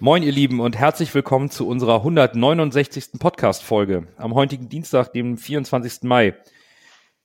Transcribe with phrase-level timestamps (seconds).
[0.00, 3.18] Moin, ihr Lieben, und herzlich willkommen zu unserer 169.
[3.18, 4.06] Podcast-Folge.
[4.16, 6.04] Am heutigen Dienstag, dem 24.
[6.04, 6.36] Mai,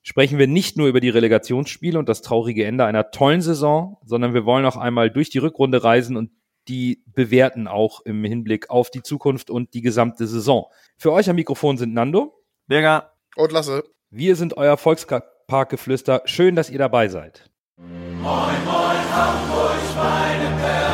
[0.01, 4.33] sprechen wir nicht nur über die Relegationsspiele und das traurige Ende einer tollen Saison, sondern
[4.33, 6.31] wir wollen auch einmal durch die Rückrunde reisen und
[6.67, 10.65] die bewerten auch im Hinblick auf die Zukunft und die gesamte Saison.
[10.97, 13.83] Für euch am Mikrofon sind Nando, Berger und Lasse.
[14.09, 16.23] Wir sind euer Volksparkgeflüster.
[16.25, 17.51] Schön, dass ihr dabei seid.
[17.77, 18.23] Moin,
[18.65, 20.92] moin, Hamburg, meine Perle.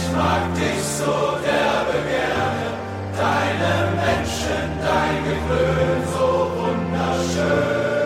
[0.00, 2.66] Ich mag dich so derbe gerne,
[3.18, 6.26] deine Menschen, dein Geklön so
[6.58, 7.98] wunderschön.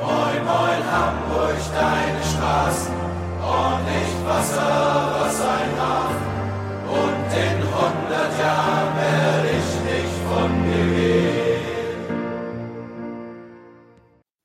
[0.00, 2.94] moin, moin, Hamburg, deine Straßen,
[3.42, 4.72] ordentlich Wasser,
[5.20, 6.09] was ein Hafen.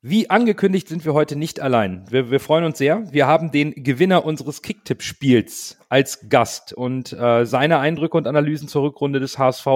[0.08, 2.04] Wie angekündigt sind wir heute nicht allein.
[2.08, 3.12] Wir, wir freuen uns sehr.
[3.12, 8.84] Wir haben den Gewinner unseres Kicktipp-Spiels als Gast und äh, seine Eindrücke und Analysen zur
[8.84, 9.66] Rückrunde des HSV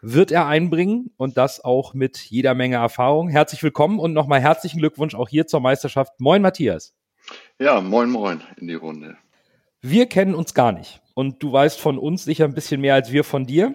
[0.00, 3.28] wird er einbringen und das auch mit jeder Menge Erfahrung.
[3.28, 6.20] Herzlich willkommen und nochmal herzlichen Glückwunsch auch hier zur Meisterschaft.
[6.20, 6.94] Moin, Matthias.
[7.58, 9.16] Ja, moin, moin in die Runde.
[9.80, 13.10] Wir kennen uns gar nicht und du weißt von uns sicher ein bisschen mehr als
[13.10, 13.74] wir von dir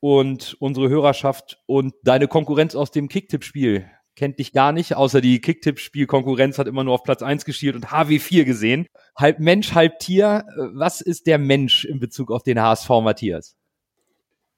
[0.00, 5.40] und unsere Hörerschaft und deine Konkurrenz aus dem Kicktipp-Spiel kennt dich gar nicht, außer die
[5.40, 8.86] Kicktipp-Spiel-Konkurrenz hat immer nur auf Platz 1 geschielt und HW4 gesehen.
[9.16, 10.44] Halb Mensch, halb Tier.
[10.74, 13.56] Was ist der Mensch in Bezug auf den HSV, Matthias?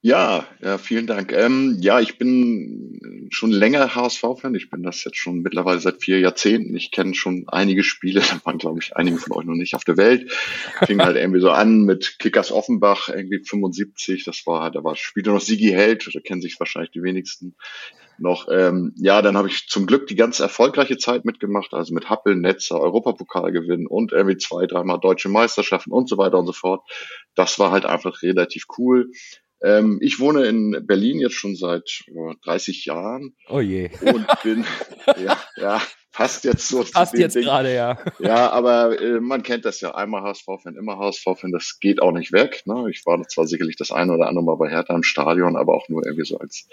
[0.05, 1.31] Ja, ja, vielen Dank.
[1.31, 4.53] Ähm, ja, ich bin schon länger HSV-Fan.
[4.53, 6.75] Ich bin das jetzt schon mittlerweile seit vier Jahrzehnten.
[6.75, 8.19] Ich kenne schon einige Spiele.
[8.29, 10.29] Da waren, glaube ich, einige von euch noch nicht auf der Welt.
[10.85, 14.25] Fing halt irgendwie so an mit Kickers Offenbach, irgendwie 75.
[14.25, 16.09] Das war, da war spielte noch Sigi Held.
[16.13, 17.55] Da kennen sich wahrscheinlich die wenigsten
[18.17, 18.47] noch.
[18.51, 21.73] Ähm, ja, dann habe ich zum Glück die ganz erfolgreiche Zeit mitgemacht.
[21.73, 26.39] Also mit Happel, Netzer, Europapokal gewinnen und irgendwie zwei, dreimal deutsche Meisterschaften und so weiter
[26.39, 26.81] und so fort.
[27.35, 29.11] Das war halt einfach relativ cool.
[29.63, 33.33] Ähm, ich wohne in Berlin jetzt schon seit äh, 30 Jahren.
[33.47, 33.89] Oh je.
[34.01, 34.65] Und bin,
[35.23, 35.81] ja, ja,
[36.11, 36.83] passt jetzt so.
[36.83, 37.97] Passt jetzt gerade, ja.
[38.19, 39.95] Ja, aber äh, man kennt das ja.
[39.95, 41.53] Einmal HSV-Fan, immer HSV-Fan.
[41.53, 42.63] Das geht auch nicht weg.
[42.65, 42.87] Ne?
[42.91, 45.87] Ich war zwar sicherlich das eine oder andere Mal bei Hertha im Stadion, aber auch
[45.87, 46.67] nur irgendwie so als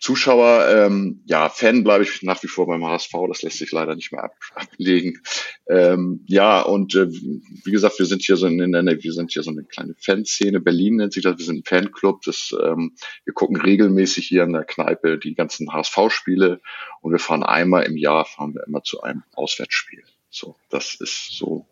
[0.00, 3.94] Zuschauer, ähm, ja, Fan bleibe ich nach wie vor beim HSV, das lässt sich leider
[3.94, 5.20] nicht mehr ab, ablegen.
[5.68, 9.42] Ähm, ja, und äh, wie gesagt, wir sind hier so in, in wir sind hier
[9.42, 13.34] so eine kleine Fanszene, Berlin nennt sich das, wir sind ein Fanclub, das, ähm, wir
[13.34, 16.62] gucken regelmäßig hier in der Kneipe die ganzen HSV-Spiele
[17.02, 20.02] und wir fahren einmal im Jahr, fahren wir immer zu einem Auswärtsspiel.
[20.30, 21.66] So, das ist so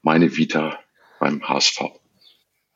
[0.00, 0.78] meine Vita
[1.18, 1.80] beim HSV.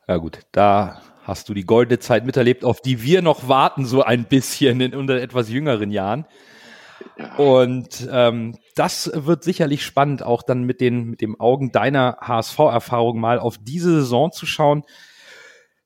[0.07, 4.03] Ja gut, da hast du die goldene Zeit miterlebt, auf die wir noch warten, so
[4.03, 6.25] ein bisschen in unter etwas jüngeren Jahren.
[7.37, 13.19] Und ähm, das wird sicherlich spannend, auch dann mit den mit dem Augen deiner HSV-Erfahrung
[13.19, 14.83] mal auf diese Saison zu schauen.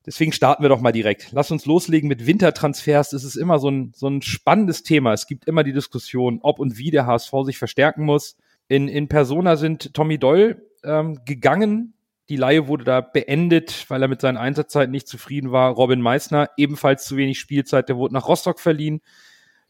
[0.06, 1.32] Deswegen starten wir doch mal direkt.
[1.32, 3.12] Lass uns loslegen mit Wintertransfers.
[3.12, 5.14] Das ist immer so ein, so ein spannendes Thema.
[5.14, 8.36] Es gibt immer die Diskussion, ob und wie der HSV sich verstärken muss.
[8.68, 11.94] In, in Persona sind Tommy Doll ähm, gegangen
[12.34, 15.72] die Laie wurde da beendet, weil er mit seinen Einsatzzeiten nicht zufrieden war.
[15.72, 19.02] Robin Meissner, ebenfalls zu wenig Spielzeit, der wurde nach Rostock verliehen.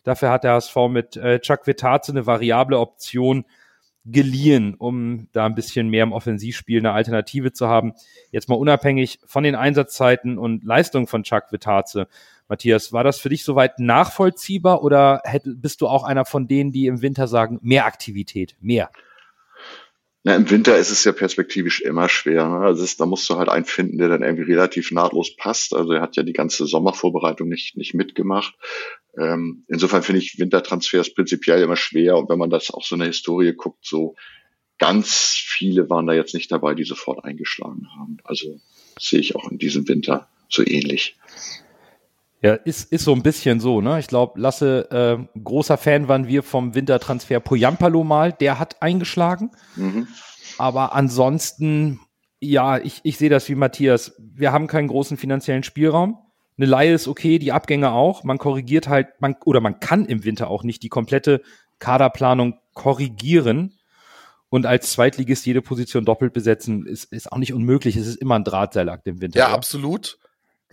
[0.04, 3.44] Dafür hat der HSV mit äh, Chuck Vitaze eine variable Option
[4.06, 7.96] geliehen, um da ein bisschen mehr im Offensivspiel eine Alternative zu haben.
[8.32, 12.08] Jetzt mal unabhängig von den Einsatzzeiten und Leistungen von Chuck Vitaze.
[12.48, 16.72] Matthias, war das für dich soweit nachvollziehbar oder hätt, bist du auch einer von denen,
[16.72, 18.90] die im Winter sagen, mehr Aktivität, mehr?
[20.26, 22.48] Na, Im Winter ist es ja perspektivisch immer schwer.
[22.48, 22.60] Ne?
[22.60, 25.76] Also ist, da musst du halt einen finden, der dann irgendwie relativ nahtlos passt.
[25.76, 28.56] Also er hat ja die ganze Sommervorbereitung nicht, nicht mitgemacht.
[29.18, 32.18] Ähm, insofern finde ich Wintertransfers prinzipiell immer schwer.
[32.18, 34.16] Und wenn man das auch so in der Historie guckt, so
[34.78, 38.18] ganz viele waren da jetzt nicht dabei, die sofort eingeschlagen haben.
[38.24, 38.62] Also
[38.98, 41.18] sehe ich auch in diesem Winter so ähnlich.
[42.44, 44.00] Ja, ist, ist so ein bisschen so, ne?
[44.00, 49.52] Ich glaube, Lasse, äh, großer Fan waren wir vom Wintertransfer Poyampalo mal, der hat eingeschlagen.
[49.78, 50.10] Mhm.
[50.58, 52.02] Aber ansonsten,
[52.42, 54.14] ja, ich, ich sehe das wie Matthias.
[54.20, 56.18] Wir haben keinen großen finanziellen Spielraum.
[56.58, 58.26] Eine Laie ist okay, die Abgänge auch.
[58.26, 61.42] Man korrigiert halt, man, oder man kann im Winter auch nicht die komplette
[61.80, 63.80] Kaderplanung korrigieren.
[64.50, 67.96] Und als Zweitligist jede Position doppelt besetzen, ist, ist auch nicht unmöglich.
[67.96, 69.40] Es ist immer ein Drahtseilakt im Winter.
[69.40, 69.56] Ja, oder?
[69.56, 70.20] absolut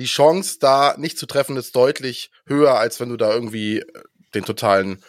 [0.01, 4.03] die Chance, da nicht zu treffen, ist deutlich höher, als wenn du da irgendwie äh,
[4.35, 5.05] den totalen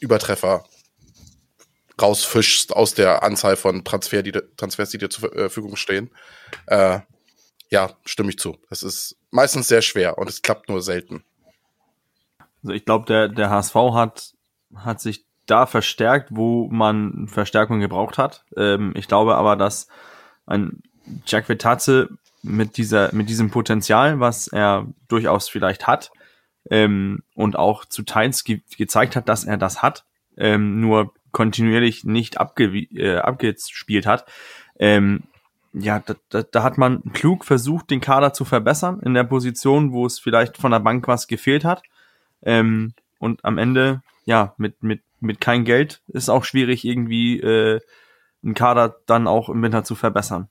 [0.00, 0.64] Übertreffer
[2.00, 6.10] rausfischst aus der Anzahl von Transfer, die, Transfers, die dir zur äh, Verfügung stehen.
[6.66, 7.00] Äh,
[7.70, 8.56] ja, stimme ich zu.
[8.70, 11.22] Das ist meistens sehr schwer und es klappt nur selten.
[12.62, 14.32] Also ich glaube, der, der HSV hat,
[14.74, 18.44] hat sich da verstärkt, wo man Verstärkung gebraucht hat.
[18.56, 19.88] Ähm, ich glaube aber, dass
[20.46, 20.82] ein
[21.26, 22.08] Jack Vetatze
[22.42, 26.10] mit dieser, mit diesem Potenzial, was er durchaus vielleicht hat,
[26.70, 30.04] ähm, und auch zu Teils ge gezeigt hat, dass er das hat,
[30.36, 34.26] ähm, nur kontinuierlich nicht abge äh, abgespielt hat.
[34.78, 35.24] Ähm,
[35.72, 39.92] ja, da, da, da hat man klug versucht, den Kader zu verbessern in der Position,
[39.92, 41.82] wo es vielleicht von der Bank was gefehlt hat.
[42.42, 47.80] Ähm, und am Ende, ja, mit, mit, mit kein Geld ist auch schwierig, irgendwie äh,
[48.42, 50.48] einen Kader dann auch im Winter zu verbessern.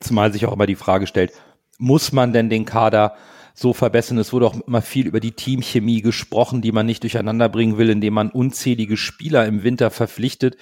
[0.00, 1.32] Zumal sich auch immer die Frage stellt,
[1.78, 3.16] muss man denn den Kader
[3.54, 4.18] so verbessern?
[4.18, 7.90] Es wurde auch immer viel über die Teamchemie gesprochen, die man nicht durcheinander bringen will,
[7.90, 10.56] indem man unzählige Spieler im Winter verpflichtet,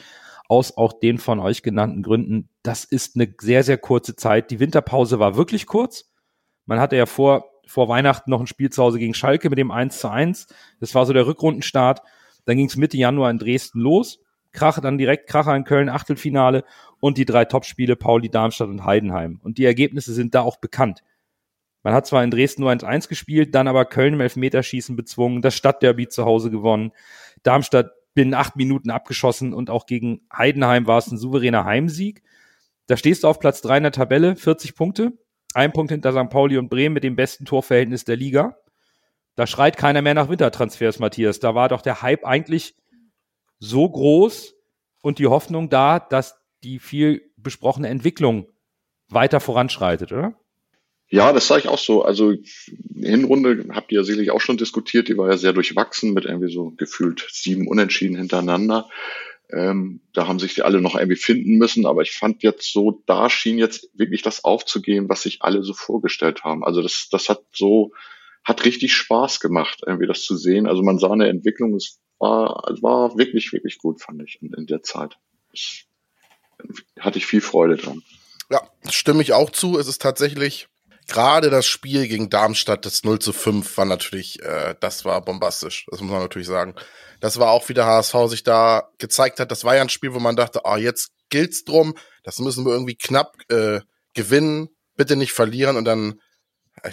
[0.49, 2.49] aus auch den von euch genannten Gründen.
[2.62, 4.50] Das ist eine sehr, sehr kurze Zeit.
[4.50, 6.12] Die Winterpause war wirklich kurz.
[6.67, 9.70] Man hatte ja vor, vor Weihnachten noch ein Spiel zu Hause gegen Schalke mit dem
[9.70, 10.46] 1 zu 1.
[10.81, 12.02] Das war so der Rückrundenstart.
[12.44, 14.21] Dann ging es Mitte Januar in Dresden los.
[14.52, 16.64] Krache, dann direkt Kracher in Köln, Achtelfinale
[17.00, 19.40] und die drei Topspiele Pauli, Darmstadt und Heidenheim.
[19.43, 21.02] Und die Ergebnisse sind da auch bekannt.
[21.82, 25.54] Man hat zwar in Dresden nur 1-1 gespielt, dann aber Köln im Elfmeterschießen bezwungen, das
[25.54, 26.93] Stadtderby zu Hause gewonnen,
[27.43, 32.22] Darmstadt binnen acht Minuten abgeschossen und auch gegen Heidenheim war es ein souveräner Heimsieg.
[32.87, 35.12] Da stehst du auf Platz drei in der Tabelle, 40 Punkte,
[35.55, 36.31] ein Punkt hinter St.
[36.31, 38.56] Pauli und Bremen mit dem besten Torverhältnis der Liga.
[39.34, 41.40] Da schreit keiner mehr nach Wintertransfers, Matthias.
[41.40, 42.76] Da war doch der Hype eigentlich
[43.62, 44.56] so groß
[45.02, 48.48] und die Hoffnung da, dass die viel besprochene Entwicklung
[49.08, 50.34] weiter voranschreitet, oder?
[51.08, 52.02] Ja, das sage ich auch so.
[52.02, 52.34] Also
[52.92, 56.52] Hinrunde habt ihr ja sicherlich auch schon diskutiert, die war ja sehr durchwachsen mit irgendwie
[56.52, 58.88] so gefühlt sieben Unentschieden hintereinander.
[59.50, 63.02] Ähm, da haben sich die alle noch irgendwie finden müssen, aber ich fand jetzt so,
[63.06, 66.64] da schien jetzt wirklich das aufzugehen, was sich alle so vorgestellt haben.
[66.64, 67.92] Also das, das hat so,
[68.42, 70.66] hat richtig Spaß gemacht, irgendwie das zu sehen.
[70.66, 74.82] Also man sah eine Entwicklung, es war, wirklich, wirklich gut, fand ich in, in der
[74.82, 75.19] Zeit.
[75.50, 75.84] Das,
[76.98, 78.02] hatte ich viel Freude dran.
[78.50, 79.78] Ja, stimme ich auch zu.
[79.78, 80.69] Es ist tatsächlich
[81.08, 85.86] gerade das Spiel gegen Darmstadt, das 0 zu 5, war natürlich, äh, das war bombastisch.
[85.90, 86.74] Das muss man natürlich sagen.
[87.20, 89.50] Das war auch, wie der HSV sich da gezeigt hat.
[89.50, 91.94] Das war ja ein Spiel, wo man dachte, ah, jetzt gilt's drum.
[92.22, 93.80] Das müssen wir irgendwie knapp äh,
[94.14, 94.69] gewinnen.
[94.96, 95.76] Bitte nicht verlieren.
[95.76, 96.20] Und dann
[96.82, 96.90] äh,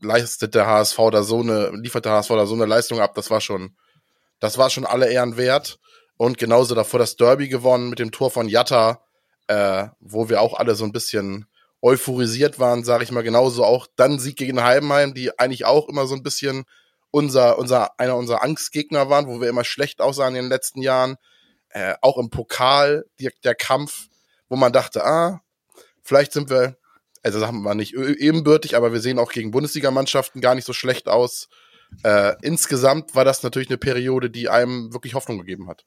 [0.00, 3.14] leistet der HSV da so eine, liefert der HSV da so eine Leistung ab.
[3.14, 3.76] Das war schon,
[4.42, 5.78] das war schon alle Ehren wert.
[6.16, 9.00] Und genauso davor das Derby gewonnen mit dem Tor von Jatta,
[9.46, 11.46] äh, wo wir auch alle so ein bisschen
[11.80, 13.64] euphorisiert waren, sage ich mal genauso.
[13.64, 16.64] Auch dann Sieg gegen Heidenheim, die eigentlich auch immer so ein bisschen
[17.12, 21.16] unser, unser, einer unserer Angstgegner waren, wo wir immer schlecht aussahen in den letzten Jahren.
[21.68, 24.08] Äh, auch im Pokal, die, der Kampf,
[24.48, 25.40] wo man dachte, ah,
[26.02, 26.78] vielleicht sind wir,
[27.22, 31.08] also sagen wir nicht ebenbürtig, aber wir sehen auch gegen Bundesligamannschaften gar nicht so schlecht
[31.08, 31.48] aus.
[32.02, 35.84] Äh, insgesamt war das natürlich eine Periode, die einem wirklich Hoffnung gegeben hat.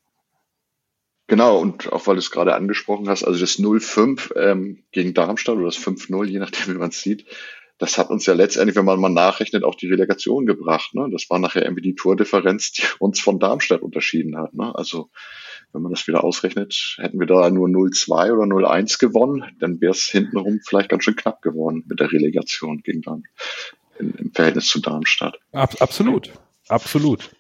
[1.28, 5.56] Genau, und auch weil du es gerade angesprochen hast, also das 0-5 ähm, gegen Darmstadt
[5.56, 7.26] oder das 5-0, je nachdem, wie man es sieht,
[7.78, 10.94] das hat uns ja letztendlich, wenn man mal nachrechnet, auch die Relegation gebracht.
[10.94, 11.10] Ne?
[11.12, 14.54] Das war nachher irgendwie die Tordifferenz, die uns von Darmstadt unterschieden hat.
[14.54, 14.74] Ne?
[14.76, 15.10] Also
[15.74, 19.92] wenn man das wieder ausrechnet, hätten wir da nur 0-2 oder 0-1 gewonnen, dann wäre
[19.92, 24.80] es hintenrum vielleicht ganz schön knapp geworden mit der Relegation gegen Darmstadt, im Verhältnis zu
[24.80, 25.38] Darmstadt.
[25.52, 26.32] Ab, absolut,
[26.68, 27.32] absolut.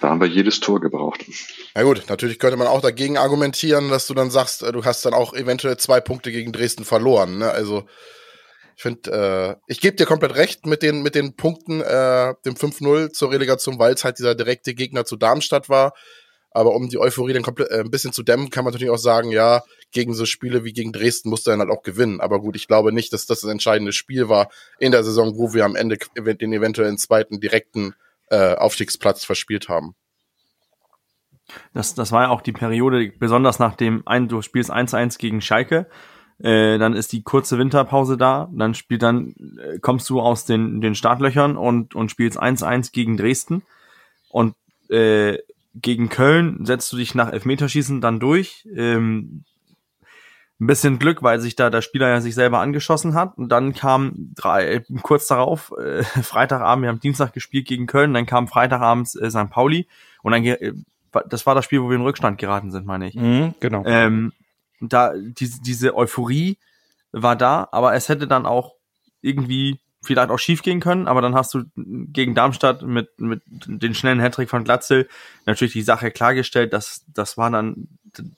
[0.00, 1.24] Da haben wir jedes Tor gebraucht.
[1.74, 5.04] Na gut, natürlich könnte man auch dagegen argumentieren, dass du dann sagst, äh, du hast
[5.04, 7.38] dann auch eventuell zwei Punkte gegen Dresden verloren.
[7.38, 7.50] Ne?
[7.50, 7.84] Also
[8.76, 12.56] ich finde, äh, ich gebe dir komplett recht mit den, mit den Punkten, äh, dem
[12.56, 15.92] 5-0 zur Relegation, weil es halt dieser direkte Gegner zu Darmstadt war.
[16.54, 18.98] Aber um die Euphorie dann komplett äh, ein bisschen zu dämmen, kann man natürlich auch
[18.98, 22.20] sagen, ja, gegen so Spiele wie gegen Dresden musst du dann halt auch gewinnen.
[22.20, 25.54] Aber gut, ich glaube nicht, dass das das entscheidende Spiel war in der Saison, wo
[25.54, 27.94] wir am Ende den eventuellen zweiten direkten
[28.30, 29.94] äh, Aufstiegsplatz verspielt haben.
[31.74, 35.40] Das, das war ja auch die Periode, besonders nach dem ein, du spielst 1-1 gegen
[35.40, 35.86] Schalke,
[36.38, 40.80] äh, dann ist die kurze Winterpause da, dann spielt dann, äh, kommst du aus den,
[40.80, 43.62] den Startlöchern und, und spielst 1-1 gegen Dresden
[44.30, 44.54] und
[44.88, 45.38] äh,
[45.74, 48.68] gegen Köln setzt du dich nach Elfmeterschießen dann durch.
[48.74, 49.44] Ähm,
[50.62, 53.36] ein bisschen Glück, weil sich da der Spieler ja sich selber angeschossen hat.
[53.36, 58.26] Und dann kam drei, kurz darauf, äh, Freitagabend, wir haben Dienstag gespielt gegen Köln, dann
[58.26, 59.50] kam Freitagabends äh, St.
[59.50, 59.88] Pauli
[60.22, 60.72] und dann, äh,
[61.28, 63.14] das war das Spiel, wo wir in Rückstand geraten sind, meine ich.
[63.16, 63.82] Mhm, genau.
[63.84, 64.32] Ähm,
[64.80, 66.58] da, diese, diese Euphorie
[67.10, 68.74] war da, aber es hätte dann auch
[69.20, 73.94] irgendwie vielleicht auch schief gehen können, aber dann hast du gegen Darmstadt mit, mit den
[73.94, 75.08] schnellen Hattrick von Glatzel
[75.46, 77.88] natürlich die Sache klargestellt, dass das war dann,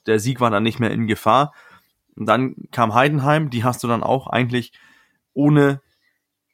[0.07, 1.53] der Sieg war dann nicht mehr in Gefahr.
[2.17, 4.73] Und dann kam Heidenheim, die hast du dann auch eigentlich
[5.33, 5.81] ohne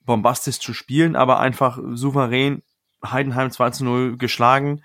[0.06, 2.62] bombastisch zu spielen, aber einfach souverän
[3.04, 4.82] Heidenheim 2 zu 0 geschlagen.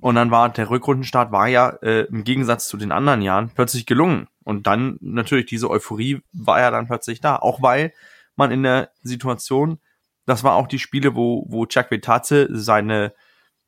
[0.00, 3.84] Und dann war der Rückrundenstart war ja äh, im Gegensatz zu den anderen Jahren plötzlich
[3.84, 4.28] gelungen.
[4.44, 7.36] Und dann natürlich diese Euphorie war ja dann plötzlich da.
[7.36, 7.92] Auch weil
[8.38, 9.78] man in der Situation,
[10.26, 13.12] das war auch die Spiele, wo, wo Chuck Vetaze seine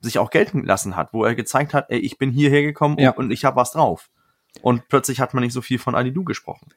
[0.00, 3.10] sich auch gelten lassen hat, wo er gezeigt hat, ey, ich bin hierher gekommen Ja.
[3.10, 4.10] und, und ich habe was drauf.
[4.62, 6.72] Und plötzlich hat man nicht so viel von Alidu gesprochen.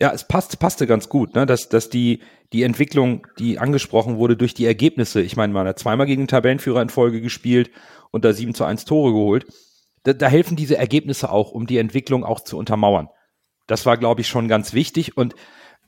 [0.00, 1.46] Ja, es passt, passte ganz gut, ne?
[1.46, 2.20] dass, dass die,
[2.52, 6.28] die Entwicklung, die angesprochen wurde durch die Ergebnisse, ich meine, man hat zweimal gegen den
[6.28, 7.70] Tabellenführer in Folge gespielt
[8.10, 9.46] und da 7 zu 1 Tore geholt.
[10.02, 13.08] Da, da helfen diese Ergebnisse auch, um die Entwicklung auch zu untermauern.
[13.66, 15.34] Das war, glaube ich, schon ganz wichtig und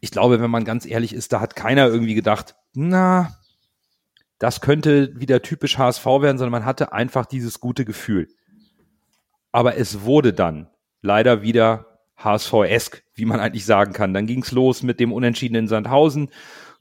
[0.00, 3.36] ich glaube, wenn man ganz ehrlich ist, da hat keiner irgendwie gedacht, na,
[4.38, 8.28] das könnte wieder typisch HSV werden, sondern man hatte einfach dieses gute Gefühl.
[9.50, 10.68] Aber es wurde dann
[11.02, 14.14] leider wieder HSV-esk, wie man eigentlich sagen kann.
[14.14, 16.30] Dann ging's los mit dem Unentschieden in Sandhausen.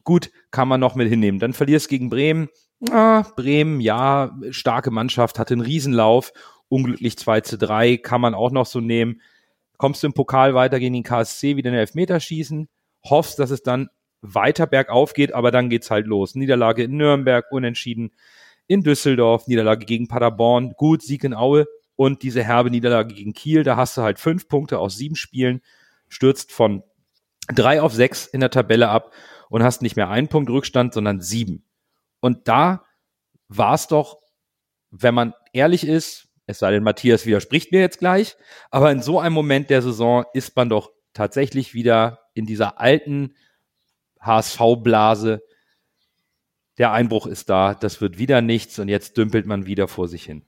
[0.04, 1.40] Gut, kann man noch mit hinnehmen.
[1.40, 2.50] Dann verlierst gegen Bremen.
[2.92, 6.32] Ah, Bremen, ja, starke Mannschaft, hatte einen Riesenlauf.
[6.70, 9.22] Unglücklich 2 zu 3, kann man auch noch so nehmen.
[9.78, 12.68] Kommst du im Pokal weiter gegen den KSC, wieder einen Elfmeter schießen,
[13.04, 13.90] hoffst, dass es dann
[14.22, 16.36] weiter bergauf geht, aber dann geht's halt los.
[16.36, 18.12] Niederlage in Nürnberg, Unentschieden
[18.68, 23.64] in Düsseldorf, Niederlage gegen Paderborn, gut, Sieg in Aue und diese herbe Niederlage gegen Kiel.
[23.64, 25.62] Da hast du halt fünf Punkte aus sieben Spielen,
[26.10, 26.84] stürzt von
[27.54, 29.14] drei auf sechs in der Tabelle ab
[29.50, 31.66] und hast nicht mehr einen Punkt Rückstand, sondern sieben.
[32.20, 32.84] Und da
[33.48, 34.20] war es doch,
[34.92, 38.36] wenn man ehrlich ist, es sei denn, Matthias widerspricht mir jetzt gleich,
[38.72, 43.36] aber in so einem Moment der Saison ist man doch tatsächlich wieder in dieser alten
[44.22, 45.42] HSV-Blase.
[46.78, 50.24] Der Einbruch ist da, das wird wieder nichts und jetzt dümpelt man wieder vor sich
[50.24, 50.44] hin.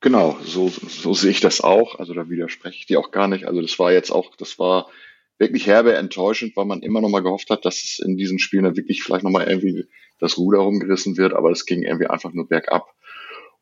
[0.00, 1.98] Genau, so, so sehe ich das auch.
[1.98, 3.46] Also da widerspreche ich dir auch gar nicht.
[3.46, 4.90] Also das war jetzt auch, das war
[5.38, 8.64] wirklich herbe enttäuschend, weil man immer noch mal gehofft hat, dass es in diesen Spielen
[8.64, 9.86] dann wirklich vielleicht noch mal irgendwie
[10.18, 12.94] das Ruder rumgerissen wird, aber es ging irgendwie einfach nur bergab.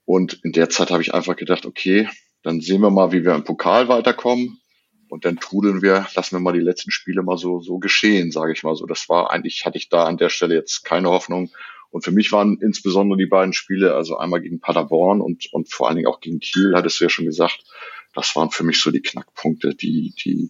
[0.04, 2.08] Und in der Zeit habe ich einfach gedacht, okay,
[2.42, 4.61] dann sehen wir mal, wie wir im Pokal weiterkommen.
[5.12, 8.54] Und dann trudeln wir, lassen wir mal die letzten Spiele mal so, so geschehen, sage
[8.54, 8.86] ich mal so.
[8.86, 11.50] Das war eigentlich, hatte ich da an der Stelle jetzt keine Hoffnung.
[11.90, 15.86] Und für mich waren insbesondere die beiden Spiele, also einmal gegen Paderborn und, und vor
[15.86, 17.62] allen Dingen auch gegen Kiel, hattest du ja schon gesagt,
[18.14, 20.48] das waren für mich so die Knackpunkte, die, die,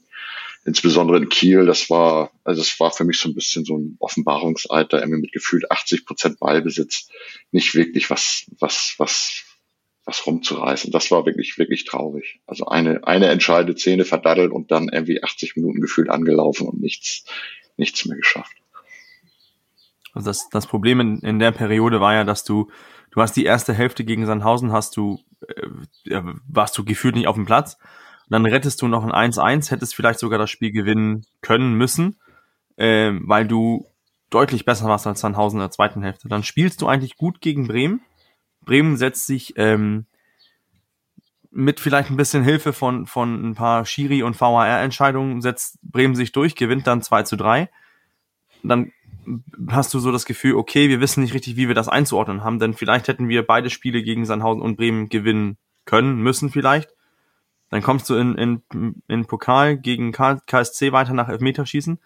[0.64, 3.96] insbesondere in Kiel, das war, also es war für mich so ein bisschen so ein
[3.98, 7.08] Offenbarungseid, da irgendwie mit gefühlt 80 Prozent Ballbesitz
[7.50, 9.42] nicht wirklich was, was, was,
[10.04, 10.90] was rumzureißen.
[10.90, 12.40] Das war wirklich, wirklich traurig.
[12.46, 17.24] Also eine, eine entscheidende Szene verdaddelt und dann irgendwie 80 Minuten gefühlt angelaufen und nichts,
[17.76, 18.56] nichts mehr geschafft.
[20.12, 22.70] Also das, das Problem in, in der Periode war ja, dass du,
[23.10, 27.36] du hast die erste Hälfte gegen Sandhausen, hast du, äh, warst du gefühlt nicht auf
[27.36, 27.78] dem Platz.
[28.26, 32.16] Und dann rettest du noch ein 1-1, hättest vielleicht sogar das Spiel gewinnen können müssen,
[32.76, 33.86] äh, weil du
[34.30, 36.28] deutlich besser warst als Sandhausen in der zweiten Hälfte.
[36.28, 38.00] Dann spielst du eigentlich gut gegen Bremen.
[38.64, 40.06] Bremen setzt sich ähm,
[41.50, 46.32] mit vielleicht ein bisschen Hilfe von, von ein paar Schiri- und VAR-Entscheidungen, setzt Bremen sich
[46.32, 47.68] durch, gewinnt dann 2 zu 3.
[48.62, 48.92] Dann
[49.68, 52.58] hast du so das Gefühl, okay, wir wissen nicht richtig, wie wir das einzuordnen haben,
[52.58, 56.94] denn vielleicht hätten wir beide Spiele gegen Sandhausen und Bremen gewinnen können, müssen vielleicht.
[57.68, 61.98] Dann kommst du in, in, in Pokal gegen KSC weiter nach Elfmeterschießen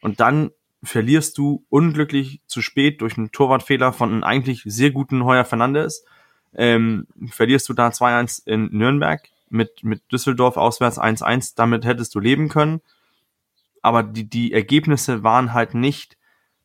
[0.00, 0.50] und dann
[0.82, 6.04] verlierst du unglücklich zu spät durch einen Torwartfehler von einem eigentlich sehr guten Heuer Fernandes.
[6.54, 11.54] Ähm, verlierst du da 2-1 in Nürnberg mit, mit Düsseldorf auswärts 1-1.
[11.56, 12.80] Damit hättest du leben können.
[13.82, 16.16] Aber die, die Ergebnisse waren halt nicht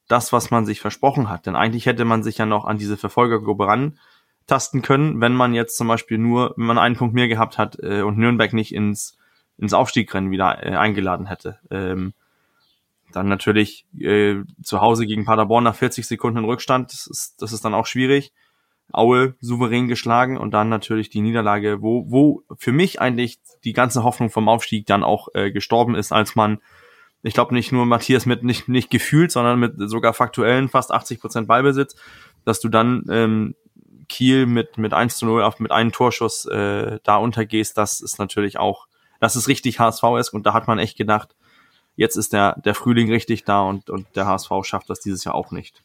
[0.07, 1.45] das, was man sich versprochen hat.
[1.45, 5.77] Denn eigentlich hätte man sich ja noch an diese Verfolgergruppe rantasten können, wenn man jetzt
[5.77, 9.17] zum Beispiel nur, wenn man einen Punkt mehr gehabt hat äh, und Nürnberg nicht ins,
[9.57, 11.59] ins Aufstiegrennen wieder äh, eingeladen hätte.
[11.71, 12.13] Ähm,
[13.15, 17.53] dann natürlich äh, zu Hause gegen Paderborn nach 40 Sekunden in Rückstand, das ist, das
[17.53, 18.33] ist dann auch schwierig.
[18.91, 24.03] Aue souverän geschlagen und dann natürlich die Niederlage, wo, wo für mich eigentlich die ganze
[24.03, 26.59] Hoffnung vom Aufstieg dann auch äh, gestorben ist, als man,
[27.23, 31.21] ich glaube nicht nur Matthias mit nicht, nicht gefühlt, sondern mit sogar faktuellen fast 80
[31.21, 31.95] Prozent Ballbesitz,
[32.43, 33.55] dass du dann ähm,
[34.09, 38.19] Kiel mit, mit 1 zu 0 auf, mit einem Torschuss äh, da untergehst, das ist
[38.19, 38.87] natürlich auch,
[39.19, 41.35] das ist richtig HSV ist und da hat man echt gedacht,
[41.95, 45.35] jetzt ist der, der Frühling richtig da und, und der HSV schafft das dieses Jahr
[45.35, 45.81] auch nicht.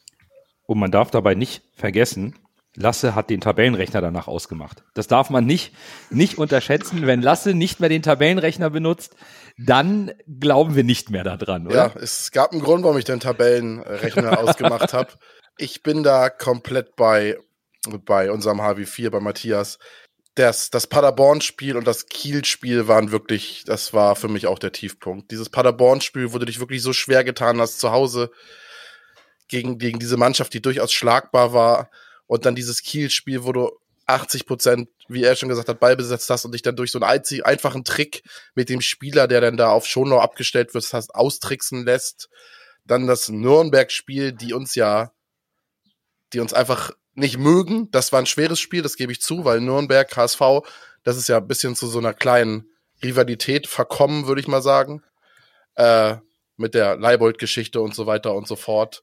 [0.66, 2.34] Und man darf dabei nicht vergessen,
[2.78, 4.84] Lasse hat den Tabellenrechner danach ausgemacht.
[4.94, 5.74] Das darf man nicht,
[6.10, 7.06] nicht unterschätzen.
[7.06, 9.16] Wenn Lasse nicht mehr den Tabellenrechner benutzt,
[9.56, 11.74] dann glauben wir nicht mehr daran, oder?
[11.74, 15.10] Ja, es gab einen Grund, warum ich den Tabellenrechner ausgemacht habe.
[15.56, 17.36] Ich bin da komplett bei,
[18.04, 19.78] bei unserem HW4, bei Matthias.
[20.38, 25.32] Das, das Paderborn-Spiel und das Kiel-Spiel waren wirklich, das war für mich auch der Tiefpunkt.
[25.32, 28.30] Dieses Paderborn-Spiel, wo du dich wirklich so schwer getan hast zu Hause
[29.48, 31.90] gegen, gegen diese Mannschaft, die durchaus schlagbar war.
[32.28, 33.72] Und dann dieses Kiel-Spiel, wo du
[34.06, 37.00] 80 Prozent, wie er schon gesagt hat, Ball besetzt hast und dich dann durch so
[37.00, 38.22] einen einzig, einfachen Trick
[38.54, 42.28] mit dem Spieler, der dann da auf Schonau abgestellt wird, hast, austricksen lässt.
[42.84, 45.10] Dann das Nürnberg-Spiel, die uns ja,
[46.32, 47.90] die uns einfach nicht mögen.
[47.90, 50.40] Das war ein schweres Spiel, das gebe ich zu, weil Nürnberg, HSV,
[51.02, 52.70] das ist ja ein bisschen zu so einer kleinen
[53.02, 55.02] Rivalität verkommen, würde ich mal sagen.
[55.74, 56.16] Äh,
[56.56, 59.02] mit der Leibold-Geschichte und so weiter und so fort.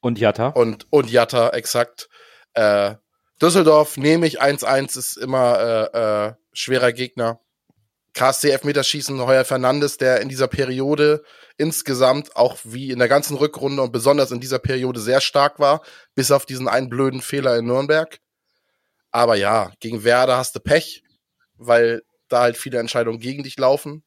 [0.00, 0.48] Und Jatta.
[0.48, 2.08] Und, und Jatta, exakt.
[2.54, 2.94] Äh,
[3.40, 7.40] Düsseldorf nehme ich 1-1, ist immer äh, äh, schwerer Gegner.
[8.16, 11.22] KSC Elfmeterschießen, Heuer Fernandes, der in dieser Periode
[11.56, 15.82] insgesamt auch wie in der ganzen Rückrunde und besonders in dieser Periode sehr stark war,
[16.14, 18.18] bis auf diesen einen blöden Fehler in Nürnberg.
[19.10, 21.04] Aber ja, gegen Werder hast du Pech,
[21.56, 24.02] weil da halt viele Entscheidungen gegen dich laufen.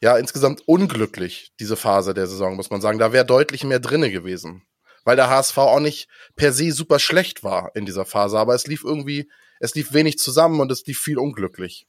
[0.00, 2.98] Ja, insgesamt unglücklich, diese Phase der Saison, muss man sagen.
[2.98, 4.66] Da wäre deutlich mehr drinne gewesen
[5.04, 8.66] weil der HSV auch nicht per se super schlecht war in dieser Phase, aber es
[8.66, 11.86] lief irgendwie, es lief wenig zusammen und es lief viel unglücklich.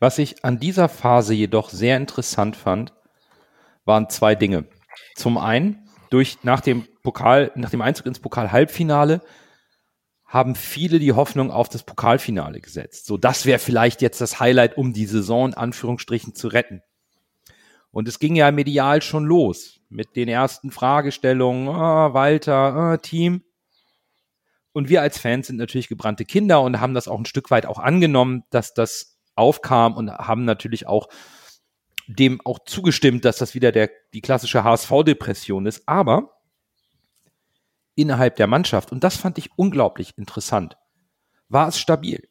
[0.00, 2.92] Was ich an dieser Phase jedoch sehr interessant fand,
[3.84, 4.66] waren zwei Dinge.
[5.14, 9.20] Zum einen, durch nach dem Pokal, nach dem Einzug ins Pokal-Halbfinale
[10.34, 13.06] haben viele die Hoffnung auf das Pokalfinale gesetzt.
[13.06, 16.82] So, das wäre vielleicht jetzt das Highlight, um die Saison in Anführungsstrichen zu retten.
[17.92, 23.44] Und es ging ja medial schon los mit den ersten Fragestellungen, oh, Walter, oh, Team.
[24.72, 27.66] Und wir als Fans sind natürlich gebrannte Kinder und haben das auch ein Stück weit
[27.66, 31.08] auch angenommen, dass das aufkam und haben natürlich auch
[32.06, 35.82] dem auch zugestimmt, dass das wieder der, die klassische HSV-Depression ist.
[35.86, 36.40] Aber
[37.94, 40.76] innerhalb der Mannschaft, und das fand ich unglaublich interessant,
[41.48, 42.28] war es stabil.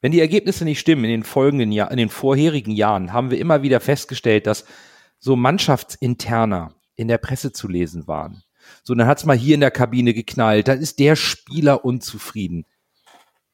[0.00, 3.38] Wenn die Ergebnisse nicht stimmen in den folgenden Jahren, in den vorherigen Jahren, haben wir
[3.38, 4.66] immer wieder festgestellt, dass
[5.18, 8.42] so Mannschaftsinterner in der Presse zu lesen waren.
[8.82, 12.66] So, dann hat's mal hier in der Kabine geknallt, dann ist der Spieler unzufrieden.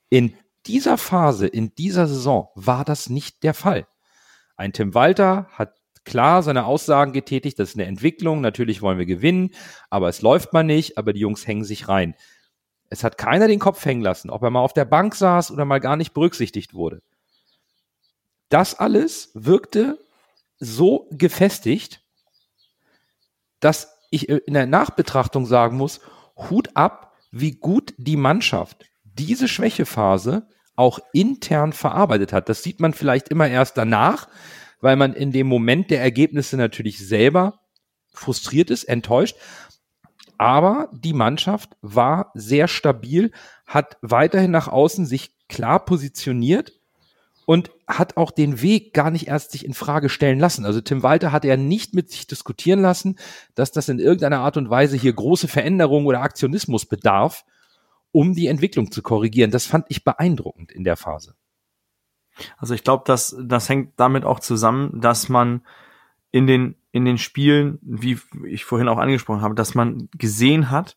[0.08, 0.34] In
[0.66, 3.86] dieser Phase, in dieser Saison war das nicht der Fall.
[4.56, 5.74] Ein Tim Walter hat
[6.04, 9.50] klar seine Aussagen getätigt, das ist eine Entwicklung, natürlich wollen wir gewinnen,
[9.90, 12.14] aber es läuft mal nicht, aber die Jungs hängen sich rein.
[12.88, 15.64] Es hat keiner den Kopf hängen lassen, ob er mal auf der Bank saß oder
[15.64, 17.02] mal gar nicht berücksichtigt wurde.
[18.48, 20.04] Das alles wirkte
[20.58, 22.02] so gefestigt,
[23.60, 26.00] dass ich in der Nachbetrachtung sagen muss,
[26.36, 30.46] Hut ab, wie gut die Mannschaft diese Schwächephase
[30.76, 32.48] auch intern verarbeitet hat.
[32.48, 34.28] Das sieht man vielleicht immer erst danach,
[34.80, 37.60] weil man in dem Moment der Ergebnisse natürlich selber
[38.12, 39.36] frustriert ist, enttäuscht.
[40.38, 43.30] Aber die Mannschaft war sehr stabil,
[43.66, 46.72] hat weiterhin nach außen sich klar positioniert
[47.44, 50.64] und hat auch den Weg gar nicht erst sich in Frage stellen lassen.
[50.64, 53.18] Also Tim Walter hat ja nicht mit sich diskutieren lassen,
[53.54, 57.44] dass das in irgendeiner Art und Weise hier große Veränderungen oder Aktionismus bedarf,
[58.12, 59.50] um die Entwicklung zu korrigieren.
[59.50, 61.34] Das fand ich beeindruckend in der Phase.
[62.56, 65.62] Also ich glaube, dass das hängt damit auch zusammen, dass man
[66.30, 70.96] in den in den Spielen, wie ich vorhin auch angesprochen habe, dass man gesehen hat,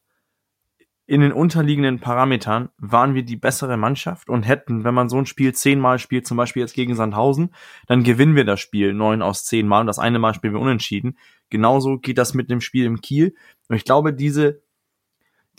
[1.06, 5.26] in den unterliegenden Parametern waren wir die bessere Mannschaft und hätten, wenn man so ein
[5.26, 7.54] Spiel zehnmal spielt, zum Beispiel jetzt gegen Sandhausen,
[7.88, 10.62] dann gewinnen wir das Spiel neun aus zehn Mal und das eine Mal spielen wir
[10.62, 11.18] unentschieden.
[11.50, 13.36] Genauso geht das mit dem Spiel im Kiel.
[13.68, 14.64] Und ich glaube, diese,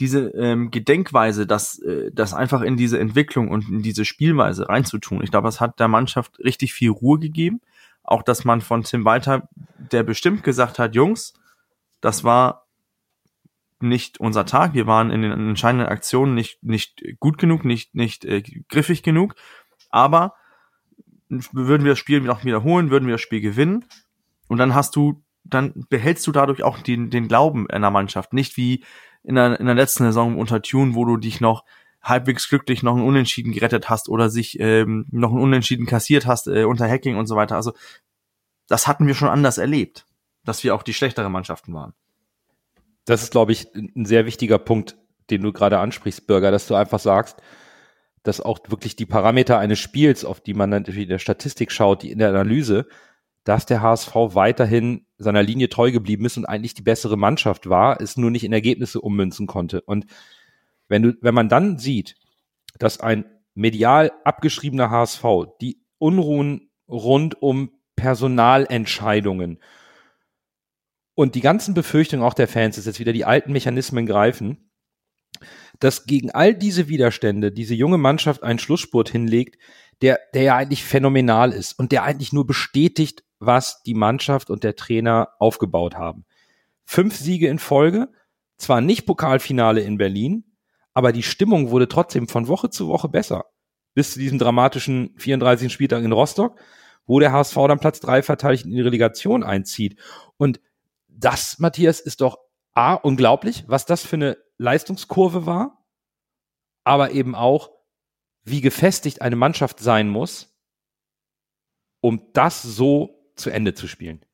[0.00, 5.22] diese ähm, Gedenkweise, das, äh, das einfach in diese Entwicklung und in diese Spielweise reinzutun,
[5.22, 7.60] ich glaube, das hat der Mannschaft richtig viel Ruhe gegeben.
[8.02, 9.48] Auch, dass man von Tim Walter,
[9.92, 11.32] der bestimmt gesagt hat, Jungs,
[12.00, 12.66] das war
[13.80, 14.74] nicht unser Tag.
[14.74, 19.36] Wir waren in den entscheidenden Aktionen nicht, nicht gut genug, nicht, nicht äh, griffig genug.
[19.90, 20.34] Aber
[21.28, 23.84] würden wir das Spiel noch wiederholen, würden wir das Spiel gewinnen.
[24.48, 28.32] Und dann hast du, dann behältst du dadurch auch den, den Glauben in der Mannschaft.
[28.32, 28.84] Nicht wie
[29.24, 31.64] in der, in der letzten Saison unter Tune, wo du dich noch
[32.02, 36.46] halbwegs glücklich noch einen Unentschieden gerettet hast oder sich ähm, noch einen Unentschieden kassiert hast
[36.46, 37.56] äh, unter Hacking und so weiter.
[37.56, 37.72] Also
[38.68, 40.06] das hatten wir schon anders erlebt,
[40.44, 41.94] dass wir auch die schlechtere Mannschaften waren.
[43.06, 44.96] Das ist, glaube ich, ein sehr wichtiger Punkt,
[45.30, 47.42] den du gerade ansprichst, Bürger, dass du einfach sagst,
[48.22, 52.02] dass auch wirklich die Parameter eines Spiels, auf die man natürlich in der Statistik schaut,
[52.02, 52.86] die in der Analyse,
[53.44, 58.00] dass der HSV weiterhin seiner Linie treu geblieben ist und eigentlich die bessere Mannschaft war,
[58.00, 59.82] es nur nicht in Ergebnisse ummünzen konnte.
[59.82, 60.06] Und
[60.88, 62.16] wenn du, wenn man dann sieht,
[62.78, 65.24] dass ein medial abgeschriebener HSV
[65.60, 69.60] die Unruhen rund um Personalentscheidungen
[71.14, 74.70] und die ganzen Befürchtungen auch der Fans, dass jetzt wieder die alten Mechanismen greifen,
[75.80, 79.58] dass gegen all diese Widerstände diese junge Mannschaft einen Schlussspurt hinlegt,
[80.02, 84.64] der, der ja eigentlich phänomenal ist und der eigentlich nur bestätigt, was die Mannschaft und
[84.64, 86.24] der Trainer aufgebaut haben.
[86.84, 88.08] Fünf Siege in Folge,
[88.56, 90.44] zwar nicht Pokalfinale in Berlin,
[90.92, 93.46] aber die Stimmung wurde trotzdem von Woche zu Woche besser.
[93.94, 95.72] Bis zu diesem dramatischen 34.
[95.72, 96.58] Spieltag in Rostock,
[97.06, 99.98] wo der HSV dann Platz drei verteidigt in die Relegation einzieht.
[100.36, 100.60] Und
[101.08, 102.38] das, Matthias, ist doch
[102.72, 105.84] A, unglaublich, was das für eine Leistungskurve war,
[106.84, 107.70] aber eben auch,
[108.42, 110.54] wie gefestigt eine Mannschaft sein muss,
[112.00, 114.24] um das so zu Ende zu spielen.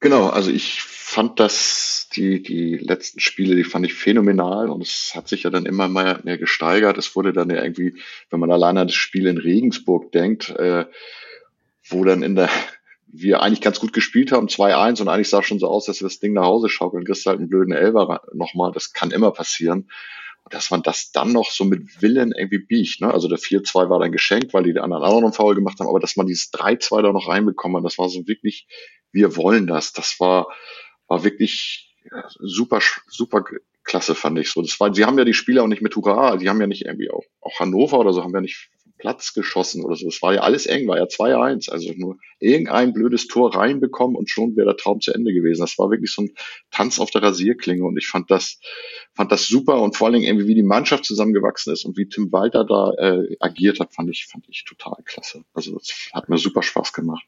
[0.00, 5.12] Genau, also ich fand das, die, die letzten Spiele, die fand ich phänomenal und es
[5.14, 6.98] hat sich ja dann immer mehr, mehr gesteigert.
[6.98, 10.84] Es wurde dann ja irgendwie, wenn man alleine an das Spiel in Regensburg denkt, äh,
[11.88, 12.50] wo dann in der,
[13.06, 16.08] wir eigentlich ganz gut gespielt haben, 2-1 und eigentlich sah schon so aus, dass wir
[16.08, 19.88] das Ding nach Hause schaukeln, kriegst halt einen blöden Elber nochmal, das kann immer passieren.
[20.50, 23.00] Dass man das dann noch so mit Willen irgendwie biegt.
[23.00, 23.12] Ne?
[23.12, 25.88] Also der 4-2 war dann geschenkt, weil die anderen auch noch einen Foul gemacht haben,
[25.88, 28.68] aber dass man dieses 3-2 da noch reinbekommen hat, das war so wirklich,
[29.10, 29.92] wir wollen das.
[29.92, 30.48] Das war,
[31.08, 31.94] war wirklich
[32.38, 33.44] super, super
[33.82, 34.62] klasse, fand ich so.
[34.62, 36.84] Das war, sie haben ja die Spieler auch nicht mit Hurra, sie haben ja nicht
[36.84, 40.08] irgendwie auch, auch Hannover oder so haben ja nicht Platz geschossen oder so.
[40.08, 41.70] Es war ja alles eng, war ja 2-1.
[41.70, 45.60] Also nur irgendein blödes Tor reinbekommen und schon wäre der Traum zu Ende gewesen.
[45.60, 46.34] Das war wirklich so ein
[46.70, 48.60] Tanz auf der Rasierklinge und ich fand das,
[49.14, 52.08] fand das super und vor allen Dingen irgendwie, wie die Mannschaft zusammengewachsen ist und wie
[52.08, 55.44] Tim Walter da äh, agiert hat, fand ich, fand ich total klasse.
[55.54, 57.24] Also das hat mir super Spaß gemacht.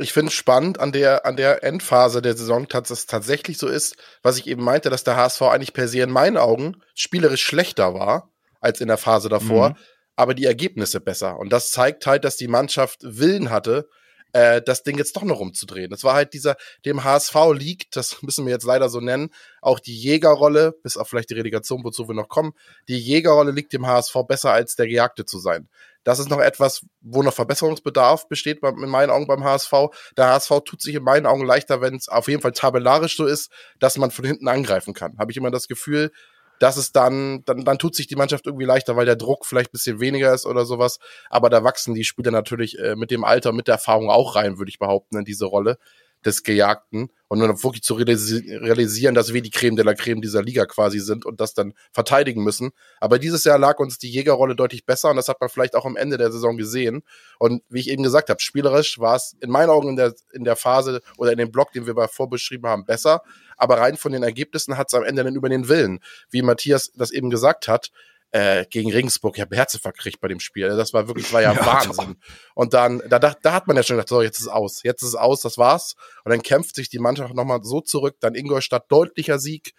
[0.00, 3.66] Ich finde es spannend an der, an der Endphase der Saison, dass es tatsächlich so
[3.66, 7.42] ist, was ich eben meinte, dass der HSV eigentlich per se in meinen Augen spielerisch
[7.42, 9.76] schlechter war als in der Phase davor, mhm.
[10.16, 11.38] aber die Ergebnisse besser.
[11.38, 13.88] Und das zeigt halt, dass die Mannschaft Willen hatte,
[14.32, 15.90] äh, das Ding jetzt doch noch umzudrehen.
[15.90, 19.30] Das war halt dieser, dem HSV liegt, das müssen wir jetzt leider so nennen,
[19.62, 22.52] auch die Jägerrolle, bis auf vielleicht die Relegation, wozu wir noch kommen,
[22.88, 25.68] die Jägerrolle liegt dem HSV besser als der Gejagte zu sein.
[26.04, 29.72] Das ist noch etwas, wo noch Verbesserungsbedarf besteht, in meinen Augen beim HSV.
[30.16, 33.26] Der HSV tut sich in meinen Augen leichter, wenn es auf jeden Fall tabellarisch so
[33.26, 35.18] ist, dass man von hinten angreifen kann.
[35.18, 36.10] Habe ich immer das Gefühl,
[36.58, 39.72] dass es dann, dann, dann tut sich die Mannschaft irgendwie leichter, weil der Druck vielleicht
[39.72, 40.98] bisschen weniger ist oder sowas.
[41.30, 44.58] Aber da wachsen die Spieler natürlich äh, mit dem Alter, mit der Erfahrung auch rein,
[44.58, 45.78] würde ich behaupten, in diese Rolle
[46.24, 50.42] des Gejagten und dann wirklich zu realisieren, dass wir die Creme de la Creme dieser
[50.42, 52.70] Liga quasi sind und das dann verteidigen müssen.
[53.00, 55.84] Aber dieses Jahr lag uns die Jägerrolle deutlich besser und das hat man vielleicht auch
[55.84, 57.02] am Ende der Saison gesehen.
[57.38, 60.44] Und wie ich eben gesagt habe, spielerisch war es in meinen Augen in der, in
[60.44, 63.22] der Phase oder in dem Block, den wir bei vorbeschrieben haben, besser.
[63.56, 66.00] Aber rein von den Ergebnissen hat es am Ende dann über den Willen,
[66.30, 67.90] wie Matthias das eben gesagt hat,
[68.30, 70.68] äh, gegen Regensburg, ich habe Herzinfarkt gekriegt bei dem Spiel.
[70.68, 72.16] Das war wirklich, war ja, ja Wahnsinn.
[72.20, 72.34] Doch.
[72.54, 74.82] Und dann, da, da, da hat man ja schon gedacht, so, jetzt ist es aus,
[74.82, 75.94] jetzt ist es aus, das war's.
[76.24, 79.74] Und dann kämpft sich die Mannschaft nochmal so zurück, dann Ingolstadt deutlicher Sieg,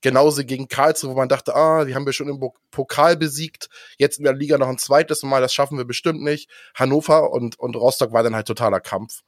[0.00, 4.18] genauso gegen Karlsruhe, wo man dachte, ah, die haben wir schon im Pokal besiegt, jetzt
[4.18, 6.50] in der Liga noch ein zweites Mal, das schaffen wir bestimmt nicht.
[6.74, 9.22] Hannover und, und Rostock war dann halt totaler Kampf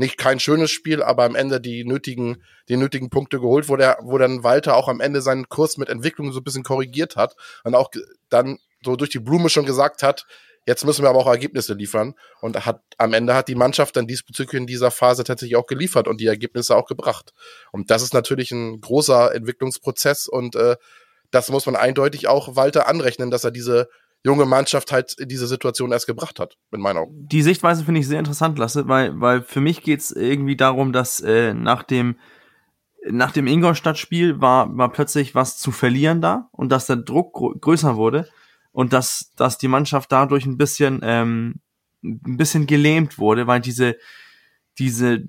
[0.00, 3.98] nicht kein schönes Spiel, aber am Ende die nötigen, die nötigen Punkte geholt, wo der,
[4.02, 7.36] wo dann Walter auch am Ende seinen Kurs mit Entwicklung so ein bisschen korrigiert hat
[7.64, 7.90] und auch
[8.30, 10.26] dann so durch die Blume schon gesagt hat,
[10.66, 14.06] jetzt müssen wir aber auch Ergebnisse liefern und hat am Ende hat die Mannschaft dann
[14.06, 17.34] diesbezüglich in dieser Phase tatsächlich auch geliefert und die Ergebnisse auch gebracht.
[17.70, 20.76] Und das ist natürlich ein großer Entwicklungsprozess und äh,
[21.30, 23.88] das muss man eindeutig auch Walter anrechnen, dass er diese
[24.24, 27.26] junge Mannschaft halt in diese Situation erst gebracht hat, in meinen Augen.
[27.28, 31.20] Die Sichtweise finde ich sehr interessant, Lasse, weil, weil für mich geht's irgendwie darum, dass
[31.20, 32.16] äh, nach dem
[33.08, 37.54] nach dem Ingolstadt-Spiel war, war plötzlich was zu verlieren da und dass der Druck gr
[37.58, 38.28] größer wurde
[38.72, 41.60] und dass, dass die Mannschaft dadurch ein bisschen, ähm,
[42.02, 43.96] ein bisschen gelähmt wurde, weil diese,
[44.78, 45.24] diese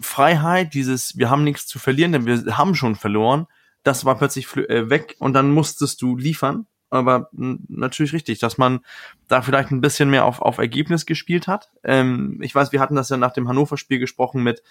[0.00, 3.46] Freiheit, dieses, wir haben nichts zu verlieren, denn wir haben schon verloren,
[3.82, 8.80] das war plötzlich äh, weg und dann musstest du liefern aber natürlich richtig, dass man
[9.28, 11.70] da vielleicht ein bisschen mehr auf, auf Ergebnis gespielt hat.
[11.82, 14.62] Ähm, ich weiß, wir hatten das ja nach dem Hannover-Spiel gesprochen mit,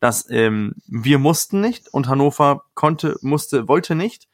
[0.00, 4.28] dass ähm, wir mussten nicht und Hannover konnte, musste, wollte nicht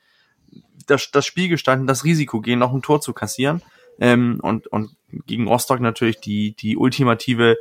[0.86, 3.62] das, das Spiel gestalten, das Risiko gehen, noch ein Tor zu kassieren.
[4.00, 4.96] Ähm, und, und
[5.26, 7.56] gegen Rostock natürlich die, die ultimative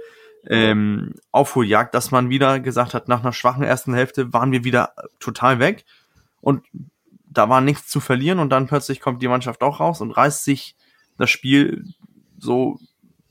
[0.46, 4.94] ähm, Aufholjagd, dass man wieder gesagt hat, nach einer schwachen ersten Hälfte waren wir wieder
[5.20, 5.86] total weg.
[6.42, 6.64] Und
[7.38, 10.44] da war nichts zu verlieren und dann plötzlich kommt die Mannschaft auch raus und reißt
[10.44, 10.76] sich
[11.18, 11.94] das Spiel
[12.38, 12.80] so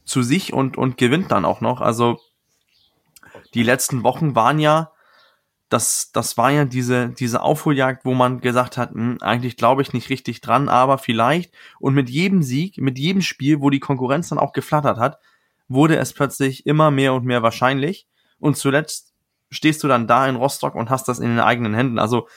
[0.04, 1.80] zu sich und, und gewinnt dann auch noch.
[1.80, 2.20] Also
[3.54, 4.92] die letzten Wochen waren ja,
[5.68, 9.82] das, das war ja diese, diese Aufholjagd, wo man gesagt hat, mh, hm, eigentlich glaube
[9.82, 11.52] ich nicht richtig dran, aber vielleicht.
[11.80, 15.18] Und mit jedem Sieg, mit jedem Spiel, wo die Konkurrenz dann auch geflattert hat,
[15.66, 18.06] wurde es plötzlich immer mehr und mehr wahrscheinlich.
[18.38, 19.14] Und zuletzt
[19.50, 21.98] stehst du dann da in Rostock und hast das in den eigenen Händen.
[21.98, 22.28] Also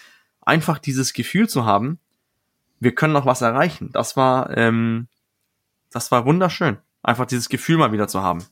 [0.49, 1.99] einfach dieses Gefühl zu haben,
[2.79, 3.91] wir können noch was erreichen.
[3.93, 5.07] Das war, ähm,
[5.91, 6.77] das war wunderschön.
[7.03, 8.43] Einfach dieses Gefühl mal wieder zu haben.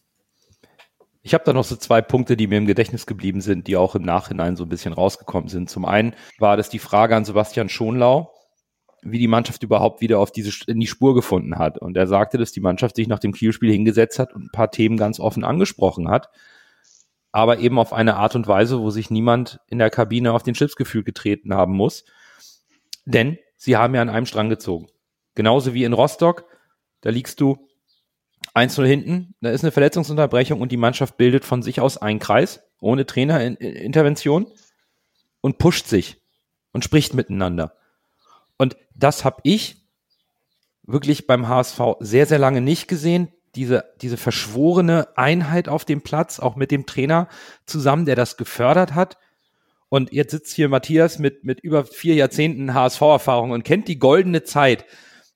[1.23, 3.95] Ich habe da noch so zwei Punkte, die mir im Gedächtnis geblieben sind, die auch
[3.95, 5.69] im Nachhinein so ein bisschen rausgekommen sind.
[5.69, 8.31] Zum einen war das die Frage an Sebastian Schonlau,
[9.01, 11.79] wie die Mannschaft überhaupt wieder auf diese in die Spur gefunden hat.
[11.79, 14.71] Und er sagte, dass die Mannschaft sich nach dem Kielspiel hingesetzt hat und ein paar
[14.71, 16.29] Themen ganz offen angesprochen hat,
[17.31, 20.53] aber eben auf eine Art und Weise, wo sich niemand in der Kabine auf den
[20.53, 22.05] Chipsgefühl getreten haben muss.
[23.05, 24.87] Denn sie haben ja an einem Strang gezogen.
[25.35, 26.45] Genauso wie in Rostock,
[27.01, 27.67] da liegst du
[28.55, 32.63] 1-0 hinten, da ist eine Verletzungsunterbrechung und die Mannschaft bildet von sich aus einen Kreis,
[32.79, 34.47] ohne Trainerintervention
[35.41, 36.21] und pusht sich
[36.71, 37.75] und spricht miteinander.
[38.57, 39.87] Und das habe ich
[40.83, 43.31] wirklich beim HSV sehr, sehr lange nicht gesehen.
[43.57, 47.27] Diese, diese verschworene Einheit auf dem Platz, auch mit dem Trainer
[47.65, 49.17] zusammen, der das gefördert hat.
[49.89, 54.43] Und jetzt sitzt hier Matthias mit, mit über vier Jahrzehnten HSV-Erfahrung und kennt die goldene
[54.43, 54.85] Zeit.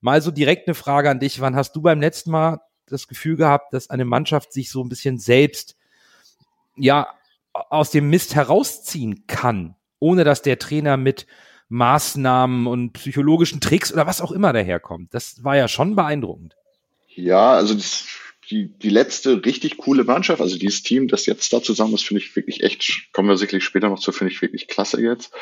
[0.02, 1.42] Mal so direkt eine Frage an dich.
[1.42, 4.90] Wann hast du beim letzten Mal das Gefühl gehabt, dass eine Mannschaft sich so ein
[4.90, 5.76] bisschen selbst,
[6.76, 7.08] ja,
[7.54, 11.28] aus dem Mist herausziehen kann, ohne dass der Trainer mit
[11.70, 15.14] Maßnahmen und psychologischen Tricks oder was auch immer daherkommt.
[15.14, 16.56] Das war ja schon beeindruckend.
[17.16, 18.06] Ja, also das,
[18.50, 22.22] die, die letzte richtig coole Mannschaft, also dieses Team, das jetzt da zusammen ist, finde
[22.22, 25.34] ich wirklich echt, kommen wir sicherlich später noch zu, finde ich wirklich klasse jetzt.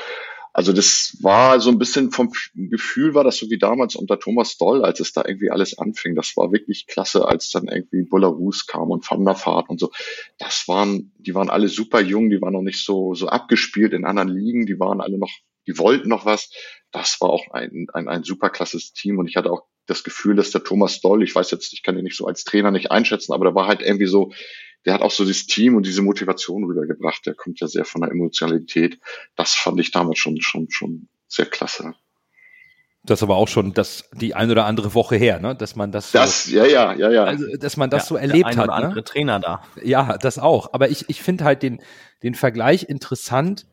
[0.52, 4.58] Also das war so ein bisschen vom Gefühl war das so wie damals unter Thomas
[4.58, 6.16] Doll, als es da irgendwie alles anfing.
[6.16, 9.92] Das war wirklich klasse, als dann irgendwie Bullerus kam und Van der Vaart und so.
[10.40, 14.06] Das waren, die waren alle super jung, die waren noch nicht so, so abgespielt in
[14.06, 15.32] anderen Ligen, die waren alle noch
[15.70, 16.50] die wollten noch was.
[16.92, 20.36] Das war auch ein, ein, ein super klasses Team und ich hatte auch das Gefühl,
[20.36, 22.92] dass der Thomas Doll, ich weiß jetzt, ich kann ihn nicht so als Trainer nicht
[22.92, 24.32] einschätzen, aber der war halt irgendwie so,
[24.86, 27.26] der hat auch so dieses Team und diese Motivation rübergebracht.
[27.26, 29.00] Der kommt ja sehr von der Emotionalität.
[29.36, 31.94] Das fand ich damals schon, schon, schon sehr klasse.
[33.04, 35.56] Das aber auch schon das die ein oder andere Woche her, ne?
[35.56, 38.16] Dass man das, das so, ja ja ja ja, also, dass man das ja, so
[38.18, 38.84] erlebt der ein oder hat.
[38.84, 39.04] Andere ne?
[39.04, 39.64] Trainer da.
[39.82, 40.74] Ja, das auch.
[40.74, 41.82] Aber ich ich finde halt den
[42.24, 43.68] den Vergleich interessant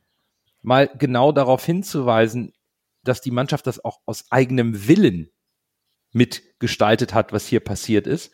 [0.63, 2.53] mal genau darauf hinzuweisen,
[3.09, 5.31] dass die Mannschaft das auch aus eigenem Willen
[6.13, 8.33] mitgestaltet hat, was hier passiert ist.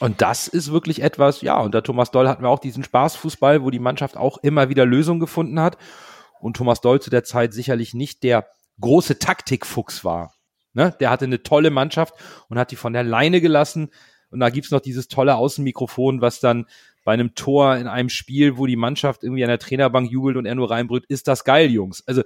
[0.00, 3.70] Und das ist wirklich etwas, ja, unter Thomas Doll hatten wir auch diesen Spaßfußball, wo
[3.70, 5.78] die Mannschaft auch immer wieder Lösungen gefunden hat.
[6.40, 8.48] Und Thomas Doll zu der Zeit sicherlich nicht der
[8.80, 10.34] große Taktikfuchs war.
[10.72, 10.94] Ne?
[10.98, 12.14] Der hatte eine tolle Mannschaft
[12.48, 13.90] und hat die von der Leine gelassen.
[14.30, 16.66] Und da gibt's noch dieses tolle Außenmikrofon, was dann
[17.04, 20.46] bei einem Tor in einem Spiel, wo die Mannschaft irgendwie an der Trainerbank jubelt und
[20.46, 22.02] er nur reinbrüllt, ist das geil, Jungs.
[22.06, 22.22] Also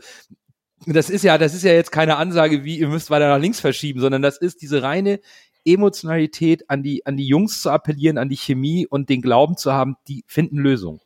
[0.86, 3.60] das ist ja, das ist ja jetzt keine Ansage, wie ihr müsst weiter nach links
[3.60, 5.20] verschieben, sondern das ist diese reine
[5.64, 9.72] Emotionalität an die, an die Jungs zu appellieren, an die Chemie und den Glauben zu
[9.72, 11.00] haben, die finden Lösungen.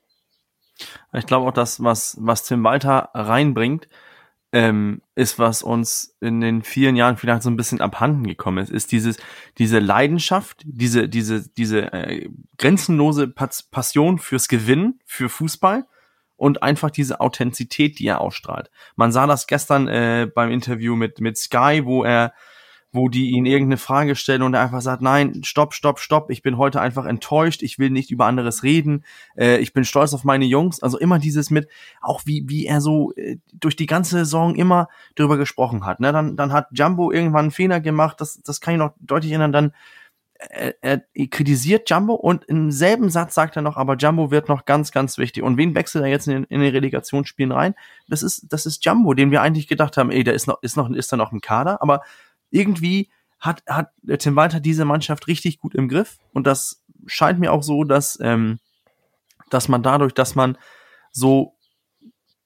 [1.12, 3.88] Ich glaube auch, dass was, was Tim Walter reinbringt,
[4.54, 8.70] ähm, ist, was uns in den vielen Jahren vielleicht so ein bisschen abhanden gekommen ist,
[8.70, 9.16] ist dieses,
[9.56, 15.86] diese Leidenschaft, diese, diese, diese äh, grenzenlose Passion fürs Gewinnen, für Fußball
[16.42, 18.68] und einfach diese Authentizität, die er ausstrahlt.
[18.96, 22.32] Man sah das gestern äh, beim Interview mit, mit Sky, wo er
[22.94, 26.42] wo die ihn irgendeine Frage stellen und er einfach sagt, nein, stopp, stopp, stopp, ich
[26.42, 30.24] bin heute einfach enttäuscht, ich will nicht über anderes reden, äh, ich bin stolz auf
[30.24, 30.82] meine Jungs.
[30.82, 31.68] Also immer dieses mit,
[32.02, 36.00] auch wie, wie er so äh, durch die ganze Saison immer darüber gesprochen hat.
[36.00, 36.12] Ne?
[36.12, 39.52] Dann, dann hat Jumbo irgendwann einen Fehler gemacht, das, das kann ich noch deutlich erinnern,
[39.52, 39.72] dann
[40.50, 44.64] er, er kritisiert Jumbo und im selben Satz sagt er noch, aber Jumbo wird noch
[44.64, 45.42] ganz, ganz wichtig.
[45.42, 47.74] Und wen wechselt er jetzt in, in den Relegationsspielen rein?
[48.08, 50.76] Das ist, das ist Jumbo, den wir eigentlich gedacht haben, ey, der ist noch, ist
[50.76, 52.02] noch, ist da noch im Kader, aber
[52.50, 56.18] irgendwie hat, hat Tim Walter diese Mannschaft richtig gut im Griff.
[56.32, 58.58] Und das scheint mir auch so, dass, ähm,
[59.50, 60.56] dass man dadurch, dass man
[61.10, 61.56] so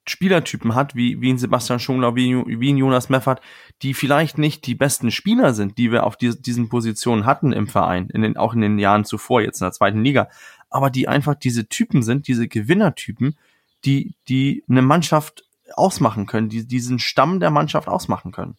[0.09, 3.41] Spielertypen hat, wie, wie ein Sebastian Schongler, wie, wie ein Jonas Meffert,
[3.81, 7.67] die vielleicht nicht die besten Spieler sind, die wir auf die, diesen Positionen hatten im
[7.67, 10.29] Verein, in den, auch in den Jahren zuvor, jetzt in der zweiten Liga,
[10.69, 13.37] aber die einfach diese Typen sind, diese Gewinnertypen,
[13.85, 18.57] die, die eine Mannschaft ausmachen können, die diesen Stamm der Mannschaft ausmachen können.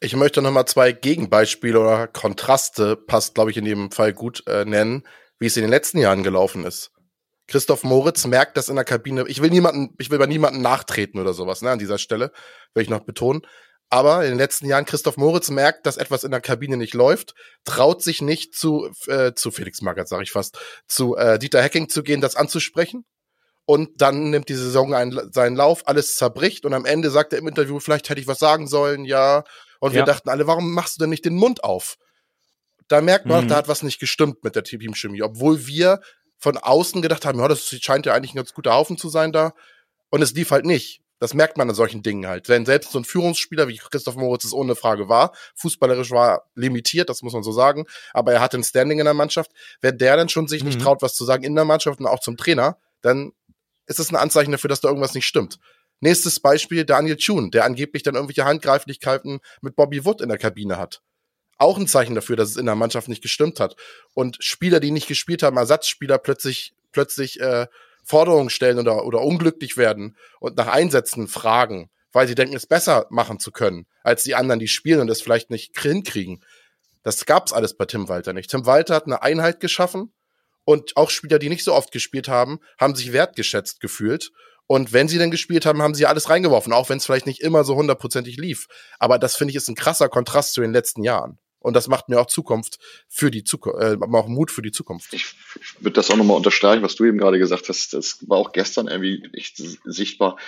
[0.00, 4.46] Ich möchte noch mal zwei Gegenbeispiele oder Kontraste, passt glaube ich in dem Fall gut,
[4.46, 5.02] äh, nennen,
[5.38, 6.92] wie es in den letzten Jahren gelaufen ist.
[7.48, 9.24] Christoph Moritz merkt das in der Kabine.
[9.26, 12.30] Ich will niemanden, ich will bei niemanden nachtreten oder sowas, ne, an dieser Stelle,
[12.74, 13.42] will ich noch betonen.
[13.90, 17.34] Aber in den letzten Jahren Christoph Moritz merkt, dass etwas in der Kabine nicht läuft,
[17.64, 21.88] traut sich nicht zu, äh, zu Felix Magath, sage ich fast, zu äh, Dieter Hacking
[21.88, 23.06] zu gehen, das anzusprechen.
[23.64, 27.38] Und dann nimmt die Saison einen, seinen Lauf, alles zerbricht und am Ende sagt er
[27.38, 29.44] im Interview, vielleicht hätte ich was sagen sollen, ja,
[29.80, 31.96] und wir dachten alle, warum machst du denn nicht den Mund auf?
[32.88, 33.48] Da merkt man, mhm.
[33.48, 36.00] da hat was nicht gestimmt mit der Teamchemie, obwohl wir
[36.38, 39.32] von außen gedacht haben, ja, das scheint ja eigentlich ein ganz guter Haufen zu sein
[39.32, 39.54] da.
[40.10, 41.02] Und es lief halt nicht.
[41.20, 42.48] Das merkt man an solchen Dingen halt.
[42.48, 47.08] Wenn selbst so ein Führungsspieler wie Christoph Moritz es ohne Frage war, fußballerisch war limitiert,
[47.08, 49.50] das muss man so sagen, aber er hatte ein Standing in der Mannschaft.
[49.80, 50.68] Wenn der dann schon sich mhm.
[50.68, 53.32] nicht traut, was zu sagen in der Mannschaft und auch zum Trainer, dann
[53.86, 55.58] ist es ein Anzeichen dafür, dass da irgendwas nicht stimmt.
[56.00, 60.78] Nächstes Beispiel, Daniel Thune, der angeblich dann irgendwelche Handgreiflichkeiten mit Bobby Wood in der Kabine
[60.78, 61.02] hat.
[61.58, 63.76] Auch ein Zeichen dafür, dass es in der Mannschaft nicht gestimmt hat.
[64.14, 67.66] Und Spieler, die nicht gespielt haben, Ersatzspieler plötzlich, plötzlich äh,
[68.04, 73.06] Forderungen stellen oder, oder unglücklich werden und nach Einsätzen fragen, weil sie denken, es besser
[73.10, 76.42] machen zu können, als die anderen, die spielen und es vielleicht nicht hinkriegen.
[77.02, 78.50] Das gab's alles bei Tim Walter nicht.
[78.50, 80.12] Tim Walter hat eine Einheit geschaffen
[80.64, 84.30] und auch Spieler, die nicht so oft gespielt haben, haben sich wertgeschätzt gefühlt
[84.68, 87.40] und wenn sie denn gespielt haben, haben sie alles reingeworfen, auch wenn es vielleicht nicht
[87.40, 88.68] immer so hundertprozentig lief.
[88.98, 91.38] Aber das finde ich ist ein krasser Kontrast zu den letzten Jahren.
[91.60, 95.12] Und das macht mir auch Zukunft für die Zukunft, äh, auch Mut für die Zukunft.
[95.12, 97.94] Ich, ich würde das auch nochmal unterstreichen, was du eben gerade gesagt hast.
[97.94, 100.38] Das war auch gestern irgendwie echt sichtbar,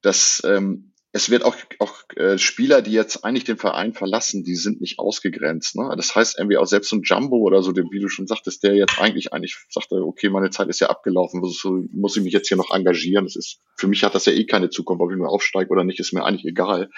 [0.00, 4.56] dass ähm, es wird auch, auch äh, Spieler, die jetzt eigentlich den Verein verlassen, die
[4.56, 5.76] sind nicht ausgegrenzt.
[5.76, 5.94] Ne?
[5.96, 8.74] Das heißt, irgendwie auch selbst so ein Jumbo oder so, wie du schon sagtest, der
[8.74, 12.48] jetzt eigentlich eigentlich sagte, okay, meine Zeit ist ja abgelaufen, muss, muss ich mich jetzt
[12.48, 13.26] hier noch engagieren.
[13.26, 15.84] Das ist, für mich hat das ja eh keine Zukunft, ob ich nur aufsteige oder
[15.84, 16.90] nicht, ist mir eigentlich egal.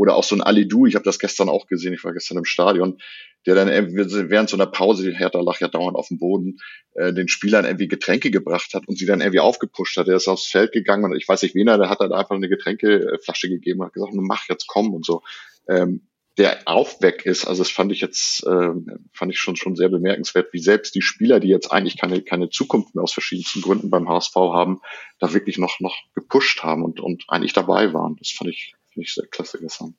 [0.00, 2.46] Oder auch so ein Alidu, ich habe das gestern auch gesehen, ich war gestern im
[2.46, 2.96] Stadion,
[3.44, 6.56] der dann während so einer Pause, die Hertha lag ja dauernd auf dem Boden,
[6.94, 10.06] äh, den Spielern irgendwie Getränke gebracht hat und sie dann irgendwie aufgepusht hat.
[10.08, 12.34] Der ist aufs Feld gegangen und ich weiß nicht wen er, der hat dann einfach
[12.34, 15.20] eine Getränkeflasche gegeben und hat gesagt, mach jetzt komm und so.
[15.68, 16.08] Ähm,
[16.38, 18.70] der Aufweck ist, also das fand ich jetzt, äh,
[19.12, 22.48] fand ich schon schon sehr bemerkenswert, wie selbst die Spieler, die jetzt eigentlich keine keine
[22.48, 24.80] Zukunft mehr aus verschiedensten Gründen beim HSV haben,
[25.18, 28.16] da wirklich noch noch gepusht haben und und eigentlich dabei waren.
[28.16, 29.96] Das fand ich fand ich sehr klasse gestern.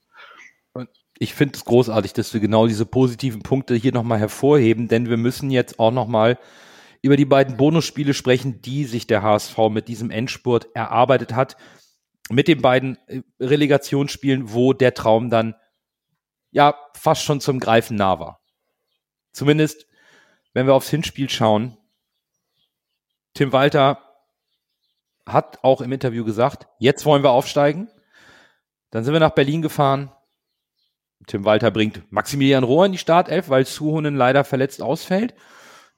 [0.74, 5.10] Und ich finde es großartig, dass wir genau diese positiven Punkte hier nochmal hervorheben, denn
[5.10, 6.40] wir müssen jetzt auch nochmal
[7.02, 11.58] über die beiden Bonusspiele sprechen, die sich der HSV mit diesem Endspurt erarbeitet hat.
[12.30, 15.56] Mit den beiden äh, Relegationsspielen, wo der Traum dann
[16.52, 18.42] ja fast schon zum Greifen nah war.
[19.34, 19.88] Zumindest,
[20.54, 21.78] wenn wir aufs Hinspiel schauen.
[23.34, 24.00] Tim Walter
[25.26, 27.90] hat auch im Interview gesagt, jetzt wollen wir aufsteigen.
[28.92, 30.12] Dann sind wir nach Berlin gefahren,
[31.28, 35.34] Tim Walter bringt Maximilian Rohr in die Startelf, weil Suhonen leider verletzt ausfällt.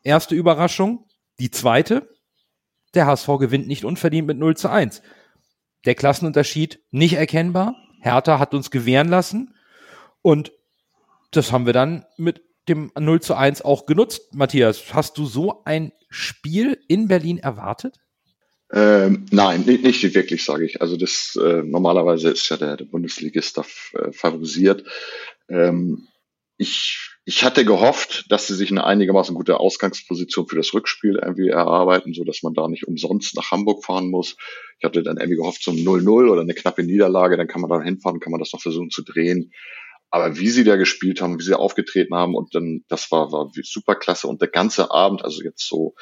[0.01, 1.07] Erste Überraschung.
[1.39, 2.09] Die zweite,
[2.93, 5.01] der HSV gewinnt nicht unverdient mit 0 zu 1.
[5.85, 7.75] Der Klassenunterschied nicht erkennbar.
[8.01, 9.55] Hertha hat uns gewähren lassen.
[10.21, 10.51] Und
[11.31, 14.33] das haben wir dann mit dem 0 zu 1 auch genutzt.
[14.33, 18.02] Matthias, hast du so ein Spiel in Berlin erwartet?
[18.73, 20.81] Ähm, nein, nicht, nicht wirklich, sage ich.
[20.81, 24.83] Also das äh, normalerweise ist ja der, der Bundesligist da äh, favorisiert.
[25.47, 26.07] Ähm,
[26.57, 31.49] ich, ich hatte gehofft, dass sie sich eine einigermaßen gute Ausgangsposition für das Rückspiel irgendwie
[31.49, 34.37] erarbeiten, so dass man da nicht umsonst nach Hamburg fahren muss.
[34.79, 37.69] Ich hatte dann irgendwie gehofft, so ein 0-0 oder eine knappe Niederlage, dann kann man
[37.69, 39.51] da hinfahren, kann man das noch versuchen zu drehen.
[40.09, 43.51] Aber wie sie da gespielt haben, wie sie aufgetreten haben und dann, das war, war
[43.63, 44.27] super klasse.
[44.27, 45.93] Und der ganze Abend, also jetzt so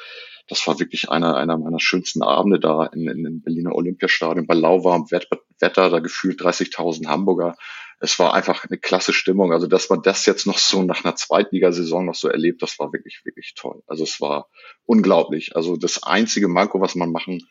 [0.48, 4.54] das war wirklich einer, einer meiner schönsten Abende da in, in, im Berliner Olympiastadion bei
[4.54, 7.56] lauwarmem Wetter, da gefühlt 30.000 Hamburger.
[8.00, 9.52] Es war einfach eine klasse Stimmung.
[9.52, 12.92] Also, dass man das jetzt noch so nach einer Zweitligasaison noch so erlebt, das war
[12.92, 13.82] wirklich, wirklich toll.
[13.86, 14.48] Also, es war
[14.84, 15.54] unglaublich.
[15.54, 17.46] Also, das einzige Manko, was man machen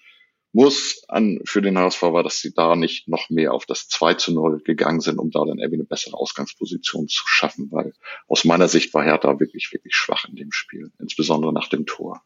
[0.53, 4.15] muss an, für den HSV war, dass sie da nicht noch mehr auf das 2
[4.15, 7.93] zu 0 gegangen sind, um da dann irgendwie eine bessere Ausgangsposition zu schaffen, weil
[8.27, 12.21] aus meiner Sicht war Hertha wirklich, wirklich schwach in dem Spiel, insbesondere nach dem Tor.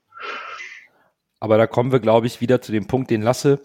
[1.39, 3.61] Aber da kommen wir, glaube ich, wieder zu dem Punkt, den Lasse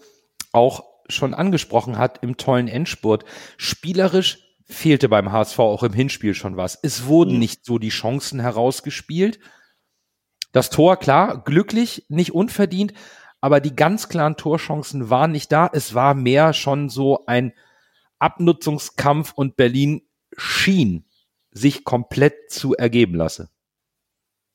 [0.51, 3.25] auch schon angesprochen hat im tollen Endspurt.
[3.57, 6.77] Spielerisch fehlte beim HSV auch im Hinspiel schon was.
[6.81, 7.39] Es wurden mhm.
[7.39, 9.39] nicht so die Chancen herausgespielt.
[10.51, 12.93] Das Tor, klar, glücklich, nicht unverdient,
[13.39, 15.69] aber die ganz klaren Torchancen waren nicht da.
[15.71, 17.53] Es war mehr schon so ein
[18.19, 20.03] Abnutzungskampf und Berlin
[20.37, 21.05] schien
[21.51, 23.49] sich komplett zu ergeben lassen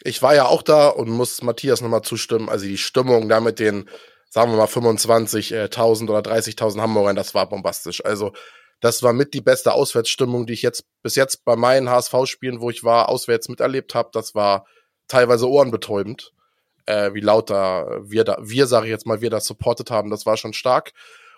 [0.02, 2.48] ich war ja auch da und muss Matthias nochmal zustimmen.
[2.48, 3.88] Also die Stimmung da mit den,
[4.28, 8.04] sagen wir mal, 25.000 oder 30.000 Hamburgern, das war bombastisch.
[8.04, 8.32] Also
[8.80, 12.70] das war mit die beste Auswärtsstimmung, die ich jetzt bis jetzt bei meinen HSV-Spielen, wo
[12.70, 14.10] ich war, auswärts miterlebt habe.
[14.12, 14.66] Das war
[15.08, 16.32] teilweise ohrenbetäubend,
[16.84, 20.10] äh, wie laut da wir da, wir sage ich jetzt mal, wir das supportet haben.
[20.10, 20.92] Das war schon stark.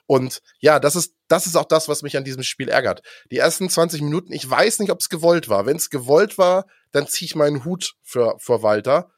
[0.07, 3.03] Und ja, das ist, das ist auch das, was mich an diesem Spiel ärgert.
[3.31, 5.67] Die ersten 20 Minuten, ich weiß nicht, ob es gewollt war.
[5.67, 9.11] Wenn es gewollt war, dann ziehe ich meinen Hut für, für Walter.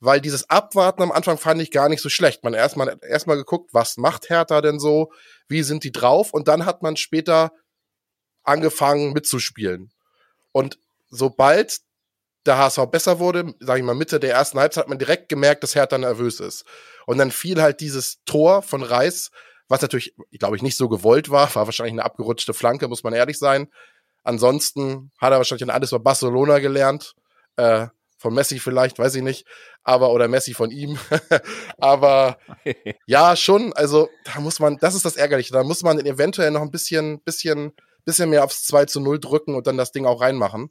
[0.00, 2.42] Weil dieses Abwarten am Anfang fand ich gar nicht so schlecht.
[2.42, 5.12] Man erstmal erstmal geguckt, was macht Hertha denn so?
[5.46, 6.32] Wie sind die drauf?
[6.32, 7.52] Und dann hat man später
[8.42, 9.92] angefangen mitzuspielen.
[10.50, 11.80] Und sobald
[12.46, 15.62] der HSV besser wurde, sage ich mal Mitte der ersten Halbzeit, hat man direkt gemerkt,
[15.62, 16.64] dass Hertha nervös ist.
[17.06, 19.30] Und dann fiel halt dieses Tor von Reis,
[19.68, 23.14] was natürlich, glaube ich, nicht so gewollt war, war wahrscheinlich eine abgerutschte Flanke, muss man
[23.14, 23.68] ehrlich sein.
[24.24, 27.14] Ansonsten hat er wahrscheinlich alles bei Barcelona gelernt,
[27.56, 29.46] äh, von Messi vielleicht, weiß ich nicht,
[29.82, 30.96] aber oder Messi von ihm.
[31.78, 32.38] aber
[33.06, 36.62] ja, schon, also da muss man, das ist das Ärgerliche, da muss man eventuell noch
[36.62, 37.72] ein bisschen, bisschen,
[38.04, 40.70] bisschen mehr aufs 2 zu 0 drücken und dann das Ding auch reinmachen.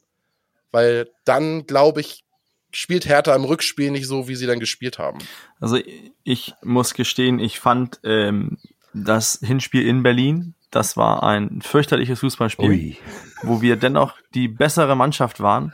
[0.70, 2.24] Weil dann, glaube ich,
[2.70, 5.18] spielt Hertha im Rückspiel nicht so, wie sie dann gespielt haben.
[5.60, 5.78] Also
[6.24, 8.56] ich muss gestehen, ich fand ähm,
[8.94, 12.98] das Hinspiel in Berlin, das war ein fürchterliches Fußballspiel, Ui.
[13.42, 15.72] wo wir dennoch die bessere Mannschaft waren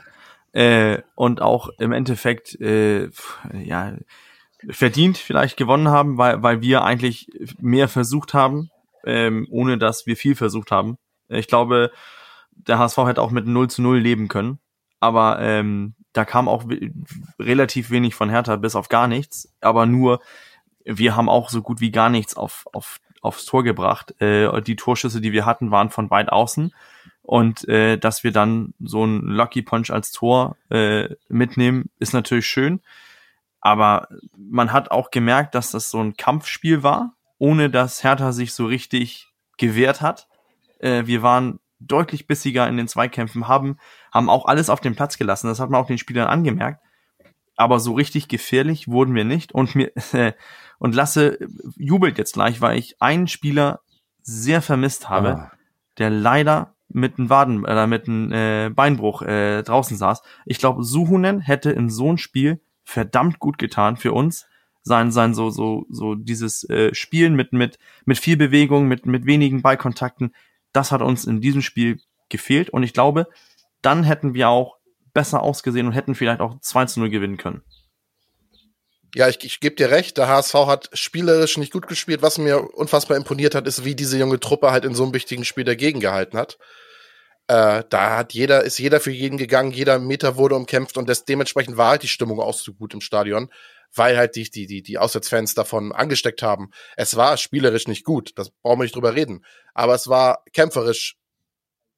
[0.51, 3.09] äh, und auch im Endeffekt äh,
[3.53, 3.93] ja
[4.69, 7.27] verdient vielleicht gewonnen haben, weil, weil wir eigentlich
[7.59, 8.69] mehr versucht haben,
[9.05, 10.97] ähm, ohne dass wir viel versucht haben.
[11.29, 11.91] Ich glaube,
[12.51, 14.59] der HSV hätte auch mit 0 zu 0 leben können.
[14.99, 16.65] Aber ähm, da kam auch
[17.39, 19.53] relativ wenig von Hertha, bis auf gar nichts.
[19.61, 20.19] Aber nur,
[20.83, 24.19] wir haben auch so gut wie gar nichts auf, auf, aufs Tor gebracht.
[24.21, 26.73] Äh, die Torschüsse, die wir hatten, waren von weit außen.
[27.21, 32.47] Und äh, dass wir dann so ein Lucky Punch als Tor äh, mitnehmen, ist natürlich
[32.47, 32.81] schön.
[33.61, 38.53] Aber man hat auch gemerkt, dass das so ein Kampfspiel war, ohne dass Hertha sich
[38.53, 40.27] so richtig gewehrt hat.
[40.79, 43.77] Äh, wir waren deutlich bissiger in den Zweikämpfen, haben,
[44.11, 45.47] haben auch alles auf den Platz gelassen.
[45.47, 46.81] Das hat man auch den Spielern angemerkt.
[47.55, 49.51] Aber so richtig gefährlich wurden wir nicht.
[49.51, 50.33] Und mir, äh,
[50.79, 51.37] und Lasse
[51.77, 53.81] jubelt jetzt gleich, weil ich einen Spieler
[54.21, 55.51] sehr vermisst habe, ah.
[55.97, 60.23] der leider mit einem Waden oder äh, mit einem äh, Beinbruch äh, draußen saß.
[60.45, 64.47] Ich glaube, Suhunen hätte in so ein Spiel verdammt gut getan für uns.
[64.81, 69.25] Sein, sein so so so dieses äh, Spielen mit mit mit viel Bewegung, mit mit
[69.25, 70.31] wenigen Ballkontakten
[70.73, 71.99] das hat uns in diesem Spiel
[72.29, 73.27] gefehlt und ich glaube,
[73.81, 74.77] dann hätten wir auch
[75.13, 77.63] besser ausgesehen und hätten vielleicht auch 2 zu 0 gewinnen können.
[79.15, 82.21] Ja, ich, ich gebe dir recht, der HSV hat spielerisch nicht gut gespielt.
[82.21, 85.45] Was mir unfassbar imponiert hat, ist, wie diese junge Truppe halt in so einem wichtigen
[85.45, 86.57] Spiel dagegen gehalten hat.
[87.47, 91.25] Äh, da hat jeder, ist jeder für jeden gegangen, jeder Meter wurde umkämpft und das,
[91.25, 93.49] dementsprechend war halt die Stimmung auch so gut im Stadion,
[93.95, 96.69] weil halt die, die, die, die Auswärtsfans davon angesteckt haben.
[96.95, 99.43] Es war spielerisch nicht gut, das brauchen wir nicht drüber reden.
[99.73, 101.17] Aber es war kämpferisch,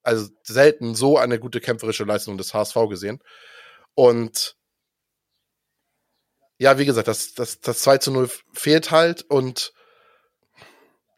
[0.04, 3.20] also selten so eine gute kämpferische Leistung des HSV gesehen.
[3.94, 4.56] Und
[6.62, 9.74] ja, wie gesagt, das, das, das 2 zu 0 fehlt halt und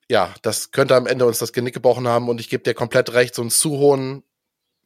[0.07, 3.11] ja, das könnte am Ende uns das Genick gebrochen haben und ich gebe dir komplett
[3.11, 4.23] recht, so ein Zuhohn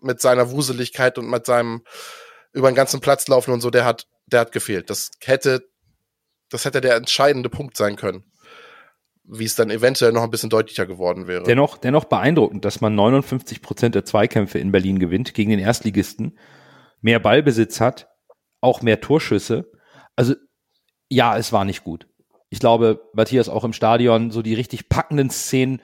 [0.01, 1.84] mit seiner Wuseligkeit und mit seinem
[2.53, 4.89] über den ganzen Platz laufen und so, der hat, der hat gefehlt.
[4.89, 5.62] Das hätte,
[6.49, 8.24] das hätte der entscheidende Punkt sein können.
[9.26, 11.43] Wie es dann eventuell noch ein bisschen deutlicher geworden wäre.
[11.43, 16.39] Dennoch, dennoch beeindruckend, dass man 59 Prozent der Zweikämpfe in Berlin gewinnt gegen den Erstligisten,
[17.01, 18.10] mehr Ballbesitz hat,
[18.60, 19.72] auch mehr Torschüsse.
[20.16, 20.34] Also,
[21.10, 22.08] ja, es war nicht gut
[22.49, 25.82] ich glaube, Matthias auch im Stadion, so die richtig packenden Szenen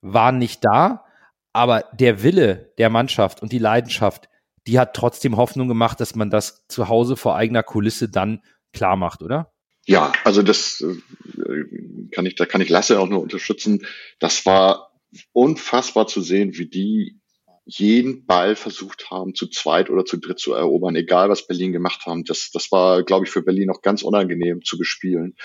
[0.00, 1.04] waren nicht da,
[1.52, 4.28] aber der Wille der Mannschaft und die Leidenschaft,
[4.66, 8.42] die hat trotzdem Hoffnung gemacht, dass man das zu Hause vor eigener Kulisse dann
[8.72, 9.52] klar macht, oder?
[9.86, 13.84] Ja, also das äh, kann ich, da kann ich Lasse auch nur unterstützen.
[14.20, 14.92] Das war
[15.32, 17.20] unfassbar zu sehen, wie die
[17.64, 22.06] jeden Ball versucht haben, zu zweit oder zu dritt zu erobern, egal was Berlin gemacht
[22.06, 22.24] haben.
[22.24, 25.36] Das, das war, glaube ich, für Berlin auch ganz unangenehm zu bespielen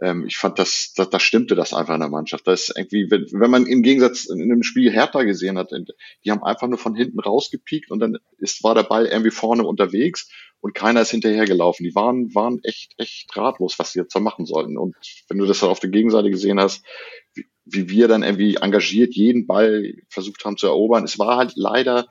[0.00, 2.46] ähm, ich fand, das, das, das stimmte das einfach in der Mannschaft.
[2.46, 5.72] Das ist irgendwie, wenn, wenn man im Gegensatz in einem Spiel Hertha gesehen hat,
[6.24, 9.64] die haben einfach nur von hinten rausgepiekt und dann ist, war der Ball irgendwie vorne
[9.64, 11.84] unterwegs und keiner ist hinterhergelaufen.
[11.84, 14.78] Die waren, waren echt, echt ratlos, was sie jetzt da machen sollten.
[14.78, 14.94] Und
[15.28, 16.84] wenn du das dann auf der Gegenseite gesehen hast,
[17.34, 21.52] wie, wie wir dann irgendwie engagiert jeden Ball versucht haben zu erobern, es war halt
[21.56, 22.06] leider,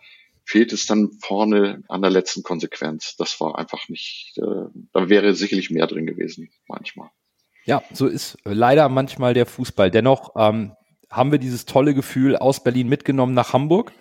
[0.46, 3.16] fehlt es dann vorne an der letzten Konsequenz.
[3.18, 7.10] Das war einfach nicht, äh, da wäre sicherlich mehr drin gewesen, manchmal.
[7.66, 9.92] Ja, so ist leider manchmal der Fußball.
[9.92, 10.72] Dennoch ähm,
[11.10, 13.92] haben wir dieses tolle Gefühl aus Berlin mitgenommen nach Hamburg.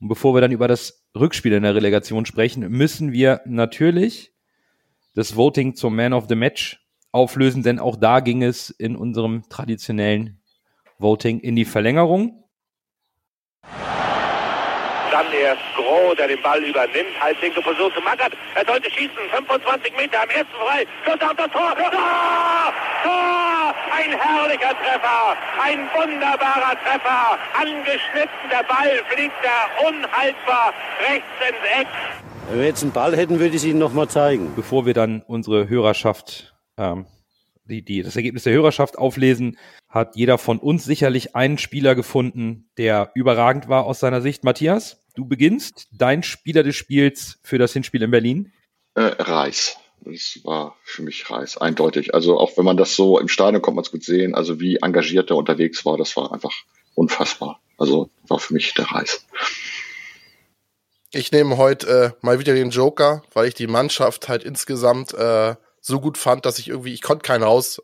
[0.00, 4.32] Und bevor wir dann über das Rückspiel in der Relegation sprechen, müssen wir natürlich
[5.14, 6.80] das Voting zum Man of the Match
[7.12, 10.41] auflösen, denn auch da ging es in unserem traditionellen
[10.98, 12.42] Voting in die Verlängerung.
[15.10, 17.20] Dann erst Groh, der den Ball übernimmt.
[17.20, 18.32] Halblinke versucht zu Mackert.
[18.54, 19.12] Er sollte schießen.
[19.30, 20.86] 25 Meter am ersten frei.
[21.04, 21.74] Schuss auf das Tor.
[21.76, 22.72] Tor!
[23.04, 23.74] Tor!
[23.94, 25.36] Ein herrlicher Treffer.
[25.60, 27.38] Ein wunderbarer Treffer.
[27.60, 28.48] Angeschnitten.
[28.50, 30.72] Der Ball fliegt da unhaltbar
[31.06, 31.88] rechts ins Eck.
[32.48, 34.54] Wenn wir jetzt einen Ball hätten, würde ich es Ihnen nochmal zeigen.
[34.56, 37.04] Bevor wir dann unsere Hörerschaft ähm,
[37.64, 39.58] die, die das Ergebnis der Hörerschaft auflesen,
[39.92, 44.42] hat jeder von uns sicherlich einen Spieler gefunden, der überragend war aus seiner Sicht.
[44.42, 45.04] Matthias?
[45.14, 48.52] Du beginnst dein Spieler des Spiels für das Hinspiel in Berlin?
[48.94, 49.76] Äh, Reis.
[50.00, 52.14] Das war für mich Reis, eindeutig.
[52.14, 54.76] Also auch wenn man das so im Stadion kommt man es gut sehen, also wie
[54.76, 56.54] engagiert er unterwegs war, das war einfach
[56.94, 57.60] unfassbar.
[57.76, 59.26] Also war für mich der Reis.
[61.10, 65.54] Ich nehme heute äh, mal wieder den Joker, weil ich die Mannschaft halt insgesamt äh,
[65.82, 67.82] so gut fand, dass ich irgendwie, ich konnte keinen raus,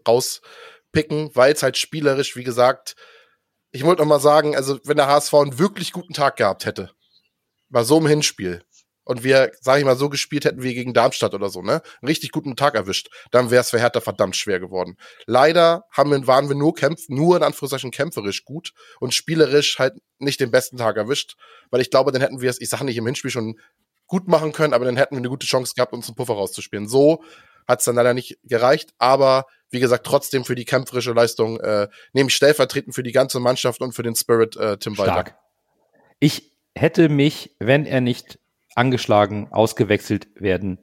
[0.88, 2.96] rauspicken, weil es halt spielerisch, wie gesagt,
[3.70, 6.90] ich wollte noch mal sagen, also wenn der HSV einen wirklich guten Tag gehabt hätte,
[7.68, 8.62] bei so einem Hinspiel,
[9.04, 11.80] und wir, sag ich mal, so gespielt hätten wie gegen Darmstadt oder so, ne?
[12.02, 14.98] Einen richtig guten Tag erwischt, dann wäre es für Hertha verdammt schwer geworden.
[15.24, 19.94] Leider haben wir, waren wir nur kämpf, nur in Anführungszeichen kämpferisch gut und spielerisch halt
[20.18, 21.36] nicht den besten Tag erwischt,
[21.70, 23.58] weil ich glaube, dann hätten wir es, ich sage nicht im Hinspiel schon
[24.06, 26.86] gut machen können, aber dann hätten wir eine gute Chance gehabt, uns einen Puffer rauszuspielen.
[26.86, 27.24] So
[27.66, 31.88] hat es dann leider nicht gereicht, aber wie gesagt, trotzdem für die kämpferische Leistung äh,
[32.12, 35.08] nehme stellvertretend für die ganze Mannschaft und für den Spirit äh, Tim Stark.
[35.08, 35.38] Walter.
[36.20, 38.38] Ich hätte mich, wenn er nicht
[38.74, 40.78] angeschlagen, ausgewechselt werden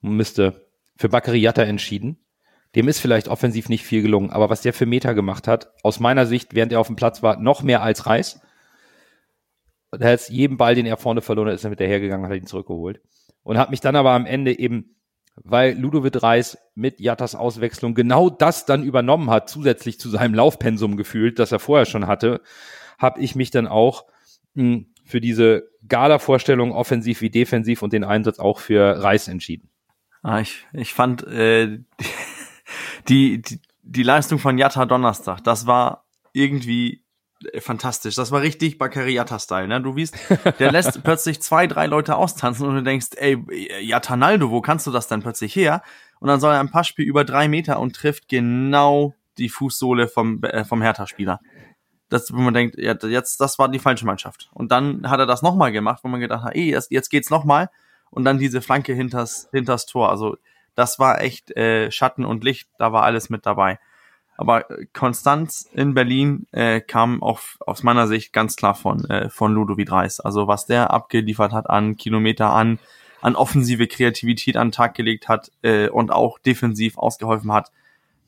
[0.00, 2.18] müsste, für Bakary entschieden.
[2.74, 6.00] Dem ist vielleicht offensiv nicht viel gelungen, aber was der für Meter gemacht hat, aus
[6.00, 8.40] meiner Sicht, während er auf dem Platz war, noch mehr als Reis.
[9.90, 12.46] Er hat jeden Ball, den er vorne verloren hat, ist er mit dahergegangen, hat ihn
[12.46, 13.00] zurückgeholt.
[13.42, 14.96] Und hat mich dann aber am Ende eben,
[15.44, 20.96] weil Ludovic Reis mit Jattas Auswechslung genau das dann übernommen hat, zusätzlich zu seinem Laufpensum
[20.96, 22.40] gefühlt, das er vorher schon hatte,
[22.98, 24.04] habe ich mich dann auch
[24.54, 29.70] mh, hm, für diese Gala-Vorstellung, offensiv wie defensiv und den Einsatz auch für Reis entschieden.
[30.22, 31.78] Ah, ich, ich fand äh,
[33.08, 37.04] die, die, die Leistung von Jatta Donnerstag, das war irgendwie
[37.60, 38.14] fantastisch.
[38.14, 39.68] Das war richtig Bakary Jatta-Style.
[39.68, 39.80] Ne?
[39.80, 40.16] Du wiest,
[40.58, 43.38] der lässt plötzlich zwei, drei Leute austanzen und du denkst, ey,
[43.80, 45.82] Jatta Naldo, wo kannst du das denn plötzlich her?
[46.20, 50.42] Und dann soll er ein Passspiel über drei Meter und trifft genau die Fußsohle vom,
[50.42, 51.40] äh, vom Hertha-Spieler
[52.08, 54.48] dass wo man denkt, ja, jetzt, das war die falsche Mannschaft.
[54.52, 57.30] Und dann hat er das nochmal gemacht, wo man gedacht hat, ey, jetzt, jetzt geht's
[57.30, 57.70] nochmal.
[58.10, 60.10] Und dann diese Flanke hinters, hinters Tor.
[60.10, 60.38] Also
[60.74, 63.78] das war echt äh, Schatten und Licht, da war alles mit dabei.
[64.38, 69.28] Aber äh, Konstanz in Berlin äh, kam auch aus meiner Sicht ganz klar von, äh,
[69.28, 70.20] von Ludovic Reis.
[70.20, 72.78] Also was der abgeliefert hat an Kilometer, an,
[73.20, 77.72] an offensive Kreativität an den Tag gelegt hat äh, und auch defensiv ausgeholfen hat,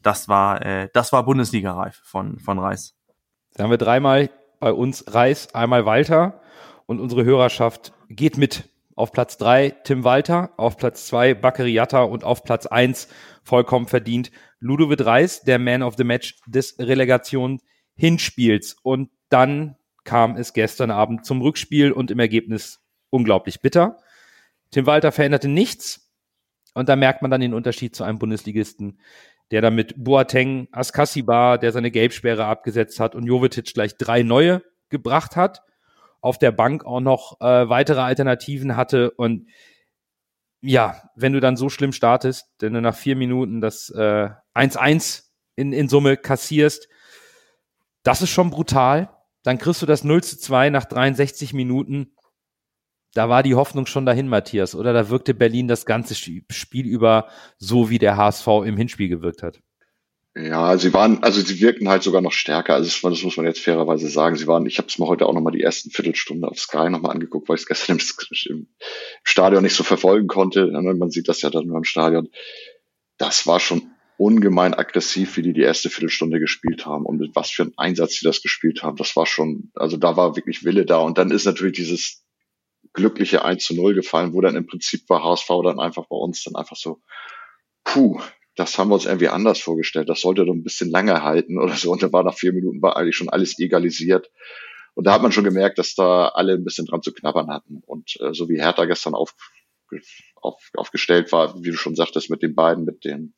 [0.03, 2.97] das war, äh, das war Bundesliga-reif von, von Reis.
[3.55, 6.41] Da haben wir dreimal bei uns Reis, einmal Walter
[6.87, 8.69] und unsere Hörerschaft geht mit.
[9.01, 13.09] Auf Platz drei Tim Walter, auf Platz zwei Bakary Yatta und auf Platz eins
[13.43, 17.63] vollkommen verdient Ludovic Reis, der Man of the Match des Relegation
[17.95, 18.77] Hinspiels.
[18.83, 23.97] Und dann kam es gestern Abend zum Rückspiel und im Ergebnis unglaublich bitter.
[24.71, 26.13] Tim Walter veränderte nichts
[26.75, 29.01] und da merkt man dann den Unterschied zu einem Bundesligisten,
[29.51, 34.63] der dann mit Boateng, Askasiba, der seine Gelbsperre abgesetzt hat und Jovetic gleich drei neue
[34.91, 35.63] gebracht hat,
[36.21, 39.49] auf der Bank auch noch äh, weitere Alternativen hatte und
[40.63, 45.23] ja, wenn du dann so schlimm startest, denn du nach vier Minuten das 1-1 äh,
[45.57, 46.89] in, in Summe kassierst,
[48.03, 49.09] das ist schon brutal.
[49.43, 52.13] Dann kriegst du das 0 zu 2 nach 63 Minuten
[53.15, 54.93] da war die Hoffnung schon dahin, Matthias, oder?
[54.93, 59.61] Da wirkte Berlin das ganze Spiel über so, wie der HSV im Hinspiel gewirkt hat.
[60.37, 62.75] Ja, sie waren, also sie wirkten halt sogar noch stärker.
[62.75, 64.37] Also das, muss man jetzt fairerweise sagen.
[64.37, 67.13] Sie waren, ich habe es mir heute auch nochmal die ersten Viertelstunde auf Sky nochmal
[67.13, 68.69] angeguckt, weil ich es gestern im, im,
[69.25, 70.69] Stadion nicht so verfolgen konnte.
[70.69, 72.29] Man sieht das ja dann nur im Stadion.
[73.19, 77.51] Das war schon ungemein aggressiv, wie die die erste Viertelstunde gespielt haben und mit was
[77.51, 78.97] für ein Einsatz sie das gespielt haben.
[78.97, 80.99] Das war schon, also da war wirklich Wille da.
[80.99, 82.25] Und dann ist natürlich dieses
[82.93, 86.45] glückliche 1 zu 0 gefallen, wo dann im Prinzip war HSV dann einfach bei uns
[86.45, 87.01] dann einfach so,
[87.83, 88.21] puh,
[88.57, 90.09] das haben wir uns irgendwie anders vorgestellt.
[90.09, 91.91] Das sollte doch ein bisschen lange halten oder so.
[91.93, 94.31] Und dann war nach vier Minuten war eigentlich schon alles egalisiert.
[94.95, 97.83] Und da hat man schon gemerkt, dass da alle ein bisschen dran zu knabbern hatten.
[97.87, 99.35] Und äh, so wie Hertha gestern auf,
[100.37, 103.35] auf, aufgestellt war, wie du schon sagtest, mit den beiden, mit dem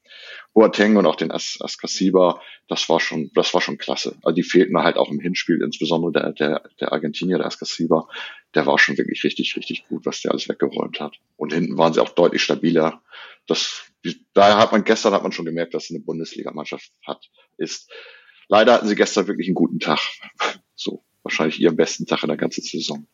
[0.55, 4.17] Boateng und auch den As Askasiba, das war schon, das war schon klasse.
[4.23, 8.09] Also die fehlten halt auch im Hinspiel, insbesondere der, der, der Argentinier, der Askasiba,
[8.55, 11.17] der war schon wirklich richtig, richtig gut, was der alles weggeräumt hat.
[11.37, 13.03] Und hinten waren sie auch deutlich stabiler.
[13.47, 13.91] Das,
[14.34, 17.24] daher hat man gestern hat man schon gemerkt, dass eine Bundesligamannschaft hat,
[17.57, 17.90] ist.
[18.48, 20.00] Leider hatten sie gestern wirklich einen guten Tag.
[20.74, 23.07] So, wahrscheinlich ihren besten Tag in der ganzen Saison.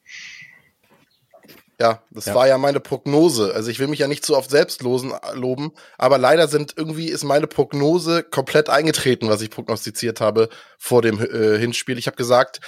[1.81, 2.35] Ja, das ja.
[2.35, 3.55] war ja meine Prognose.
[3.55, 7.09] Also ich will mich ja nicht zu oft selbst losen, loben, aber leider sind irgendwie
[7.09, 11.99] ist meine Prognose komplett eingetreten, was ich prognostiziert habe vor dem äh, Hinspiel.
[11.99, 12.61] Ich habe gesagt,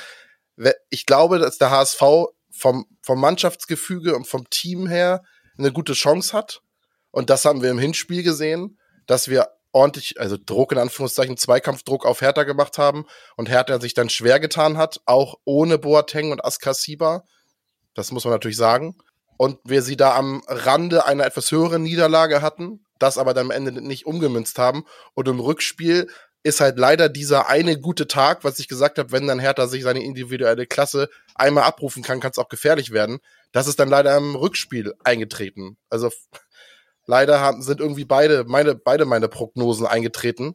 [0.91, 2.03] ich glaube, dass der HSV
[2.51, 5.25] vom, vom Mannschaftsgefüge und vom Team her
[5.59, 6.63] eine gute Chance hat.
[7.11, 12.07] Und das haben wir im Hinspiel gesehen, dass wir ordentlich, also Druck in Anführungszeichen, Zweikampfdruck
[12.07, 13.07] auf Hertha gemacht haben
[13.37, 17.25] und Hertha sich dann schwer getan hat, auch ohne Boateng und Askasiba.
[17.95, 18.97] Das muss man natürlich sagen.
[19.37, 23.51] Und wir sie da am Rande einer etwas höheren Niederlage hatten, das aber dann am
[23.51, 24.85] Ende nicht umgemünzt haben
[25.15, 26.09] und im Rückspiel
[26.43, 29.83] ist halt leider dieser eine gute Tag, was ich gesagt habe, wenn dann Hertha sich
[29.83, 33.19] seine individuelle Klasse einmal abrufen kann, kann es auch gefährlich werden.
[33.53, 35.77] Das ist dann leider im Rückspiel eingetreten.
[35.91, 36.11] Also
[37.11, 40.55] leider haben, sind irgendwie beide meine, beide meine Prognosen eingetreten.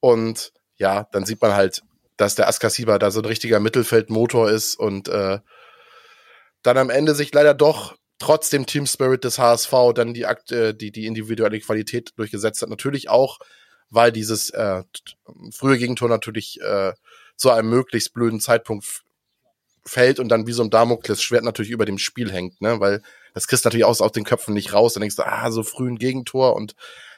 [0.00, 1.82] Und ja, dann sieht man halt,
[2.16, 5.38] dass der Askasiba da so ein richtiger Mittelfeldmotor ist und äh,
[6.62, 10.74] dann am Ende sich leider doch trotz dem Team Spirit des HSV dann die, äh,
[10.74, 12.68] die, die individuelle Qualität durchgesetzt hat.
[12.68, 13.38] Natürlich auch,
[13.88, 14.82] weil dieses äh,
[15.52, 16.92] frühe Gegentor natürlich äh,
[17.36, 19.04] zu einem möglichst blöden Zeitpunkt
[19.88, 22.80] fällt und dann wie so ein Damoklesschwert natürlich über dem Spiel hängt, ne?
[22.80, 23.02] Weil
[23.34, 24.94] das kriegst du natürlich aus, aus den Köpfen nicht raus.
[24.94, 26.74] Dann denkst du, ah, so früh ein Gegentor und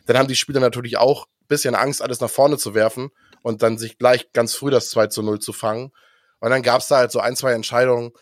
[0.07, 3.11] dann haben die Spieler natürlich auch bisschen Angst, alles nach vorne zu werfen
[3.43, 5.91] und dann sich gleich ganz früh das 2 zu 0 zu fangen.
[6.39, 8.13] Und dann gab's da halt so ein, zwei Entscheidungen,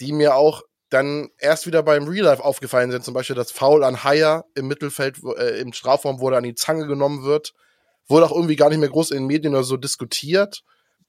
[0.00, 3.04] die mir auch dann erst wieder beim Real Life aufgefallen sind.
[3.04, 6.86] Zum Beispiel das Foul an Haier im Mittelfeld, äh, im Strafraum wurde an die Zange
[6.86, 7.54] genommen wird.
[8.06, 10.62] Wurde auch irgendwie gar nicht mehr groß in den Medien oder so diskutiert.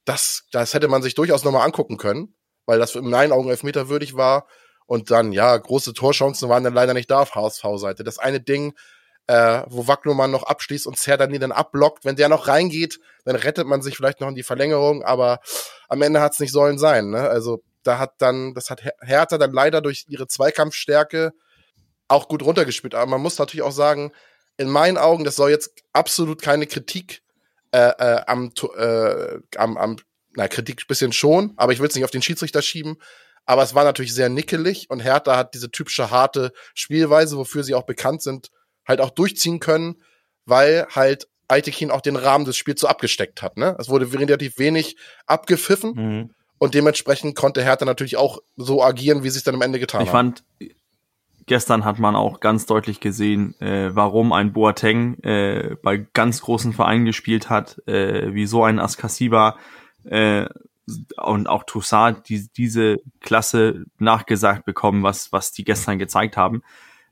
[0.06, 2.34] Das, das hätte man sich durchaus nochmal angucken können,
[2.68, 4.46] weil das in meinen Augen elfmeterwürdig war.
[4.86, 8.04] Und dann, ja, große Torchancen waren dann leider nicht da auf HSV-Seite.
[8.04, 8.74] Das eine Ding,
[9.26, 12.06] äh, wo Wagnumann noch abschließt und Zerdani dann abblockt.
[12.06, 15.40] Wenn der noch reingeht, dann rettet man sich vielleicht noch in die Verlängerung, aber
[15.90, 17.10] am Ende hat es nicht sollen sein.
[17.10, 17.28] Ne?
[17.28, 21.34] Also da hat dann, das hat Hertha dann leider durch ihre Zweikampfstärke
[22.08, 22.96] auch gut runtergespielt.
[22.96, 24.12] Aber man muss natürlich auch sagen,
[24.58, 27.22] in meinen Augen, das soll jetzt absolut keine Kritik
[27.72, 29.98] äh, äh, am, äh, am, am,
[30.38, 32.98] na, Kritik ein bisschen schon, aber ich will es nicht auf den Schiedsrichter schieben.
[33.46, 37.74] Aber es war natürlich sehr nickelig und Hertha hat diese typische harte Spielweise, wofür sie
[37.74, 38.52] auch bekannt sind,
[38.88, 40.02] halt auch durchziehen können,
[40.46, 43.58] weil halt Aitekin auch den Rahmen des Spiels so abgesteckt hat.
[43.58, 43.76] Ne?
[43.80, 46.30] Es wurde relativ wenig abgepfiffen mhm.
[46.60, 50.04] und dementsprechend konnte Hertha natürlich auch so agieren, wie sie es dann am Ende getan
[50.04, 50.36] ich haben.
[50.60, 50.78] Ich fand,
[51.48, 56.74] gestern hat man auch ganz deutlich gesehen, äh, warum ein Boateng äh, bei ganz großen
[56.74, 59.58] Vereinen gespielt hat, äh, wie so ein Askasiba
[60.08, 60.48] äh,
[61.18, 66.62] und auch Toussaint die, diese Klasse nachgesagt bekommen, was, was die gestern gezeigt haben.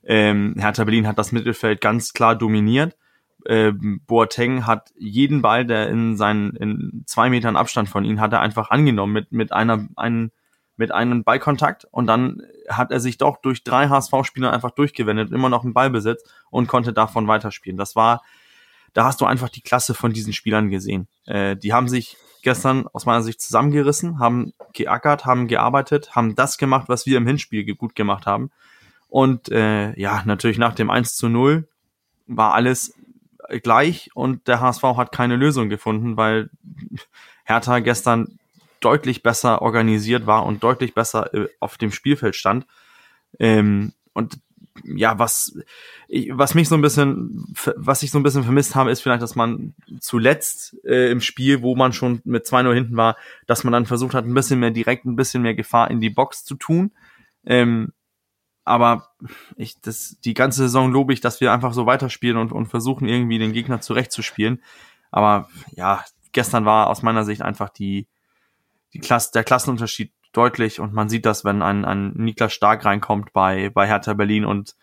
[0.02, 2.96] Ähm, Hertha Berlin hat das Mittelfeld ganz klar dominiert.
[3.44, 8.32] Ähm, Boateng hat jeden Ball, der in seinen in zwei Metern Abstand von ihm hat
[8.32, 10.32] er einfach angenommen mit mit einer einen,
[10.76, 15.48] mit einem Ballkontakt und dann hat er sich doch durch drei HSV-Spieler einfach durchgewendet, immer
[15.48, 17.78] noch einen Ballbesitz und konnte davon weiterspielen.
[17.78, 18.22] Das war,
[18.92, 21.06] da hast du einfach die Klasse von diesen Spielern gesehen.
[21.26, 22.16] Äh, die haben sich
[22.46, 27.26] gestern aus meiner Sicht zusammengerissen, haben geackert, haben gearbeitet, haben das gemacht, was wir im
[27.26, 28.52] Hinspiel gut gemacht haben.
[29.08, 31.66] Und äh, ja, natürlich nach dem 1 zu 0
[32.28, 32.94] war alles
[33.64, 36.48] gleich und der HSV hat keine Lösung gefunden, weil
[37.42, 38.38] Hertha gestern
[38.78, 42.64] deutlich besser organisiert war und deutlich besser äh, auf dem Spielfeld stand.
[43.40, 44.38] Ähm, und
[44.84, 45.58] ja, was,
[46.30, 49.36] was mich so ein bisschen, was ich so ein bisschen vermisst habe, ist vielleicht, dass
[49.36, 53.16] man zuletzt äh, im Spiel, wo man schon mit 2-0 hinten war,
[53.46, 56.10] dass man dann versucht hat, ein bisschen mehr direkt, ein bisschen mehr Gefahr in die
[56.10, 56.92] Box zu tun.
[57.44, 57.92] Ähm,
[58.64, 59.10] aber
[59.56, 63.08] ich, das, die ganze Saison lobe ich, dass wir einfach so weiterspielen und, und versuchen
[63.08, 64.62] irgendwie den Gegner zurechtzuspielen.
[65.12, 68.08] Aber ja, gestern war aus meiner Sicht einfach die,
[68.92, 73.32] die Klasse, der Klassenunterschied deutlich und man sieht das, wenn ein, ein Niklas Stark reinkommt
[73.32, 74.76] bei, bei Hertha Berlin und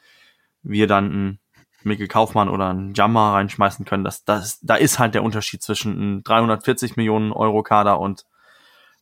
[0.64, 1.40] wir dann einen
[1.84, 4.04] Mikkel Kaufmann oder einen Jammer reinschmeißen können.
[4.04, 8.26] Das, das, da ist halt der Unterschied zwischen einem 340 Millionen Euro Kader und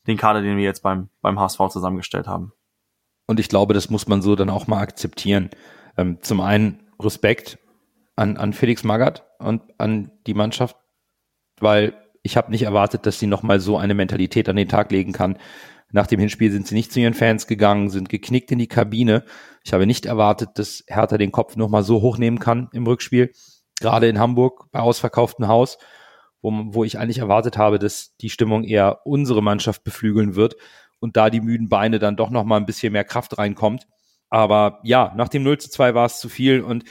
[0.07, 2.53] den Kader, den wir jetzt beim, beim HSV zusammengestellt haben.
[3.27, 5.51] Und ich glaube, das muss man so dann auch mal akzeptieren.
[5.95, 7.59] Ähm, zum einen Respekt
[8.15, 10.75] an, an Felix Magath und an die Mannschaft,
[11.59, 11.93] weil
[12.23, 15.37] ich habe nicht erwartet, dass sie nochmal so eine Mentalität an den Tag legen kann.
[15.91, 19.23] Nach dem Hinspiel sind sie nicht zu ihren Fans gegangen, sind geknickt in die Kabine.
[19.63, 23.31] Ich habe nicht erwartet, dass Hertha den Kopf nochmal so hochnehmen kann im Rückspiel.
[23.79, 25.77] Gerade in Hamburg bei ausverkauftem Haus,
[26.41, 30.55] wo, wo ich eigentlich erwartet habe, dass die Stimmung eher unsere Mannschaft beflügeln wird
[30.99, 33.87] und da die müden Beine dann doch noch mal ein bisschen mehr Kraft reinkommt.
[34.29, 36.85] Aber ja, nach dem 0 zu 2 war es zu viel und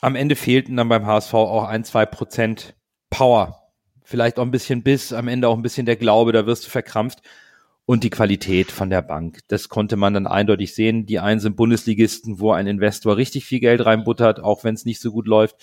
[0.00, 2.74] am Ende fehlten dann beim HSV auch ein, zwei Prozent
[3.10, 3.62] Power.
[4.02, 6.70] Vielleicht auch ein bisschen Biss, am Ende auch ein bisschen der Glaube, da wirst du
[6.70, 7.22] verkrampft.
[7.86, 11.06] Und die Qualität von der Bank, das konnte man dann eindeutig sehen.
[11.06, 15.00] Die einen sind Bundesligisten, wo ein Investor richtig viel Geld reinbuttert, auch wenn es nicht
[15.00, 15.56] so gut läuft.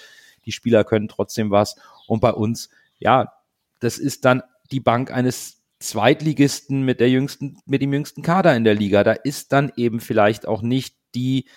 [0.46, 1.76] Die Spieler können trotzdem was.
[2.08, 3.34] Und bei uns, ja,
[3.82, 8.64] das ist dann die Bank eines Zweitligisten mit der jüngsten, mit dem jüngsten Kader in
[8.64, 9.04] der Liga.
[9.04, 11.50] Da ist dann eben vielleicht auch nicht die,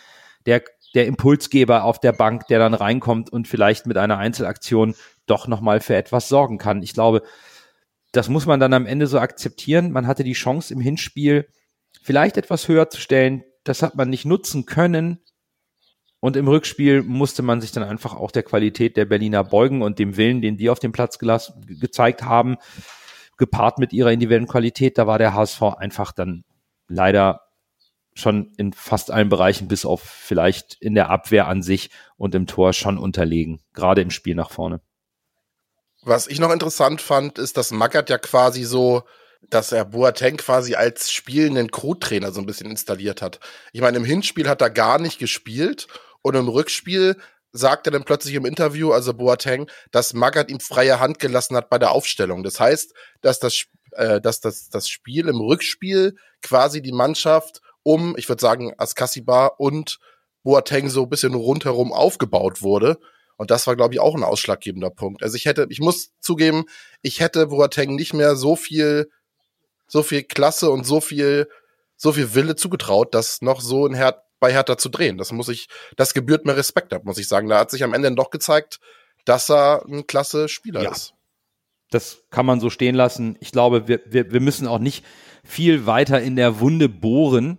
[0.47, 0.65] der,
[0.97, 4.97] der Impulsgeber auf der Bank, der dann reinkommt und vielleicht mit einer Einzelaktion
[5.27, 6.83] doch nochmal für etwas sorgen kann.
[6.83, 7.23] Ich glaube,
[8.17, 9.93] das muss man dann am Ende so akzeptieren.
[9.93, 11.49] Man hatte die Chance im Hinspiel
[12.03, 13.45] vielleicht etwas höher zu stellen.
[13.65, 15.21] Das hat man nicht nutzen können.
[16.21, 19.99] Und im Rückspiel musste man sich dann einfach auch der Qualität der Berliner beugen und
[19.99, 22.57] dem Willen, den die auf dem Platz gezeigt haben,
[23.37, 24.99] gepaart mit ihrer individuellen Qualität.
[24.99, 26.45] Da war der HSV einfach dann
[26.89, 27.43] leider
[28.15, 32.47] schon in fast allen Bereichen, bis auf vielleicht in der Abwehr an sich und im
[32.47, 34.81] Tor schon unterlegen, gerade im Spiel nach vorne.
[36.07, 39.03] Was ich noch interessant fand, ist, dass Magath ja quasi so,
[39.51, 43.41] dass er Boateng quasi als spielenden Co-Trainer so ein bisschen installiert hat.
[43.73, 45.89] Ich meine, im Hinspiel hat er gar nicht gespielt
[46.23, 47.17] und im Rückspiel
[47.51, 51.71] sagt er dann plötzlich im Interview, also Boateng, dass Magath ihm freie Hand gelassen hat
[51.71, 52.45] bei der Aufstellung.
[52.45, 58.15] Das heißt, dass das, äh, dass das, das Spiel im Rückspiel quasi die Mannschaft um,
[58.17, 59.99] ich würde sagen, Askasiba und
[60.45, 62.97] Boateng so ein bisschen rundherum aufgebaut wurde.
[63.37, 65.23] Und das war, glaube ich, auch ein ausschlaggebender Punkt.
[65.23, 66.65] Also ich hätte, ich muss zugeben,
[67.03, 69.11] ich hätte Boateng nicht mehr so viel,
[69.87, 71.49] so viel Klasse und so viel,
[71.97, 75.19] so viel Wille zugetraut, das noch so in Her bei Hertha zu drehen.
[75.19, 77.49] Das muss ich, das gebührt mir Respekt ab, muss ich sagen.
[77.49, 78.81] Da hat sich am Ende doch gezeigt,
[79.25, 80.91] dass er ein klasse Spieler ja.
[80.91, 81.15] ist.
[81.91, 83.37] Das kann man so stehen lassen.
[83.41, 85.05] Ich glaube, wir, wir, wir müssen auch nicht
[85.45, 87.59] viel weiter in der Wunde bohren.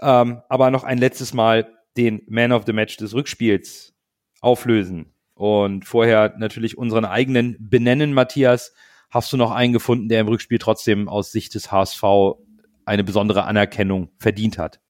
[0.00, 3.94] Ähm, aber noch ein letztes Mal den Man of the Match des Rückspiels
[4.40, 5.12] auflösen.
[5.34, 8.72] Und vorher natürlich unseren eigenen benennen, Matthias.
[9.10, 12.02] Hast du noch einen gefunden, der im Rückspiel trotzdem aus Sicht des HSV
[12.84, 14.80] eine besondere Anerkennung verdient hat?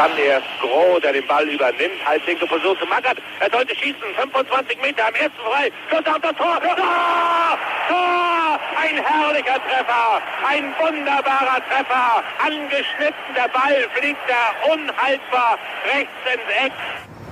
[0.00, 2.00] Dann erst Groh, der den Ball übernimmt.
[2.06, 3.18] Halblinke Position zu Magath.
[3.38, 4.00] Er sollte schießen.
[4.16, 5.70] 25 Meter am ersten frei.
[5.90, 6.58] Schuss auf das Tor.
[6.58, 7.58] Tor!
[7.86, 8.60] Tor!
[8.80, 10.22] Ein herrlicher Treffer.
[10.48, 12.24] Ein wunderbarer Treffer.
[12.38, 13.34] Angeschnitten.
[13.36, 15.58] Der Ball fliegt da unhaltbar
[15.92, 16.72] rechts ins Eck.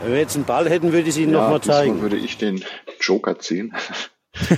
[0.02, 2.02] Wenn wir jetzt einen Ball hätten, würde ich es Ihnen ja, nochmal zeigen.
[2.02, 2.62] würde ich den
[3.00, 3.74] Joker ziehen.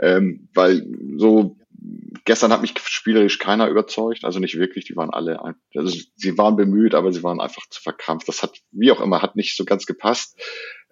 [0.00, 1.56] ähm, weil so
[2.28, 5.40] gestern hat mich spielerisch keiner überzeugt, also nicht wirklich, die waren alle,
[5.74, 8.28] also sie waren bemüht, aber sie waren einfach zu verkrampft.
[8.28, 10.38] Das hat, wie auch immer, hat nicht so ganz gepasst.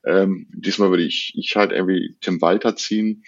[0.02, 3.22] Ähm, diesmal würde ich, ich halt irgendwie Tim Walter ziehen.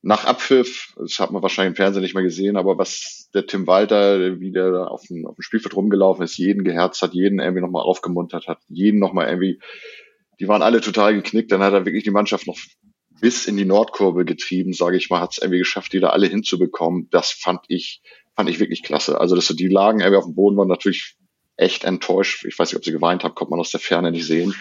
[0.00, 3.66] Nach Abpfiff, das hat man wahrscheinlich im Fernsehen nicht mehr gesehen, aber was der Tim
[3.66, 7.60] Walter, wie der auf dem, auf dem Spielfeld rumgelaufen ist, jeden geherzt hat, jeden irgendwie
[7.60, 9.60] nochmal aufgemuntert hat, jeden nochmal irgendwie,
[10.40, 12.56] die waren alle total geknickt, dann hat er wirklich die Mannschaft noch
[13.20, 16.26] bis in die Nordkurve getrieben, sage ich mal, hat es irgendwie geschafft, die da alle
[16.26, 17.08] hinzubekommen.
[17.10, 18.02] Das fand ich,
[18.34, 19.20] fand ich wirklich klasse.
[19.20, 21.16] Also, dass die lagen irgendwie auf dem Boden, waren natürlich
[21.56, 22.46] echt enttäuscht.
[22.46, 24.54] Ich weiß nicht, ob sie geweint haben, kommt man aus der Ferne nicht sehen.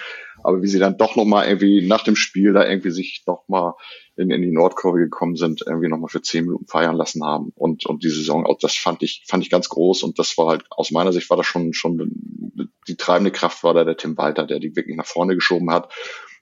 [0.44, 3.74] Aber wie sie dann doch nochmal irgendwie nach dem Spiel da irgendwie sich nochmal
[4.18, 7.86] in, in die Nordkurve gekommen sind, irgendwie nochmal für zehn Minuten feiern lassen haben und,
[7.86, 10.92] und die Saison, das fand ich, fand ich ganz groß und das war halt, aus
[10.92, 14.60] meiner Sicht war das schon, schon die treibende Kraft war da der Tim Walter, der
[14.60, 15.94] die wirklich nach vorne geschoben hat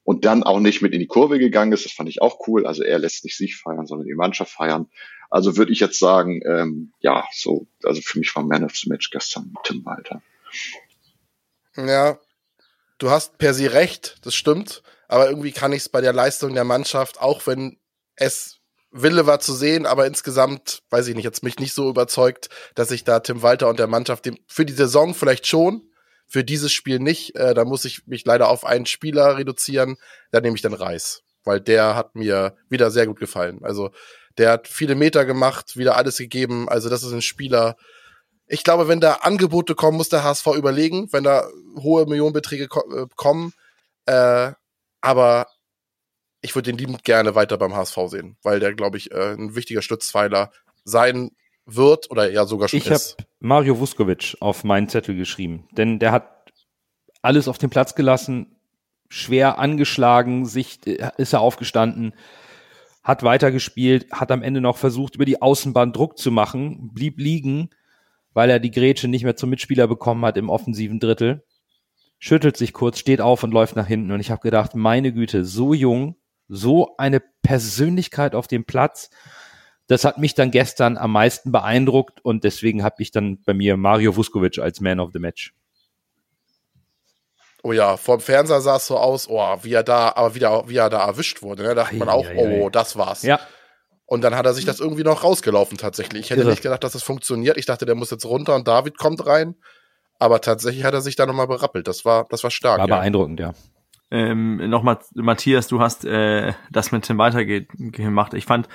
[0.08, 1.84] und dann auch nicht mit in die Kurve gegangen ist.
[1.84, 2.66] Das fand ich auch cool.
[2.66, 4.88] Also er lässt nicht sich feiern, sondern die Mannschaft feiern.
[5.30, 8.88] Also würde ich jetzt sagen, ähm, ja, so, also für mich war Man of the
[8.88, 10.22] Match gestern Tim Walter.
[11.76, 12.20] Ja,
[13.00, 14.82] du hast per se recht, das stimmt.
[15.10, 17.78] Aber irgendwie kann ich es bei der Leistung der Mannschaft, auch wenn
[18.16, 22.48] es Wille war zu sehen, aber insgesamt, weiß ich nicht, jetzt mich nicht so überzeugt,
[22.76, 25.87] dass ich da Tim Walter und der Mannschaft dem, für die Saison vielleicht schon,
[26.28, 27.36] für dieses Spiel nicht.
[27.36, 29.98] Äh, da muss ich mich leider auf einen Spieler reduzieren.
[30.32, 33.60] Da nehme ich dann Reis, weil der hat mir wieder sehr gut gefallen.
[33.64, 33.92] Also
[34.38, 36.70] der hat viele Meter gemacht, wieder alles gegeben.
[36.70, 37.76] Also das ist ein Spieler.
[38.46, 41.48] Ich glaube, wenn da Angebote kommen, muss der HSV überlegen, wenn da
[41.78, 43.54] hohe Millionenbeträge ko äh, kommen.
[44.06, 44.52] Äh,
[45.02, 45.48] aber
[46.42, 49.56] ich würde den liebend gerne weiter beim HSV sehen, weil der, glaube ich, äh, ein
[49.56, 50.52] wichtiger Stützpfeiler
[50.84, 51.32] sein
[51.68, 53.16] wird oder ja sogar schon ich ist.
[53.18, 56.54] Ich habe Mario Vuskovic auf meinen Zettel geschrieben, denn der hat
[57.22, 58.56] alles auf den Platz gelassen,
[59.10, 62.14] schwer angeschlagen, sich ist er aufgestanden,
[63.04, 67.70] hat weitergespielt, hat am Ende noch versucht, über die Außenbahn Druck zu machen, blieb liegen,
[68.34, 71.44] weil er die Grätsche nicht mehr zum Mitspieler bekommen hat im offensiven Drittel,
[72.20, 74.12] schüttelt sich kurz, steht auf und läuft nach hinten.
[74.12, 79.10] Und ich habe gedacht, meine Güte, so jung, so eine Persönlichkeit auf dem Platz
[79.88, 83.78] das hat mich dann gestern am meisten beeindruckt und deswegen habe ich dann bei mir
[83.78, 85.54] Mario Vuskovic als Man of the Match.
[87.64, 90.70] Oh ja, vor dem Fernseher sah es so aus, oh, wie er da, aber wieder,
[90.70, 91.64] wie er da erwischt wurde.
[91.64, 91.70] Ne?
[91.70, 93.24] Da dachte man auch, oh, das war's.
[93.24, 93.40] Ja.
[94.06, 96.26] Und dann hat er sich das irgendwie noch rausgelaufen tatsächlich.
[96.26, 96.52] Ich hätte Irre.
[96.52, 97.58] nicht gedacht, dass das funktioniert.
[97.58, 99.56] Ich dachte, der muss jetzt runter und David kommt rein.
[100.20, 101.88] Aber tatsächlich hat er sich da nochmal berappelt.
[101.88, 102.80] Das war, das war stark.
[102.80, 102.96] War ja.
[102.96, 103.54] beeindruckend, ja.
[104.10, 108.34] Ähm, Nochmal, Matthias, du hast äh, das mit Tim weitergeht gemacht.
[108.34, 108.70] Ich fand,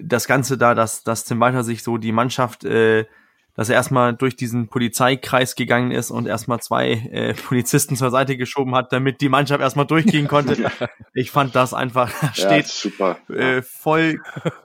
[0.00, 3.06] das Ganze da, dass, dass Tim Walter sich so die Mannschaft, äh,
[3.54, 8.36] dass er erstmal durch diesen Polizeikreis gegangen ist und erstmal zwei äh, Polizisten zur Seite
[8.36, 10.70] geschoben hat, damit die Mannschaft erstmal durchgehen konnte.
[11.12, 13.18] Ich fand das einfach, da Ja, steht super.
[13.28, 14.20] äh, voll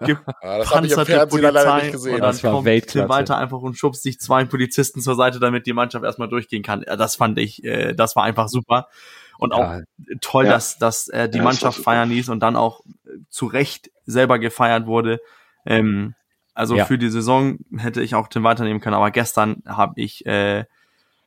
[0.05, 0.19] Ja,
[0.59, 2.13] gepanzerte Fernsehen leider Polizei nicht gesehen.
[2.15, 2.99] und dann Das war kommt Weltklasse.
[2.99, 6.61] Tim Walter einfach und schubst sich zwei Polizisten zur Seite, damit die Mannschaft erstmal durchgehen
[6.61, 6.83] kann.
[6.85, 8.89] Ja, Das fand ich, äh, das war einfach super.
[9.39, 9.81] Und auch Ja,
[10.21, 10.51] toll, Ja.
[10.51, 14.39] dass, dass er die Ja, Mannschaft feiern ließ und dann auch äh, zu Recht selber
[14.39, 15.19] gefeiert wurde.
[15.65, 16.15] Ähm,
[16.53, 16.85] also Ja.
[16.85, 20.65] für die Saison hätte ich auch Tim weiternehmen können, aber gestern habe ich äh,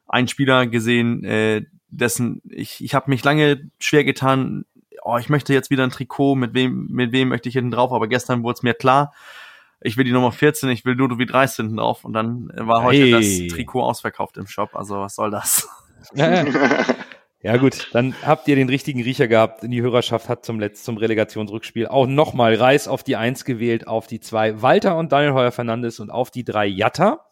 [0.09, 4.65] einen Spieler gesehen, äh, dessen ich ich habe mich lange schwer getan.
[5.03, 6.35] Oh, ich möchte jetzt wieder ein Trikot.
[6.37, 7.93] Mit wem mit wem möchte ich hinten drauf?
[7.93, 9.13] Aber gestern wurde es mir klar.
[9.81, 12.99] Ich will die Nummer 14, ich will Ludovic Reis hinten drauf und dann war heute
[12.99, 13.11] Hey.
[13.47, 14.75] das Trikot ausverkauft im Shop.
[14.75, 15.69] Also was soll das?
[17.47, 19.63] Ja, gut, dann habt ihr den richtigen Riecher gehabt.
[19.63, 24.09] Die Hörerschaft hat zum letzten zum Relegationsrückspiel auch nochmal Reis auf die Eins gewählt, auf
[24.09, 27.25] die zwei Walter und Daniel Heuer Fernandes und auf die drei Jatta.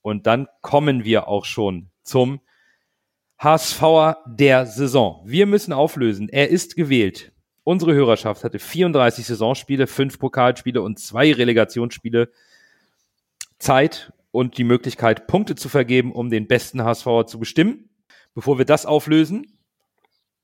[0.00, 2.40] Und dann kommen wir auch schon zum
[3.38, 5.20] HSVer der Saison.
[5.26, 6.30] Wir müssen auflösen.
[6.30, 7.32] Er ist gewählt.
[7.64, 12.30] Unsere Hörerschaft hatte 34 Saisonspiele, fünf Pokalspiele und zwei Relegationsspiele
[13.58, 17.90] Zeit und die Möglichkeit, Punkte zu vergeben, um den besten HSVer zu bestimmen.
[18.34, 19.58] Bevor wir das auflösen,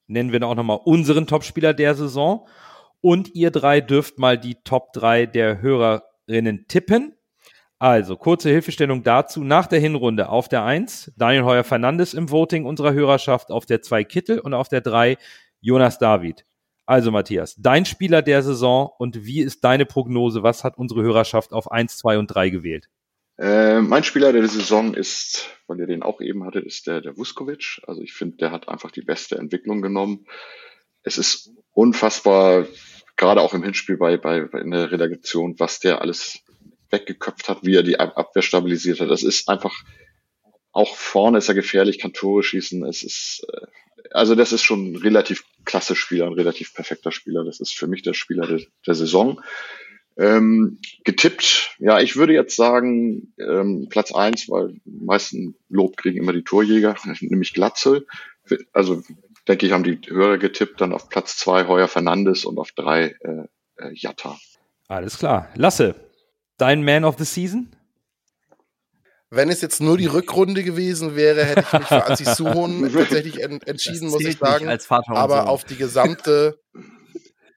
[0.07, 2.47] nennen wir auch nochmal unseren Topspieler der Saison.
[3.01, 7.16] Und ihr drei dürft mal die Top 3 der Hörerinnen tippen.
[7.78, 9.43] Also, kurze Hilfestellung dazu.
[9.43, 13.80] Nach der Hinrunde auf der 1 Daniel Heuer Fernandes im Voting unserer Hörerschaft, auf der
[13.80, 15.16] 2 Kittel und auf der 3
[15.62, 16.45] Jonas David.
[16.84, 20.43] Also, Matthias, dein Spieler der Saison und wie ist deine Prognose?
[20.43, 22.91] Was hat unsere Hörerschaft auf 1, 2 und 3 gewählt?
[23.41, 27.16] Äh, mein Spieler der Saison ist, weil ihr den auch eben hattet, ist der, der
[27.16, 27.80] Vuskovic.
[27.86, 30.26] Also ich finde, der hat einfach die beste Entwicklung genommen.
[31.03, 32.66] Es ist unfassbar,
[33.16, 36.41] gerade auch im Hinspiel bei, bei, bei in der Relegation, was der alles
[36.91, 39.09] weggeköpft hat, wie er die Ab- Abwehr stabilisiert hat.
[39.11, 39.74] Das ist einfach,
[40.72, 42.84] auch vorne ist er gefährlich, kann Tore schießen.
[42.84, 43.66] Es ist, äh,
[44.11, 47.45] also das ist schon ein relativ klasse Spieler, ein relativ perfekter Spieler.
[47.45, 49.41] Das ist für mich der Spieler der, der Saison.
[50.20, 56.18] Ähm, getippt, ja, ich würde jetzt sagen, ähm, Platz eins, weil die meisten Lob kriegen
[56.18, 58.06] immer die Torjäger, nämlich Glatzel.
[58.74, 59.02] Also
[59.48, 63.16] denke ich, haben die Hörer getippt, dann auf Platz zwei Heuer Fernandes und auf drei
[63.20, 63.46] äh,
[63.76, 64.36] äh, Jatta.
[64.88, 65.48] Alles klar.
[65.54, 65.94] Lasse,
[66.58, 67.70] dein Man of the Season?
[69.30, 73.42] Wenn es jetzt nur die Rückrunde gewesen wäre, hätte ich mich für Anzi Suhon tatsächlich
[73.42, 74.68] en entschieden, Das muss ich sagen.
[74.68, 75.48] als Vater und aber Sohn.
[75.48, 76.60] auf die gesamte,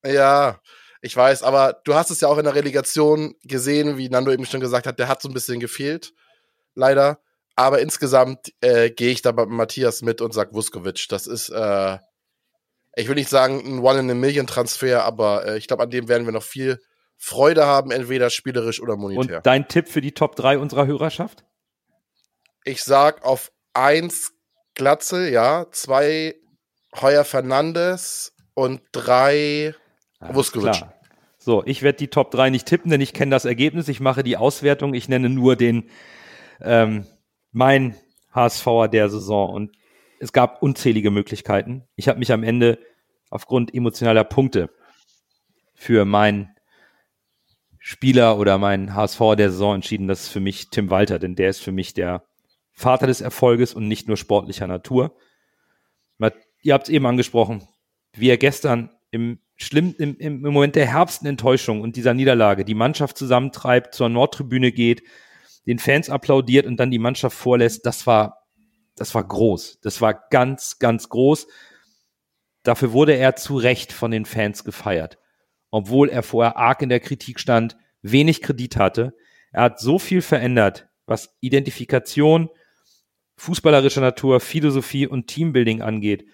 [0.05, 0.61] ja,
[1.03, 4.45] ich weiß, aber du hast es ja auch in der Relegation gesehen, wie Nando eben
[4.45, 6.13] schon gesagt hat, der hat so ein bisschen gefehlt,
[6.75, 7.19] leider.
[7.55, 11.07] Aber insgesamt äh, gehe ich da bei Matthias mit und sag Vuskovic.
[11.09, 11.97] Das ist, äh,
[12.95, 16.41] ich will nicht sagen ein One-in-a-Million-Transfer, aber äh, ich glaube, an dem werden wir noch
[16.41, 16.79] viel
[17.17, 19.41] Freude haben, entweder spielerisch oder Und monetär.
[19.41, 21.43] dein Tipp für die Top 3 unserer Hörerschaft?
[22.63, 24.31] Ich sag auf eins
[24.73, 26.35] Glatzel, ja, zwei
[27.01, 29.75] Heuer Fernandes und drei
[30.19, 30.83] Alles Vuskovic.
[31.43, 33.89] So, ich werde die Top 3 nicht tippen, denn ich kenne das Ergebnis.
[33.89, 34.93] Ich mache die Auswertung.
[34.93, 35.89] Ich nenne nur den
[36.61, 37.05] ähm,
[37.51, 37.95] mein
[38.33, 39.53] HSVer der Saison.
[39.53, 39.71] Und
[40.19, 41.83] es gab unzählige Möglichkeiten.
[41.97, 42.79] Ich habe mich am Ende
[43.29, 44.69] aufgrund emotionaler Punkte
[45.75, 46.55] für meinen
[47.77, 50.07] Spieler oder meinen HSV der Saison entschieden.
[50.07, 52.23] Das ist für mich Tim Walter, denn der ist für mich der
[52.71, 55.13] Vater des Erfolges und nicht nur sportlicher Natur.
[56.61, 57.67] Ihr habt es eben angesprochen,
[58.13, 62.75] wie er gestern im schlimm, im, im Moment der herbsten Enttäuschung und dieser Niederlage die
[62.75, 65.03] Mannschaft zusammentreibt, zur Nordtribüne geht,
[65.65, 68.45] den Fans applaudiert und dann die Mannschaft vorlässt, das war,
[68.95, 69.79] das war groß.
[69.81, 71.47] Das war ganz, ganz groß.
[72.63, 75.17] Dafür wurde er zu Recht von den Fans gefeiert.
[75.71, 79.15] Obwohl er vorher arg in der Kritik stand, wenig Kredit hatte.
[79.51, 82.49] Er hat so viel verändert, was Identifikation,
[83.37, 86.25] fußballerischer Natur, Philosophie und Teambuilding angeht.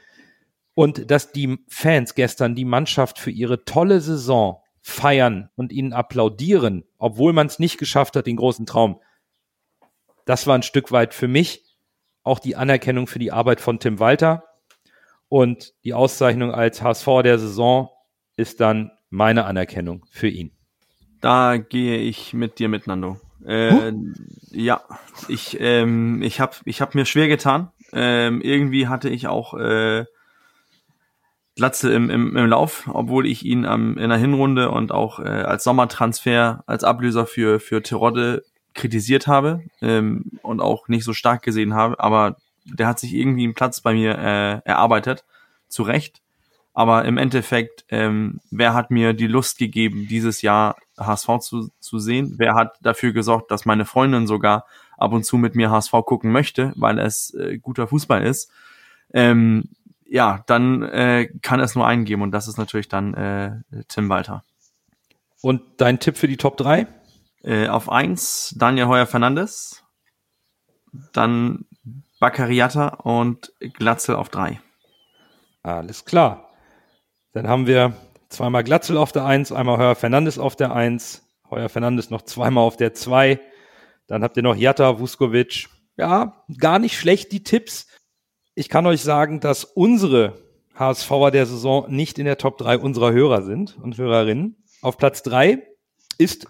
[0.73, 6.85] Und dass die Fans gestern die Mannschaft für ihre tolle Saison feiern und ihnen applaudieren,
[6.97, 9.01] obwohl man es nicht geschafft hat, den großen Traum.
[10.25, 11.69] Das war ein Stück weit für mich
[12.23, 14.43] auch die Anerkennung für die Arbeit von Tim Walter.
[15.27, 17.89] Und die Auszeichnung als HSV der Saison
[18.35, 20.51] ist dann meine Anerkennung für ihn.
[21.21, 23.19] Da gehe ich mit dir mit, Nando.
[23.45, 23.93] Äh,
[24.51, 24.81] ja,
[25.27, 27.71] ich, ähm, ich habe ich hab mir schwer getan.
[27.91, 30.05] Ähm, irgendwie hatte ich auch äh,
[31.59, 35.27] Glatze im, im, im Lauf, obwohl ich ihn am, in der Hinrunde und auch äh,
[35.27, 41.41] als Sommertransfer, als Ablöser für, für Terodde kritisiert habe ähm, und auch nicht so stark
[41.41, 41.99] gesehen habe.
[41.99, 45.25] Aber der hat sich irgendwie einen Platz bei mir äh, erarbeitet,
[45.67, 46.21] zu Recht.
[46.73, 51.99] Aber im Endeffekt, ähm, wer hat mir die Lust gegeben, dieses Jahr HSV zu, zu
[51.99, 52.35] sehen?
[52.37, 54.65] Wer hat dafür gesorgt, dass meine Freundin sogar
[54.97, 58.49] ab und zu mit mir HSV gucken möchte, weil es äh, guter Fußball ist,
[59.13, 59.65] ähm,
[60.09, 64.09] ja, dann äh, kann es nur einen geben und das ist natürlich dann äh, Tim
[64.09, 64.43] Walter.
[65.41, 66.87] Und dein Tipp für die Top 3?
[67.43, 69.83] Äh, auf eins Daniel Heuer Fernandes,
[71.13, 71.65] dann
[72.19, 74.59] Baccariata und Glatzel auf drei.
[75.63, 76.49] Alles klar.
[77.31, 77.93] Dann haben wir
[78.27, 82.65] zweimal Glatzel auf der Eins, einmal Heuer Fernandes auf der Eins, Heuer Fernandes noch zweimal
[82.65, 83.39] auf der Zwei.
[84.07, 85.69] Dann habt ihr noch Jatta, Vuskovic.
[85.97, 87.87] Ja, gar nicht schlecht die Tipps.
[88.59, 90.33] Ich kann euch sagen, dass unsere
[90.75, 94.61] HSVer der Saison nicht in der Top 3 unserer Hörer sind und Hörerinnen.
[94.81, 95.65] Auf Platz 3
[96.17, 96.45] ist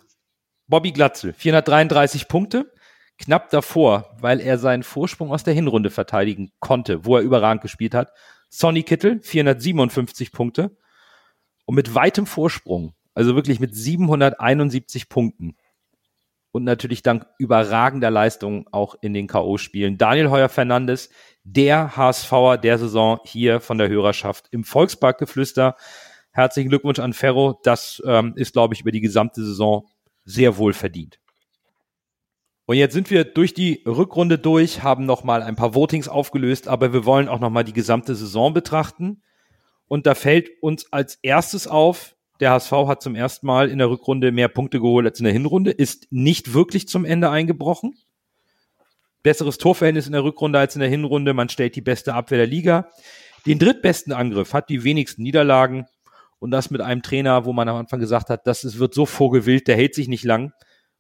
[0.65, 2.73] Bobby Glatzel, 433 Punkte.
[3.19, 7.93] Knapp davor, weil er seinen Vorsprung aus der Hinrunde verteidigen konnte, wo er überragend gespielt
[7.93, 8.11] hat.
[8.49, 10.75] Sonny Kittel, 457 Punkte.
[11.65, 15.57] Und mit weitem Vorsprung, also wirklich mit 771 Punkten.
[16.51, 19.97] Und natürlich dank überragender Leistungen auch in den K.O.-Spielen.
[19.97, 21.11] Daniel Heuer Fernandes,
[21.53, 25.75] der HSVer der Saison hier von der Hörerschaft im Volksparkgeflüster.
[26.31, 27.59] Herzlichen Glückwunsch an Ferro.
[27.63, 29.87] Das ähm, ist, glaube ich, über die gesamte Saison
[30.25, 31.19] sehr wohl verdient.
[32.65, 36.93] Und jetzt sind wir durch die Rückrunde durch, haben nochmal ein paar Votings aufgelöst, aber
[36.93, 39.23] wir wollen auch nochmal die gesamte Saison betrachten.
[39.87, 43.89] Und da fällt uns als erstes auf, der HSV hat zum ersten Mal in der
[43.89, 47.95] Rückrunde mehr Punkte geholt als in der Hinrunde, ist nicht wirklich zum Ende eingebrochen.
[49.23, 51.33] Besseres Torverhältnis in der Rückrunde als in der Hinrunde.
[51.33, 52.89] Man stellt die beste Abwehr der Liga.
[53.45, 55.85] Den drittbesten Angriff hat die wenigsten Niederlagen.
[56.39, 59.67] Und das mit einem Trainer, wo man am Anfang gesagt hat, das wird so vogelwild,
[59.67, 60.53] der hält sich nicht lang.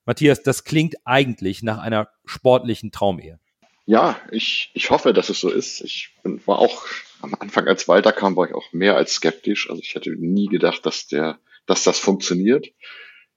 [0.05, 3.39] Matthias, das klingt eigentlich nach einer sportlichen Traumehe.
[3.85, 5.81] Ja, ich, ich hoffe, dass es so ist.
[5.81, 6.85] Ich bin, war auch
[7.21, 9.69] am Anfang, als Walter kam, war ich auch mehr als skeptisch.
[9.69, 12.67] Also ich hätte nie gedacht, dass der, dass das funktioniert.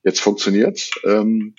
[0.03, 0.91] Jetzt funktioniert's.
[1.05, 1.55] Ähm,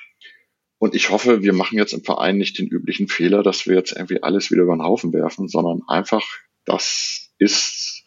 [0.84, 3.94] und ich hoffe, wir machen jetzt im Verein nicht den üblichen Fehler, dass wir jetzt
[3.94, 6.26] irgendwie alles wieder über den Haufen werfen, sondern einfach,
[6.66, 8.04] das ist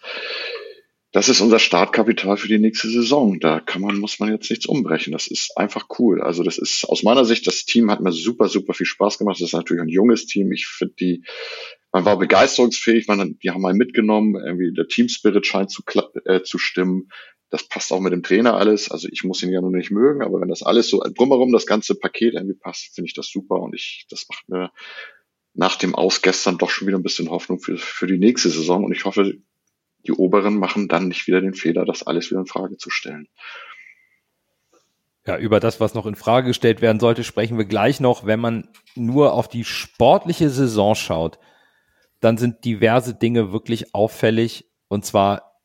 [1.10, 3.40] das ist unser Startkapital für die nächste Saison.
[3.40, 5.14] Da kann man, muss man jetzt nichts umbrechen.
[5.14, 6.20] Das ist einfach cool.
[6.20, 9.36] Also das ist aus meiner Sicht, das Team hat mir super, super viel Spaß gemacht.
[9.40, 10.52] Das ist natürlich ein junges Team.
[10.52, 11.24] Ich finde die,
[11.92, 15.82] man war begeisterungsfähig, man, die haben mal mitgenommen, irgendwie der Team Spirit scheint zu,
[16.26, 17.08] äh, zu stimmen.
[17.56, 18.90] Das passt auch mit dem Trainer alles.
[18.90, 21.64] Also ich muss ihn ja nur nicht mögen, aber wenn das alles so drumherum, das
[21.64, 24.70] ganze Paket irgendwie passt, finde ich das super und ich, das macht mir
[25.54, 28.84] nach dem Aus gestern doch schon wieder ein bisschen Hoffnung für, für die nächste Saison
[28.84, 29.38] und ich hoffe,
[30.06, 33.26] die Oberen machen dann nicht wieder den Fehler, das alles wieder in Frage zu stellen.
[35.26, 38.26] Ja, über das, was noch in Frage gestellt werden sollte, sprechen wir gleich noch.
[38.26, 41.38] Wenn man nur auf die sportliche Saison schaut,
[42.20, 44.70] dann sind diverse Dinge wirklich auffällig.
[44.88, 45.58] Und zwar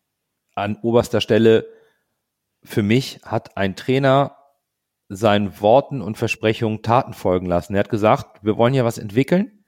[0.56, 1.68] an oberster Stelle,
[2.64, 4.38] für mich hat ein Trainer
[5.10, 7.74] seinen Worten und Versprechungen Taten folgen lassen.
[7.76, 9.66] Er hat gesagt, wir wollen hier was entwickeln.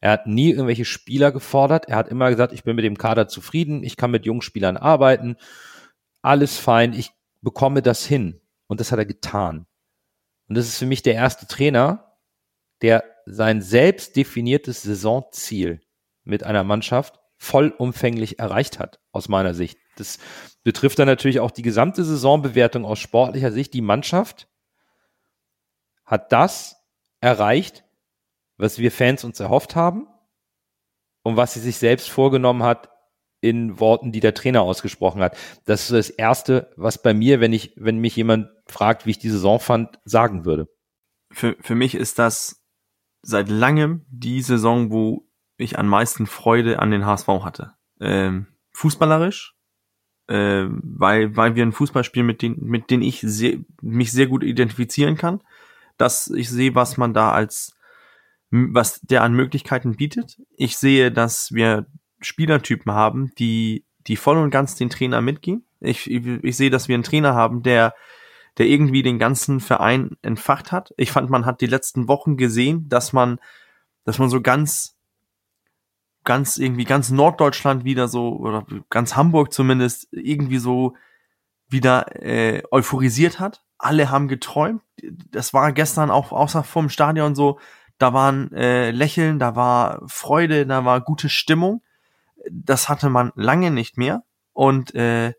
[0.00, 1.88] Er hat nie irgendwelche Spieler gefordert.
[1.88, 4.76] Er hat immer gesagt, ich bin mit dem Kader zufrieden, ich kann mit jungen Spielern
[4.76, 5.36] arbeiten,
[6.22, 8.40] alles fein, ich bekomme das hin.
[8.66, 9.66] Und das hat er getan.
[10.48, 12.16] Und das ist für mich der erste Trainer,
[12.80, 15.80] der sein selbst definiertes Saisonziel
[16.24, 19.78] mit einer Mannschaft vollumfänglich erreicht hat, aus meiner Sicht.
[19.96, 20.18] Das
[20.62, 23.74] betrifft dann natürlich auch die gesamte Saisonbewertung aus sportlicher Sicht.
[23.74, 24.48] Die Mannschaft
[26.04, 26.76] hat das
[27.20, 27.84] erreicht,
[28.56, 30.06] was wir Fans uns erhofft haben
[31.22, 32.90] und was sie sich selbst vorgenommen hat
[33.40, 35.36] in Worten, die der Trainer ausgesprochen hat.
[35.64, 39.18] Das ist das Erste, was bei mir, wenn ich, wenn mich jemand fragt, wie ich
[39.18, 40.68] die Saison fand, sagen würde.
[41.32, 42.64] Für, für mich ist das
[43.22, 47.74] seit langem die Saison, wo ich am meisten Freude an den HSV hatte.
[48.00, 49.54] Ähm, fußballerisch,
[50.32, 54.26] äh, weil, weil wir ein Fußball spielen, mit dem, mit dem ich sehr, mich sehr
[54.26, 55.42] gut identifizieren kann,
[55.98, 57.76] dass ich sehe, was man da als
[58.50, 60.38] was der an Möglichkeiten bietet.
[60.56, 61.86] Ich sehe, dass wir
[62.20, 65.64] Spielertypen haben, die, die voll und ganz den Trainer mitgehen.
[65.80, 67.94] Ich, ich, ich sehe, dass wir einen Trainer haben, der,
[68.58, 70.92] der irgendwie den ganzen Verein entfacht hat.
[70.98, 73.38] Ich fand, man hat die letzten Wochen gesehen, dass man,
[74.04, 74.98] dass man so ganz,
[76.24, 80.94] ganz irgendwie ganz Norddeutschland wieder so, oder ganz Hamburg zumindest, irgendwie so
[81.68, 83.64] wieder äh, euphorisiert hat.
[83.78, 84.82] Alle haben geträumt.
[85.30, 87.58] Das war gestern auch außer vom Stadion so,
[87.98, 91.82] da waren äh, Lächeln, da war Freude, da war gute Stimmung.
[92.50, 94.24] Das hatte man lange nicht mehr.
[94.52, 95.32] Und, äh,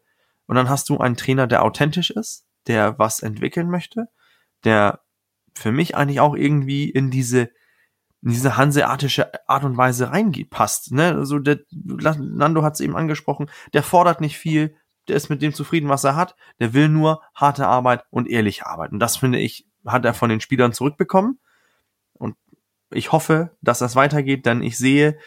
[0.48, 4.08] und dann hast du einen Trainer, der authentisch ist, der was entwickeln möchte,
[4.64, 5.02] der
[5.54, 7.50] für mich eigentlich auch irgendwie in diese
[8.24, 10.92] in diese hanseatische Art und Weise reingepasst.
[10.92, 11.14] Ne?
[11.16, 14.76] Also der, Nando hat es eben angesprochen, der fordert nicht viel,
[15.08, 18.66] der ist mit dem zufrieden, was er hat, der will nur harte Arbeit und ehrliche
[18.66, 18.92] Arbeit.
[18.92, 21.40] Und das finde ich, hat er von den Spielern zurückbekommen
[22.94, 25.18] ich hoffe, dass das weitergeht, denn ich sehe,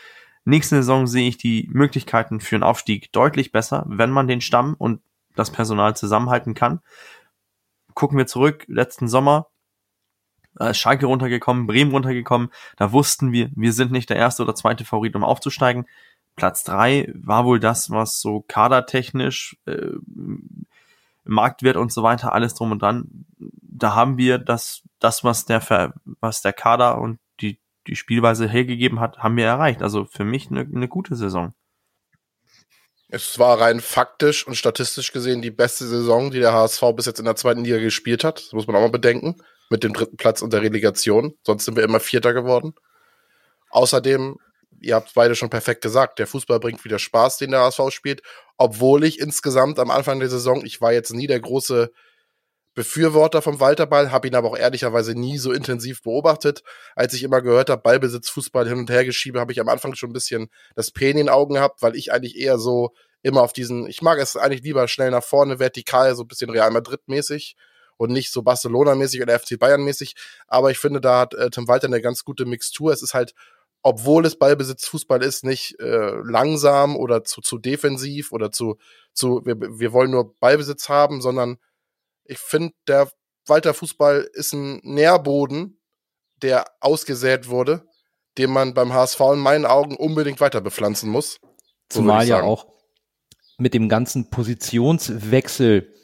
[0.45, 4.75] nächste Saison sehe ich die Möglichkeiten für einen Aufstieg deutlich besser, wenn man den Stamm
[4.79, 5.01] und
[5.35, 6.81] das Personal zusammenhalten kann.
[7.95, 9.49] Gucken wir zurück, letzten Sommer,
[10.59, 14.85] äh, Schalke runtergekommen, Bremen runtergekommen, da wussten wir, wir sind nicht der erste oder zweite
[14.85, 15.87] Favorit, um aufzusteigen.
[16.37, 19.93] Platz drei war wohl das, was so kadertechnisch, äh,
[21.25, 23.27] Marktwert und so weiter, alles drum und dran.
[23.39, 29.01] Da haben wir das, das, was der, was der Kader und die, die Spielweise hergegeben
[29.01, 29.83] hat, haben wir erreicht.
[29.83, 31.53] Also für mich eine, eine gute Saison.
[33.09, 37.19] Es war rein faktisch und statistisch gesehen die beste Saison, die der HSV bis jetzt
[37.19, 38.39] in der zweiten Liga gespielt hat.
[38.39, 39.37] Das muss man auch mal bedenken.
[39.71, 41.37] Mit dem dritten Platz und der Relegation.
[41.43, 42.75] Sonst sind wir immer Vierter geworden.
[43.71, 44.37] Außerdem
[44.81, 48.23] ihr habt beide schon perfekt gesagt, der Fußball bringt wieder Spaß, den der HSV spielt,
[48.57, 51.93] obwohl ich insgesamt am Anfang der Saison, ich war jetzt nie der große
[52.75, 56.63] Befürworter vom Walterball, habe ihn aber auch ehrlicherweise nie so intensiv beobachtet.
[56.95, 59.95] Als ich immer gehört habe, Ballbesitz, Fußball hin und her geschiebe, habe ich am Anfang
[59.95, 62.93] schon ein bisschen das Pen in den Augen gehabt, weil ich eigentlich eher so
[63.23, 66.51] immer auf diesen, ich mag es eigentlich lieber schnell nach vorne, vertikal, so ein bisschen
[66.51, 67.57] Real Madrid-mäßig
[67.97, 70.15] und nicht so Barcelona-mäßig oder FC Bayern-mäßig.
[70.47, 72.93] Aber ich finde, da hat äh, Tim Walter eine ganz gute Mixtur.
[72.93, 73.35] Es ist halt
[73.89, 78.79] obwohl es Ballbesitz Fußball ist, nicht äh, langsam oder zu, zu defensiv oder zu,
[79.13, 81.59] zu wir, wir wollen nur Ballbesitz haben, sondern
[82.25, 83.09] ich finde, der
[83.47, 85.79] Walter Fußball ist ein Nährboden,
[86.43, 87.87] der ausgesät wurde,
[88.39, 91.39] den man beim HSV in meinen Augen unbedingt weiter bepflanzen muss.
[91.93, 92.67] So Zumal ja auch
[93.57, 95.95] mit dem ganzen Positionswechsel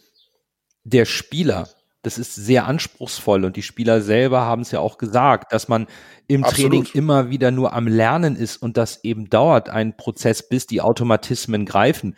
[0.84, 1.68] der Spieler,
[2.03, 5.86] das ist sehr anspruchsvoll und die Spieler selber haben es ja auch gesagt, dass man
[6.26, 6.72] im Absolut.
[6.72, 10.80] Training immer wieder nur am Lernen ist und das eben dauert ein Prozess, bis die
[10.80, 12.16] Automatismen greifen.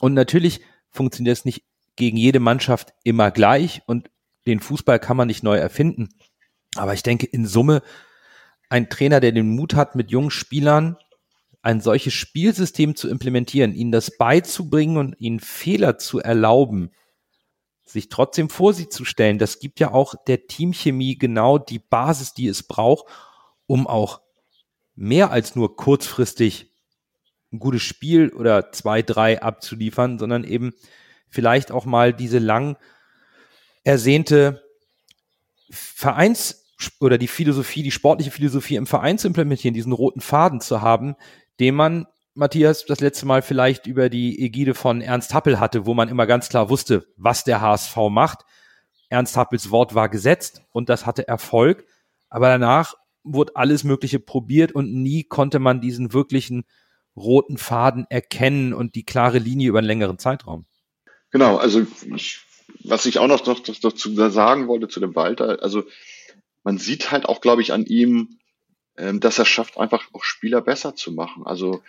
[0.00, 1.64] Und natürlich funktioniert es nicht
[1.96, 4.10] gegen jede Mannschaft immer gleich und
[4.46, 6.08] den Fußball kann man nicht neu erfinden.
[6.74, 7.82] Aber ich denke, in Summe
[8.70, 10.96] ein Trainer, der den Mut hat, mit jungen Spielern
[11.60, 16.90] ein solches Spielsystem zu implementieren, ihnen das beizubringen und ihnen Fehler zu erlauben,
[17.84, 22.34] sich trotzdem vor sie zu stellen, das gibt ja auch der Teamchemie genau die Basis,
[22.34, 23.06] die es braucht,
[23.66, 24.20] um auch
[24.94, 26.70] mehr als nur kurzfristig
[27.52, 30.72] ein gutes Spiel oder zwei, drei abzuliefern, sondern eben
[31.28, 32.76] vielleicht auch mal diese lang
[33.84, 34.62] ersehnte
[35.70, 36.64] Vereins-
[37.00, 41.14] oder die Philosophie, die sportliche Philosophie im Verein zu implementieren, diesen roten Faden zu haben,
[41.60, 45.94] den man Matthias das letzte Mal vielleicht über die Ägide von Ernst Happel hatte, wo
[45.94, 48.44] man immer ganz klar wusste, was der HSV macht.
[49.08, 51.84] Ernst Happels Wort war gesetzt und das hatte Erfolg.
[52.30, 56.64] Aber danach wurde alles Mögliche probiert und nie konnte man diesen wirklichen
[57.14, 60.64] roten Faden erkennen und die klare Linie über einen längeren Zeitraum.
[61.30, 62.40] Genau, also ich,
[62.82, 65.84] was ich auch noch, noch, dazu sagen wollte zu dem Walter, also
[66.64, 68.38] man sieht halt auch, glaube ich, an ihm,
[68.96, 71.44] ähm, dass er schafft, einfach auch Spieler besser zu machen.
[71.44, 71.82] Also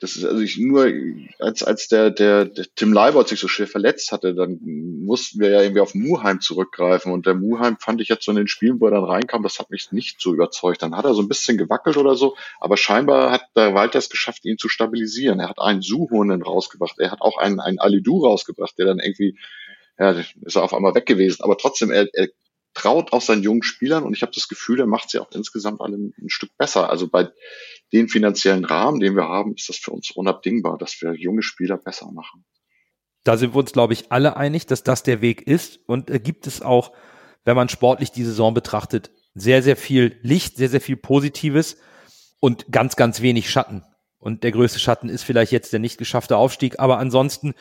[0.00, 0.90] das ist also ich nur,
[1.38, 4.58] als, als der, der, der Tim Leibert sich so schwer verletzt hatte, dann
[5.04, 7.12] mussten wir ja irgendwie auf Muheim zurückgreifen.
[7.12, 9.58] Und der Muheim fand ich jetzt so in den Spielen, wo er dann reinkam, das
[9.58, 10.80] hat mich nicht so überzeugt.
[10.80, 14.08] Dann hat er so ein bisschen gewackelt oder so, aber scheinbar hat der Walter es
[14.08, 15.38] geschafft, ihn zu stabilisieren.
[15.38, 19.36] Er hat einen Suhonen rausgebracht, er hat auch einen, einen Alidu rausgebracht, der dann irgendwie,
[19.98, 21.42] ja, ist er auf einmal weg gewesen.
[21.42, 22.28] Aber trotzdem, er, er
[22.74, 25.80] traut auch seinen jungen Spielern und ich habe das Gefühl, er macht sie auch insgesamt
[25.80, 26.88] alle ein, Stück besser.
[26.88, 27.28] Also bei
[27.92, 31.76] den finanziellen Rahmen, den wir haben, ist das für uns unabdingbar, dass wir junge Spieler
[31.76, 32.44] besser machen.
[33.24, 35.80] Da sind wir uns, glaube ich, alle einig, dass das der Weg ist.
[35.86, 36.92] Und äh, gibt es auch,
[37.44, 41.76] wenn man sportlich die Saison betrachtet, sehr, sehr viel Licht, sehr, sehr viel Positives
[42.40, 43.84] und ganz, ganz wenig Schatten.
[44.18, 46.78] Und der größte Schatten ist vielleicht jetzt der nicht geschaffte Aufstieg.
[46.78, 47.54] Aber ansonsten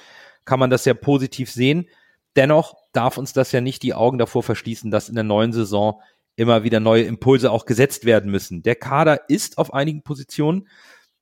[0.46, 1.90] kann man das sehr positiv sehen.
[2.36, 6.02] Dennoch darf uns das ja nicht die Augen davor verschließen, dass in der neuen Saison
[6.36, 8.64] immer wieder neue Impulse auch gesetzt werden müssen.
[8.64, 10.68] Der Kader ist auf einigen Positionen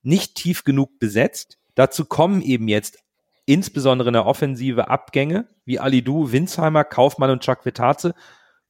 [0.02, 1.58] nicht tief genug besetzt.
[1.74, 2.98] Dazu kommen eben jetzt
[3.46, 8.14] insbesondere in der Offensive Abgänge wie Alidu, Winsheimer, Kaufmann und Chakvetaze,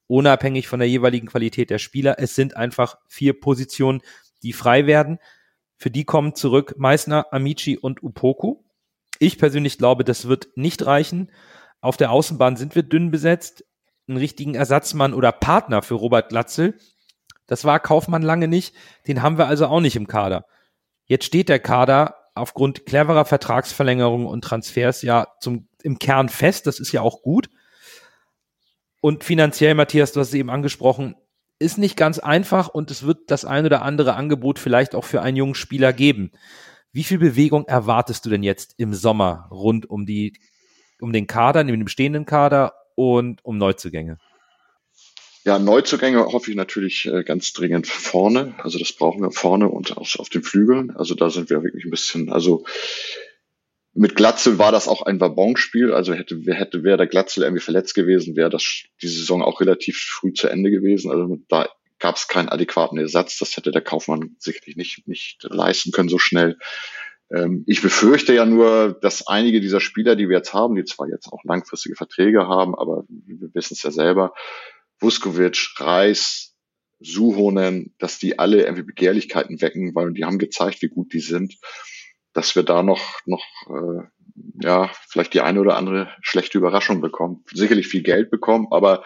[0.07, 2.17] unabhängig von der jeweiligen Qualität der Spieler.
[2.19, 4.01] Es sind einfach vier Positionen,
[4.43, 5.19] die frei werden.
[5.77, 8.63] Für die kommen zurück Meissner, Amici und Upoku.
[9.19, 11.31] Ich persönlich glaube, das wird nicht reichen.
[11.81, 13.65] Auf der Außenbahn sind wir dünn besetzt
[14.09, 16.79] einen richtigen Ersatzmann oder Partner für Robert Glatzel.
[17.47, 18.75] Das war Kaufmann lange nicht.
[19.07, 20.47] Den haben wir also auch nicht im Kader.
[21.05, 26.67] Jetzt steht der Kader aufgrund cleverer Vertragsverlängerungen und Transfers ja zum, im Kern fest.
[26.67, 27.49] Das ist ja auch gut.
[29.01, 31.15] Und finanziell, Matthias, du hast es eben angesprochen,
[31.59, 35.23] ist nicht ganz einfach und es wird das ein oder andere Angebot vielleicht auch für
[35.23, 36.31] einen jungen Spieler geben.
[36.93, 40.35] Wie viel Bewegung erwartest du denn jetzt im Sommer rund um die,
[41.01, 44.19] um den Kader, neben dem bestehenden Kader und um Neuzugänge?
[45.45, 48.55] Ja, Neuzugänge hoffe ich natürlich äh, ganz dringend vorne.
[48.59, 50.91] Also das brauchen wir vorne und auf, auf den Flügeln.
[50.95, 52.65] Also da sind wir wirklich ein bisschen, also
[53.95, 55.93] mit Glatzel war das auch ein Wabonspiel.
[55.93, 59.97] Also hätte, hätte, wäre der Glatzel irgendwie verletzt gewesen, wäre das die Saison auch relativ
[59.99, 61.11] früh zu Ende gewesen.
[61.11, 61.69] Also da
[61.99, 63.39] gab es keinen adäquaten Ersatz.
[63.39, 66.59] Das hätte der Kaufmann sicherlich nicht, nicht leisten können so schnell.
[67.31, 71.09] Ähm, ich befürchte ja nur, dass einige dieser Spieler, die wir jetzt haben, die zwar
[71.09, 74.33] jetzt auch langfristige Verträge haben, aber wir wissen es ja selber,
[75.01, 76.55] Vuskovic, Reis,
[77.01, 81.57] Suhonen, dass die alle irgendwie Begehrlichkeiten wecken, weil die haben gezeigt, wie gut die sind,
[82.33, 84.03] dass wir da noch, noch äh,
[84.61, 87.45] ja, vielleicht die eine oder andere schlechte Überraschung bekommen.
[87.53, 89.05] Sicherlich viel Geld bekommen, aber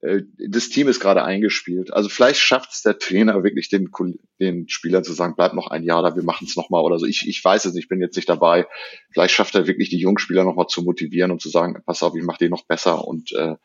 [0.00, 1.92] das Team ist gerade eingespielt.
[1.92, 3.90] Also vielleicht schafft es der Trainer wirklich den,
[4.38, 7.06] den Spielern zu sagen, bleib noch ein Jahr da, wir machen es nochmal oder so.
[7.06, 8.68] Ich, ich weiß es nicht, ich bin jetzt nicht dabei.
[9.12, 12.22] Vielleicht schafft er wirklich die Jungspieler nochmal zu motivieren und zu sagen, pass auf, ich
[12.22, 13.56] mache den noch besser und äh,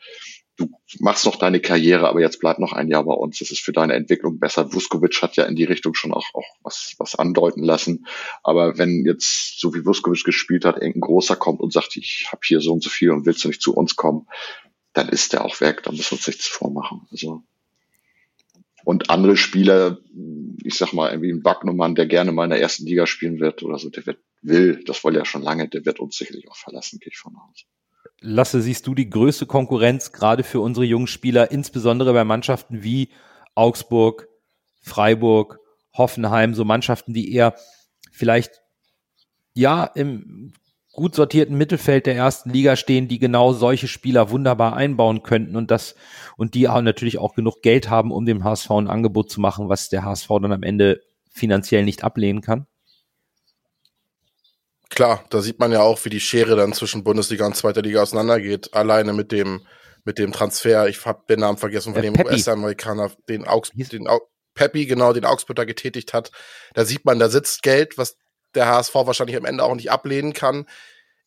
[0.57, 0.69] du
[0.99, 3.39] machst noch deine Karriere, aber jetzt bleib noch ein Jahr bei uns.
[3.39, 4.73] Das ist für deine Entwicklung besser.
[4.73, 8.05] Vuskovic hat ja in die Richtung schon auch, auch was, was andeuten lassen.
[8.43, 12.41] Aber wenn jetzt, so wie Vuskovic gespielt hat, irgendein Großer kommt und sagt, ich habe
[12.43, 14.27] hier so und so viel und willst du nicht zu uns kommen,
[14.93, 15.83] dann ist der auch weg.
[15.83, 17.07] Da müssen wir uns nichts vormachen.
[17.11, 17.43] Also
[18.85, 19.97] und andere Spieler,
[20.63, 23.63] ich sag mal, irgendwie ein Wagnumann, der gerne mal in der ersten Liga spielen wird
[23.63, 26.57] oder so, der wird, will, das wollte er schon lange, der wird uns sicherlich auch
[26.57, 27.65] verlassen, gehe ich von aus.
[28.19, 33.09] Lasse, siehst du die größte Konkurrenz gerade für unsere jungen Spieler, insbesondere bei Mannschaften wie
[33.55, 34.27] Augsburg,
[34.81, 35.59] Freiburg,
[35.93, 37.55] Hoffenheim, so Mannschaften, die eher
[38.11, 38.61] vielleicht
[39.53, 40.53] ja im
[40.93, 45.71] gut sortierten Mittelfeld der ersten Liga stehen, die genau solche Spieler wunderbar einbauen könnten und
[45.71, 45.95] das
[46.37, 49.69] und die auch natürlich auch genug Geld haben, um dem HSV ein Angebot zu machen,
[49.69, 51.01] was der HSV dann am Ende
[51.31, 52.67] finanziell nicht ablehnen kann?
[54.89, 58.03] Klar, da sieht man ja auch, wie die Schere dann zwischen Bundesliga und zweiter Liga
[58.03, 58.75] auseinandergeht.
[58.75, 59.65] Alleine mit dem,
[60.05, 64.07] mit dem Transfer, ich habe den Namen vergessen von äh, dem US-Amerikaner, den Augs, den
[64.07, 64.19] Au
[64.53, 66.31] Peppi, genau, den Augsburg da getätigt hat.
[66.75, 68.17] Da sieht man, da sitzt Geld, was
[68.55, 70.67] der HSV wahrscheinlich am Ende auch nicht ablehnen kann.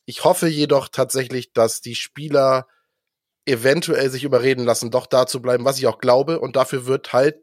[0.04, 2.66] Ich hoffe jedoch tatsächlich, dass die Spieler
[3.44, 6.40] eventuell sich überreden lassen, doch da zu bleiben, was ich auch glaube.
[6.40, 7.36] Und dafür wird halt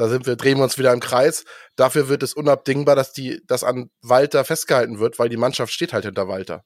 [0.00, 1.44] da sind wir, drehen wir uns wieder im Kreis.
[1.76, 5.92] Dafür wird es unabdingbar, dass die, das an Walter festgehalten wird, weil die Mannschaft steht
[5.92, 6.64] halt hinter Walter.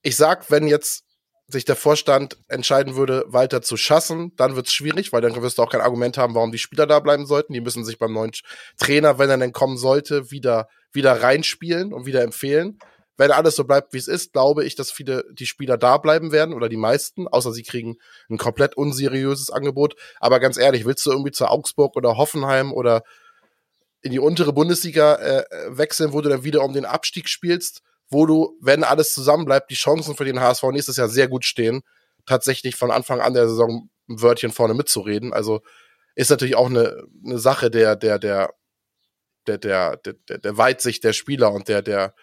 [0.00, 1.04] Ich sag, wenn jetzt
[1.46, 5.58] sich der Vorstand entscheiden würde, Walter zu schassen, dann wird es schwierig, weil dann wirst
[5.58, 7.52] du auch kein Argument haben, warum die Spieler da bleiben sollten.
[7.52, 8.32] Die müssen sich beim neuen
[8.78, 12.78] Trainer, wenn er denn kommen sollte, wieder, wieder reinspielen und wieder empfehlen
[13.16, 16.32] wenn alles so bleibt, wie es ist, glaube ich, dass viele die Spieler da bleiben
[16.32, 17.98] werden oder die meisten, außer sie kriegen
[18.30, 19.96] ein komplett unseriöses Angebot.
[20.18, 23.02] Aber ganz ehrlich, willst du irgendwie zu Augsburg oder Hoffenheim oder
[24.00, 28.26] in die untere Bundesliga äh, wechseln, wo du dann wieder um den Abstieg spielst, wo
[28.26, 31.82] du, wenn alles zusammenbleibt, die Chancen für den HSV nächstes Jahr sehr gut stehen,
[32.26, 35.32] tatsächlich von Anfang an der Saison ein Wörtchen vorne mitzureden.
[35.32, 35.60] Also
[36.14, 38.52] ist natürlich auch eine, eine Sache der, der, der,
[39.46, 42.14] der, der, der, der Weitsicht der Spieler und der, der,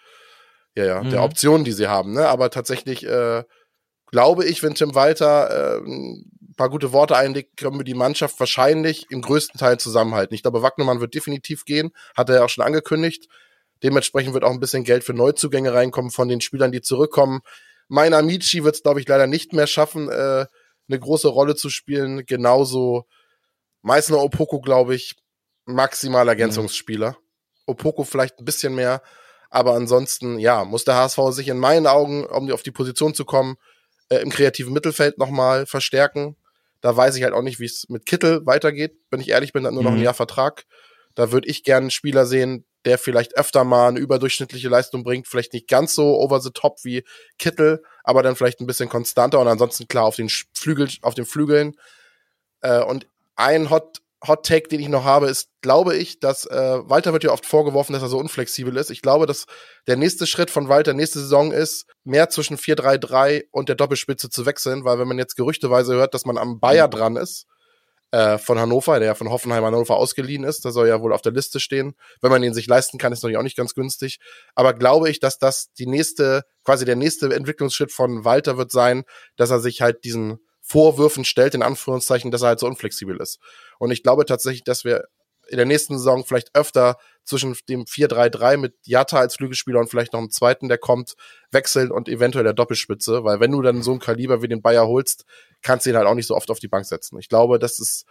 [0.74, 1.10] ja, ja, mhm.
[1.10, 2.12] der Optionen, die sie haben.
[2.12, 2.28] Ne?
[2.28, 3.44] Aber tatsächlich äh,
[4.10, 8.38] glaube ich, wenn Tim Walter äh, ein paar gute Worte einlegt, können wir die Mannschaft
[8.40, 10.34] wahrscheinlich im größten Teil zusammenhalten.
[10.34, 13.28] Ich glaube, Wagnermann wird definitiv gehen, hat er ja auch schon angekündigt.
[13.82, 17.40] Dementsprechend wird auch ein bisschen Geld für Neuzugänge reinkommen von den Spielern, die zurückkommen.
[17.88, 20.46] Mein Amici wird es, glaube ich, leider nicht mehr schaffen, äh,
[20.88, 22.26] eine große Rolle zu spielen.
[22.26, 23.04] Genauso
[23.82, 25.16] Meißner Opoko, glaube ich,
[25.74, 27.10] maximal Ergänzungsspieler.
[27.10, 27.16] Mhm.
[27.66, 29.02] Opoko vielleicht ein bisschen mehr,
[29.48, 33.24] aber ansonsten, ja, muss der HSV sich in meinen Augen, um auf die Position zu
[33.24, 33.56] kommen,
[34.08, 36.36] äh, im kreativen Mittelfeld nochmal verstärken.
[36.80, 38.96] Da weiß ich halt auch nicht, wie es mit Kittel weitergeht.
[39.10, 40.04] Wenn ich ehrlich bin, hat nur noch ein mhm.
[40.04, 40.64] Jahr Vertrag.
[41.14, 45.28] Da würde ich gerne einen Spieler sehen, der vielleicht öfter mal eine überdurchschnittliche Leistung bringt.
[45.28, 47.04] Vielleicht nicht ganz so over the top wie
[47.38, 51.26] Kittel, aber dann vielleicht ein bisschen konstanter und ansonsten klar auf den Flügel, auf den
[51.26, 51.76] Flügeln.
[52.62, 53.06] Äh, und
[53.36, 57.24] ein Hot Hot Take, den ich noch habe, ist, glaube ich, dass äh, Walter wird
[57.24, 58.90] ja oft vorgeworfen, dass er so unflexibel ist.
[58.90, 59.46] Ich glaube, dass
[59.86, 64.44] der nächste Schritt von Walter nächste Saison ist, mehr zwischen 4-3-3 und der Doppelspitze zu
[64.44, 66.90] wechseln, weil wenn man jetzt gerüchteweise hört, dass man am Bayer mhm.
[66.90, 67.46] dran ist,
[68.12, 71.22] äh, von Hannover, der ja von Hoffenheim Hannover ausgeliehen ist, der soll ja wohl auf
[71.22, 71.94] der Liste stehen.
[72.20, 74.18] Wenn man ihn sich leisten kann, ist natürlich auch nicht ganz günstig.
[74.54, 79.04] Aber glaube ich, dass das die nächste, quasi der nächste Entwicklungsschritt von Walter wird sein,
[79.36, 80.40] dass er sich halt diesen
[80.70, 83.40] Vorwürfen stellt, in Anführungszeichen, dass er halt so unflexibel ist.
[83.80, 85.08] Und ich glaube tatsächlich, dass wir
[85.48, 90.12] in der nächsten Saison vielleicht öfter zwischen dem 4-3-3 mit Jatta als Flügelspieler und vielleicht
[90.12, 91.14] noch einem zweiten, der kommt,
[91.50, 94.86] wechseln und eventuell der Doppelspitze, weil wenn du dann so ein Kaliber wie den Bayer
[94.86, 95.24] holst,
[95.60, 97.18] kannst du ihn halt auch nicht so oft auf die Bank setzen.
[97.18, 98.04] Ich glaube, das ist,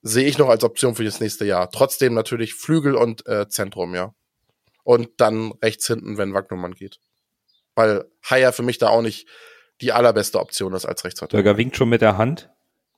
[0.00, 1.70] sehe ich noch als Option für das nächste Jahr.
[1.70, 4.14] Trotzdem natürlich Flügel und äh, Zentrum, ja.
[4.82, 7.00] Und dann rechts hinten, wenn Wagnumann geht.
[7.74, 9.28] Weil Haier für mich da auch nicht
[9.80, 11.42] die allerbeste Option ist als Rechtsverteidiger.
[11.42, 12.50] Bürger winkt schon mit der Hand.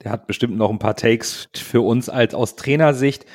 [0.02, 3.26] Der hat bestimmt noch ein paar Takes für uns als aus Trainersicht.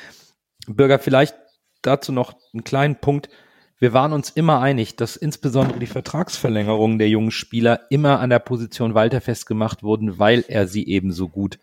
[0.66, 1.36] Bürger, vielleicht
[1.82, 3.28] dazu noch einen kleinen Punkt.
[3.78, 8.38] Wir waren uns immer einig, dass insbesondere die Vertragsverlängerungen der jungen Spieler immer an der
[8.38, 11.58] Position Walter festgemacht wurden, weil er sie eben so gut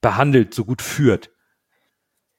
[0.00, 1.30] behandelt, so gut führt.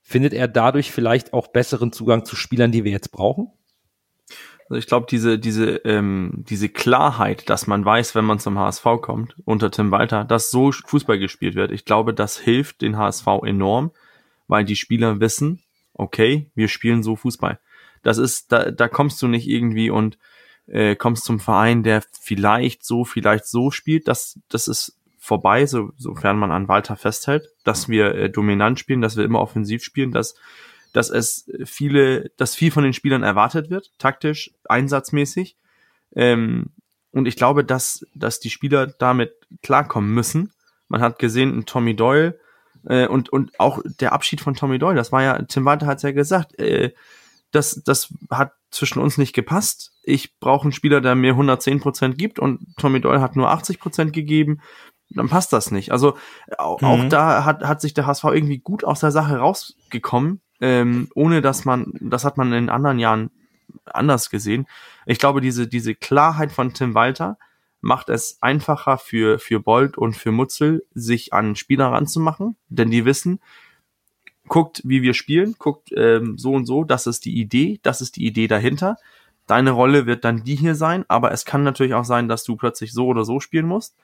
[0.01, 3.51] Findet er dadurch vielleicht auch besseren Zugang zu Spielern, die wir jetzt brauchen?
[4.69, 8.83] Also ich glaube, diese, diese, ähm, diese Klarheit, dass man weiß, wenn man zum HSV
[9.01, 13.25] kommt, unter Tim Walter, dass so Fußball gespielt wird, ich glaube, das hilft den HSV
[13.43, 13.91] enorm,
[14.47, 15.63] weil die Spieler wissen,
[15.93, 17.59] okay, wir spielen so Fußball.
[18.03, 20.19] Das ist, da, da kommst du nicht irgendwie und
[20.67, 24.07] äh, kommst zum Verein, der vielleicht so, vielleicht so spielt.
[24.07, 29.01] Das, das ist vorbei, so, sofern man an Walter festhält, dass wir äh, dominant spielen,
[29.01, 30.35] dass wir immer offensiv spielen, dass
[30.93, 35.55] dass es viele, dass viel von den Spielern erwartet wird, taktisch, einsatzmäßig.
[36.15, 36.71] Ähm,
[37.11, 39.33] und ich glaube, dass, dass die Spieler damit
[39.63, 40.51] klarkommen müssen.
[40.87, 42.39] Man hat gesehen, ein Tommy Doyle
[42.85, 45.97] äh, und, und auch der Abschied von Tommy Doyle, das war ja, Tim Walter hat
[45.97, 46.93] es ja gesagt, äh,
[47.51, 49.91] das, das hat zwischen uns nicht gepasst.
[50.03, 53.79] Ich brauche einen Spieler, der mir 110 Prozent gibt und Tommy Doyle hat nur 80
[53.79, 54.61] Prozent gegeben.
[55.09, 55.91] Dann passt das nicht.
[55.91, 56.15] Also
[56.59, 56.87] auch, mhm.
[56.87, 61.41] auch da hat, hat sich der HSV irgendwie gut aus der Sache rausgekommen ähm, ohne
[61.41, 63.31] dass man, das hat man in anderen Jahren
[63.85, 64.67] anders gesehen.
[65.05, 67.37] Ich glaube, diese, diese Klarheit von Tim Walter
[67.81, 73.05] macht es einfacher für, für Bold und für Mutzel, sich an Spieler ranzumachen, denn die
[73.05, 73.39] wissen,
[74.47, 78.17] guckt, wie wir spielen, guckt ähm, so und so, das ist die Idee, das ist
[78.17, 78.97] die Idee dahinter.
[79.47, 82.55] Deine Rolle wird dann die hier sein, aber es kann natürlich auch sein, dass du
[82.55, 83.95] plötzlich so oder so spielen musst.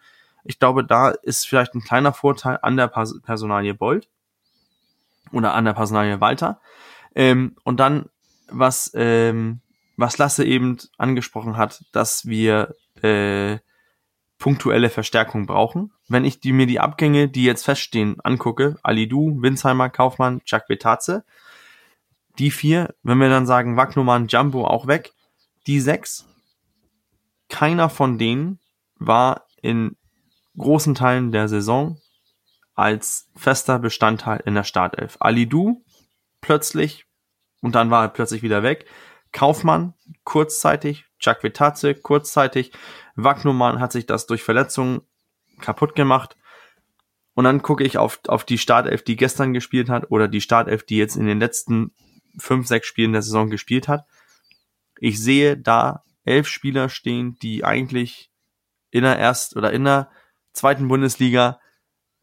[0.44, 4.08] Ich glaube, da ist vielleicht ein kleiner Vorteil an der Personalie Bold
[5.32, 6.60] oder an der Personalie Walter.
[7.16, 8.10] Ähm, und dann,
[8.50, 9.62] was, ähm,
[9.98, 13.60] was Lasse eben angesprochen hat, dass wir äh,
[14.38, 15.92] punktuelle Verstärkung brauchen.
[16.08, 21.24] Wenn ich die, mir die Abgänge, die jetzt feststehen, angucke, Alidu, Winsheimer, Kaufmann, Chuck Betaze,
[22.38, 25.14] die vier, wenn wir dann sagen, Wagnumann, Jumbo auch weg,
[25.68, 26.28] die sechs,
[27.50, 28.60] keiner von denen
[28.98, 29.96] war in
[30.58, 31.98] großen Teilen der Saison
[32.76, 35.18] als fester Bestandteil in der Startelf.
[35.20, 35.84] Alidu
[36.42, 37.06] plötzlich
[37.62, 38.86] und dann war er plötzlich wieder weg.
[39.32, 39.94] Kaufmann
[40.24, 42.72] kurzzeitig, Chakvetaze kurzzeitig,
[43.16, 45.02] Wagnumann hat sich das durch Verletzungen
[45.60, 46.38] kaputt gemacht.
[47.34, 50.86] Und dann gucke ich auf, auf die Startelf, die gestern gespielt hat, oder die Startelf,
[50.86, 51.92] die jetzt in den letzten
[52.38, 54.06] fünf, sechs Spielen der Saison gespielt hat.
[55.00, 58.32] Ich sehe da elf Spieler stehen, die eigentlich
[58.92, 60.10] in der Erst- oder in der
[60.54, 61.60] zweiten Bundesliga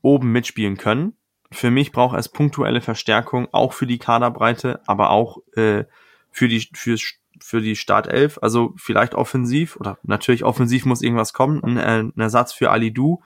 [0.02, 1.14] oben mitspielen können.
[1.50, 5.84] Für mich braucht es punktuelle Verstärkung, auch für die Kaderbreite, aber auch äh,
[6.30, 6.96] für die für,
[7.40, 8.38] für die Startelf.
[8.42, 12.92] Also vielleicht offensiv oder natürlich offensiv muss irgendwas kommen, ein, äh, ein Ersatz für Ali
[12.92, 13.22] Du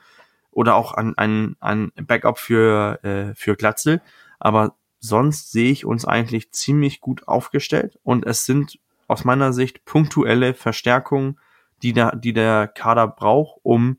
[0.51, 4.01] oder auch ein, ein, ein Backup für äh, für Glatzel.
[4.39, 9.85] Aber sonst sehe ich uns eigentlich ziemlich gut aufgestellt und es sind aus meiner Sicht
[9.85, 11.39] punktuelle Verstärkungen,
[11.81, 13.97] die der, die der Kader braucht, um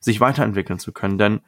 [0.00, 1.18] sich weiterentwickeln zu können.
[1.18, 1.40] Denn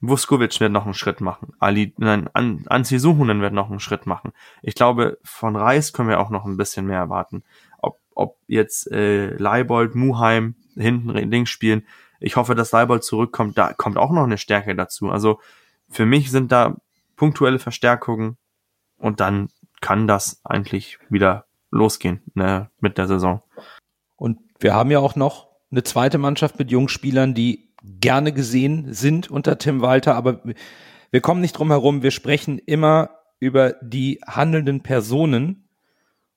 [0.00, 1.54] Vuskovic wird noch einen Schritt machen.
[1.58, 4.32] Ali, nein, An Anzi Suhunen wird noch einen Schritt machen.
[4.62, 7.42] Ich glaube, von Reis können wir auch noch ein bisschen mehr erwarten.
[7.78, 11.84] Ob, ob jetzt äh, Leibold, Muheim hinten links spielen.
[12.20, 13.58] Ich hoffe, dass Leibold zurückkommt.
[13.58, 15.10] Da kommt auch noch eine Stärke dazu.
[15.10, 15.40] Also
[15.88, 16.76] für mich sind da
[17.16, 18.36] punktuelle Verstärkungen
[18.98, 19.48] und dann
[19.80, 23.42] kann das eigentlich wieder losgehen ne, mit der Saison.
[24.16, 27.67] Und wir haben ja auch noch eine zweite Mannschaft mit Jungspielern, die
[28.00, 30.42] gerne gesehen sind unter Tim Walter, aber
[31.10, 32.02] wir kommen nicht drum herum.
[32.02, 33.10] Wir sprechen immer
[33.40, 35.68] über die handelnden Personen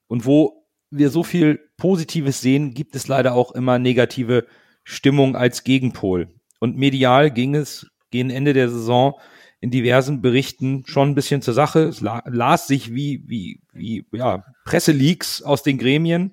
[0.07, 4.45] und wo wir so viel Positives sehen, gibt es leider auch immer negative
[4.83, 6.27] Stimmung als Gegenpol.
[6.59, 9.19] Und medial ging es gegen Ende der Saison
[9.61, 11.83] in diversen Berichten schon ein bisschen zur Sache.
[11.83, 16.31] Es las sich wie, wie, wie, ja, Presseleaks aus den Gremien.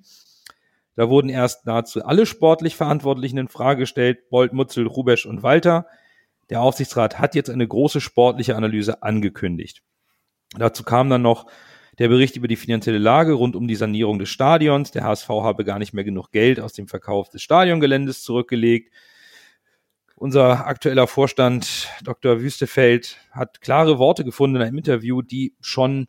[0.98, 5.86] Da wurden erst nahezu alle sportlich Verantwortlichen in Frage gestellt, Bolt, Mutzel, Rubesch und Walter.
[6.50, 9.84] Der Aufsichtsrat hat jetzt eine große sportliche Analyse angekündigt.
[10.56, 11.46] Dazu kam dann noch
[12.00, 14.90] der Bericht über die finanzielle Lage rund um die Sanierung des Stadions.
[14.90, 18.92] Der HSV habe gar nicht mehr genug Geld aus dem Verkauf des Stadiongeländes zurückgelegt.
[20.16, 22.40] Unser aktueller Vorstand, Dr.
[22.40, 26.08] Wüstefeld, hat klare Worte gefunden in einem Interview, die schon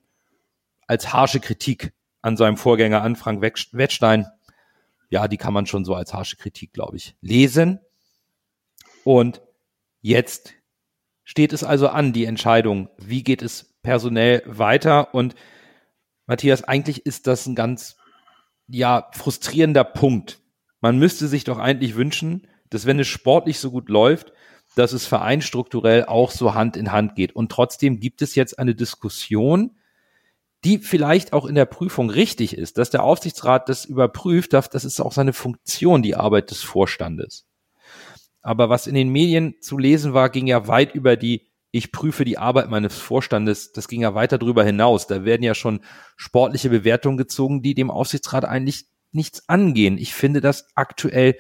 [0.88, 1.94] als harsche Kritik
[2.24, 4.26] an seinem Vorgänger an Frank Wettstein
[5.10, 7.80] ja, die kann man schon so als harsche Kritik, glaube ich, lesen.
[9.04, 9.42] Und
[10.02, 10.54] jetzt
[11.24, 15.14] steht es also an, die Entscheidung, wie geht es personell weiter?
[15.14, 15.36] Und
[16.28, 17.98] Matthias, eigentlich ist das ein ganz,
[18.68, 20.40] ja, frustrierender Punkt.
[20.80, 24.32] Man müsste sich doch eigentlich wünschen, dass wenn es sportlich so gut läuft,
[24.76, 27.36] dass es vereinstrukturell auch so Hand in Hand geht.
[27.36, 29.72] Und trotzdem gibt es jetzt eine Diskussion,
[30.64, 35.00] die vielleicht auch in der Prüfung richtig ist, dass der Aufsichtsrat das überprüft, das ist
[35.00, 37.46] auch seine Funktion, die Arbeit des Vorstandes.
[38.42, 42.26] Aber was in den Medien zu lesen war, ging ja weit über die, ich prüfe
[42.26, 45.08] die Arbeit meines Vorstandes, das ging ja weiter darüber hinaus.
[45.08, 45.82] Da werden ja schon
[46.16, 49.98] sportliche Bewertungen gezogen, die dem Aufsichtsrat eigentlich nichts angehen.
[49.98, 51.38] Ich finde das aktuell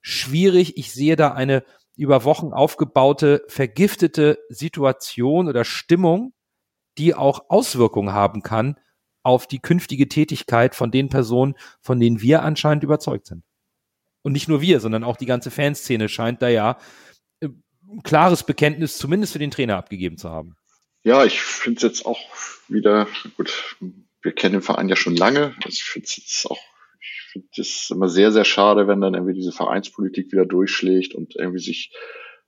[0.00, 0.76] schwierig.
[0.76, 1.64] Ich sehe da eine
[1.96, 6.32] über Wochen aufgebaute, vergiftete Situation oder Stimmung,
[6.98, 8.76] die auch Auswirkungen haben kann
[9.22, 13.42] auf die künftige Tätigkeit von den Personen, von denen wir anscheinend überzeugt sind.
[14.22, 16.78] Und nicht nur wir, sondern auch die ganze Fanszene scheint da ja
[17.40, 17.48] äh,
[17.88, 20.56] ein klares Bekenntnis zumindest für den Trainer abgegeben zu haben.
[21.02, 22.18] Ja, ich finde es jetzt auch
[22.68, 23.06] wieder,
[23.36, 23.76] gut,
[24.22, 25.54] wir kennen den Verein ja schon lange.
[25.64, 26.58] Also ich finde es jetzt auch,
[27.00, 31.36] ich finde es immer sehr, sehr schade, wenn dann irgendwie diese Vereinspolitik wieder durchschlägt und
[31.36, 31.92] irgendwie sich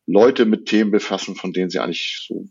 [0.07, 2.47] Leute mit Themen befassen, von denen sie eigentlich so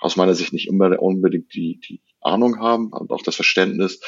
[0.00, 4.00] aus meiner Sicht nicht unbedingt die, die Ahnung haben und auch das Verständnis.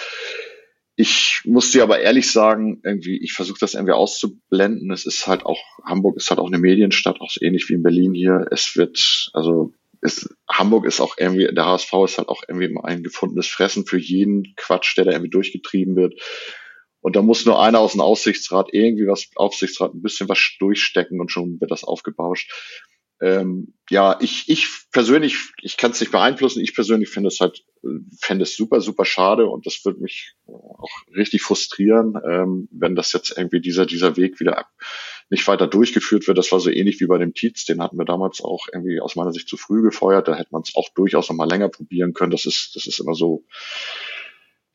[0.97, 4.91] Ich muss dir aber ehrlich sagen, irgendwie, ich versuche das irgendwie auszublenden.
[4.91, 7.85] Es ist halt auch, Hamburg ist halt auch eine Medienstadt, auch so ähnlich wie in
[7.85, 8.47] Berlin hier.
[8.51, 13.05] Es wird, also ist, Hamburg ist auch irgendwie, der HSV ist halt auch irgendwie ein
[13.05, 16.21] gefundenes Fressen für jeden Quatsch, der da irgendwie durchgetrieben wird.
[17.01, 21.21] Und da muss nur einer aus dem Aufsichtsrat irgendwie was, Aufsichtsrat ein bisschen was durchstecken
[21.21, 22.53] und schon wird das aufgebauscht
[23.21, 27.65] ähm, ja, ich, ich persönlich, ich kann es nicht beeinflussen, ich persönlich finde es halt,
[28.21, 33.13] fände es super, super schade und das würde mich auch richtig frustrieren, ähm, wenn das
[33.13, 34.67] jetzt irgendwie dieser, dieser Weg wieder
[35.31, 36.39] nicht weiter durchgeführt wird.
[36.39, 39.17] Das war so ähnlich wie bei dem Tietz, den hatten wir damals auch irgendwie aus
[39.17, 42.13] meiner Sicht zu früh gefeuert, da hätte man es auch durchaus noch mal länger probieren
[42.13, 42.31] können.
[42.31, 43.45] Das ist, das ist immer so,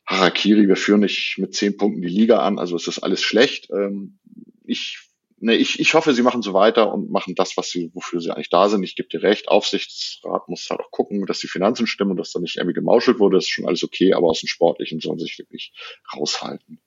[0.06, 3.70] Harakiri, wir führen nicht mit zehn Punkten die Liga an, also es ist alles schlecht.
[3.70, 4.18] Ähm,
[4.64, 4.98] ich
[5.44, 8.30] nee, ich, ich hoffe, sie machen so weiter und machen das, was sie, wofür sie
[8.30, 8.82] eigentlich da sind.
[8.82, 12.32] Ich gebe dir recht, Aufsichtsrat muss halt auch gucken, dass die Finanzen stimmen und dass
[12.32, 13.36] da nicht irgendwie gemauschelt wurde.
[13.36, 15.72] Das ist schon alles okay, aber aus dem Sportlichen sollen sich wirklich
[16.16, 16.80] raushalten.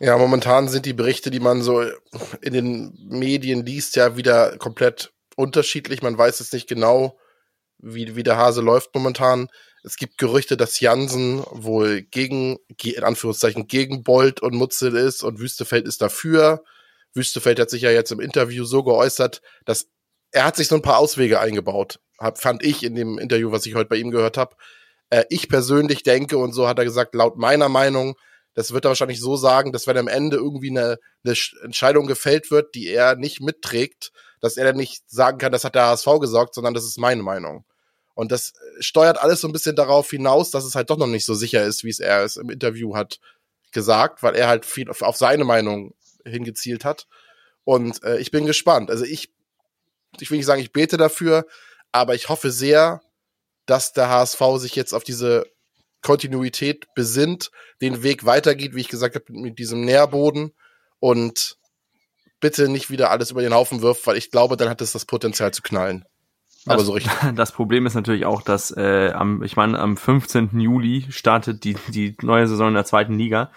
[0.00, 1.82] Ja, momentan sind die Berichte, die man so
[2.40, 6.02] in den Medien liest, ja wieder komplett unterschiedlich.
[6.02, 7.18] Man weiß jetzt nicht genau,
[7.78, 9.48] wie, wie der Hase läuft momentan.
[9.84, 15.38] Es gibt Gerüchte, dass Jansen wohl gegen, in Anführungszeichen, gegen Bolt und Mutzel ist und
[15.38, 16.64] Wüstefeld ist dafür.
[17.14, 19.88] Wüstefeld hat sich ja jetzt im Interview so geäußert, dass
[20.30, 23.66] er hat sich so ein paar Auswege eingebaut, hab, fand ich in dem Interview, was
[23.66, 24.56] ich heute bei ihm gehört habe.
[25.10, 28.16] Äh, ich persönlich denke, und so hat er gesagt, laut meiner Meinung,
[28.54, 32.50] das wird er wahrscheinlich so sagen, dass wenn am Ende irgendwie eine, eine Entscheidung gefällt
[32.50, 34.10] wird, die er nicht mitträgt,
[34.40, 37.22] dass er dann nicht sagen kann, das hat der HSV gesagt, sondern das ist meine
[37.22, 37.64] Meinung.
[38.14, 41.24] Und das steuert alles so ein bisschen darauf hinaus, dass es halt doch noch nicht
[41.24, 43.20] so sicher ist, wie es er es im Interview hat
[43.70, 45.94] gesagt, weil er halt viel auf seine Meinung
[46.28, 47.06] hingezielt hat.
[47.64, 48.90] Und äh, ich bin gespannt.
[48.90, 49.30] Also ich,
[50.20, 51.46] ich will nicht sagen, ich bete dafür,
[51.92, 53.02] aber ich hoffe sehr,
[53.66, 55.46] dass der HSV sich jetzt auf diese
[56.02, 57.50] Kontinuität besinnt,
[57.80, 60.54] den Weg weitergeht, wie ich gesagt habe, mit diesem Nährboden
[61.00, 61.56] und
[62.40, 65.04] bitte nicht wieder alles über den Haufen wirft, weil ich glaube, dann hat es das
[65.04, 66.04] Potenzial zu knallen.
[66.66, 67.12] Aber das, so richtig.
[67.34, 70.58] Das Problem ist natürlich auch, dass äh, am, ich meine, am 15.
[70.60, 73.50] Juli startet die, die neue Saison in der zweiten Liga.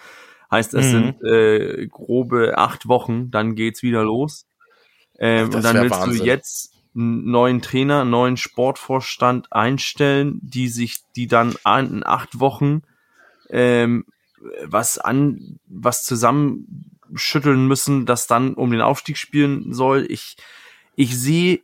[0.52, 0.90] Heißt, es mhm.
[0.90, 4.46] sind äh, grobe acht Wochen, dann geht's wieder los.
[5.18, 6.18] Ähm, und dann willst Wahnsinn.
[6.18, 12.38] du jetzt einen neuen Trainer, einen neuen Sportvorstand einstellen, die sich, die dann in acht
[12.38, 12.82] Wochen
[13.48, 14.04] ähm,
[14.64, 20.06] was an, was zusammenschütteln müssen, das dann um den Aufstieg spielen soll.
[20.08, 20.36] Ich,
[20.96, 21.60] ich sehe,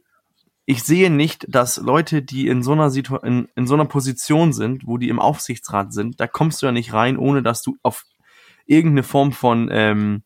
[0.65, 4.53] ich sehe nicht, dass Leute, die in so einer Situation, in, in so einer Position
[4.55, 7.77] sind, wo die im Aufsichtsrat sind, da kommst du ja nicht rein, ohne dass du
[7.83, 8.05] auf
[8.69, 10.23] irgendeine Form von, ähm,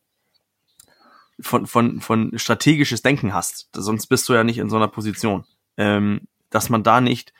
[1.40, 3.70] von, von, von strategisches Denken hast.
[3.72, 5.44] Sonst bist du ja nicht in so einer Position.
[5.78, 7.32] Ähm, dass man da nicht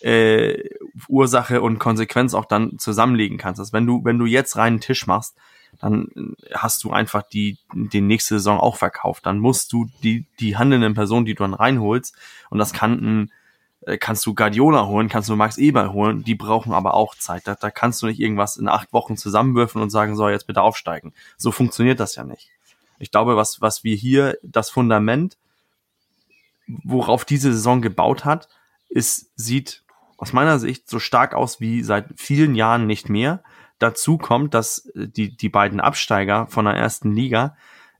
[0.00, 0.68] äh,
[1.08, 3.58] Ursache und Konsequenz auch dann zusammenlegen kannst.
[3.58, 5.36] Also wenn du, wenn du jetzt reinen Tisch machst,
[5.78, 6.08] dann
[6.52, 9.24] hast du einfach die, die nächste Saison auch verkauft.
[9.26, 12.14] Dann musst du die, die handelnden Personen, die du dann reinholst,
[12.50, 13.32] und das kann ein
[13.98, 17.46] kannst du Guardiola holen, kannst du Max Eber holen, die brauchen aber auch Zeit.
[17.46, 20.62] Da, da kannst du nicht irgendwas in acht Wochen zusammenwürfen und sagen, so, jetzt bitte
[20.62, 21.14] aufsteigen.
[21.38, 22.50] So funktioniert das ja nicht.
[22.98, 25.38] Ich glaube, was, was wir hier, das Fundament,
[26.66, 28.48] worauf diese Saison gebaut hat,
[28.90, 29.82] ist, sieht
[30.18, 33.42] aus meiner Sicht so stark aus wie seit vielen Jahren nicht mehr.
[33.78, 37.56] Dazu kommt, dass die, die beiden Absteiger von der ersten Liga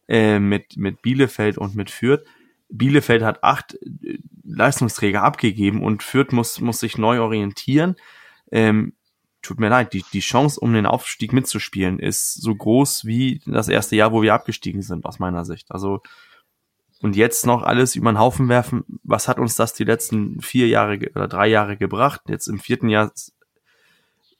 [0.06, 2.24] äh, mit, mit Bielefeld und mit Fürth
[2.70, 7.96] Bielefeld hat acht äh, Leistungsträger abgegeben und Fürth muss, muss sich neu orientieren.
[8.50, 8.94] Ähm,
[9.42, 13.68] tut mir leid, die, die Chance, um den Aufstieg mitzuspielen, ist so groß wie das
[13.68, 15.70] erste Jahr, wo wir abgestiegen sind, aus meiner Sicht.
[15.70, 16.02] Also
[17.02, 20.68] und jetzt noch alles über den Haufen werfen, was hat uns das die letzten vier
[20.68, 22.20] Jahre oder drei Jahre gebracht?
[22.28, 23.10] Jetzt im vierten Jahr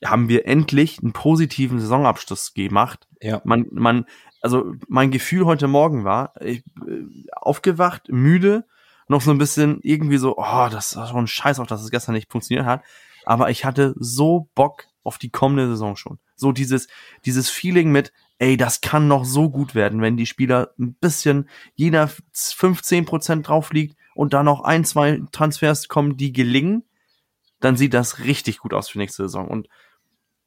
[0.05, 3.09] haben wir endlich einen positiven Saisonabschluss gemacht.
[3.23, 3.41] Ja.
[3.45, 4.05] Man, man,
[4.41, 8.65] also mein Gefühl heute Morgen war, ich, äh, aufgewacht, müde,
[9.09, 12.15] noch so ein bisschen irgendwie so, oh, das war schon Scheiß auch, dass es gestern
[12.15, 12.83] nicht funktioniert hat.
[13.25, 16.19] Aber ich hatte so Bock auf die kommende Saison schon.
[16.37, 16.89] So dieses,
[17.25, 21.49] dieses Feeling mit, ey, das kann noch so gut werden, wenn die Spieler ein bisschen
[21.75, 26.85] jeder 15 Prozent drauf liegt und da noch ein, zwei Transfers kommen, die gelingen,
[27.61, 29.49] dann sieht das richtig gut aus für nächste Saison.
[29.49, 29.69] Und,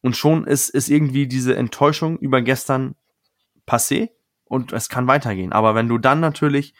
[0.01, 2.95] und schon ist, ist irgendwie diese Enttäuschung über gestern
[3.67, 4.09] passé
[4.45, 5.51] und es kann weitergehen.
[5.51, 6.73] Aber wenn du dann natürlich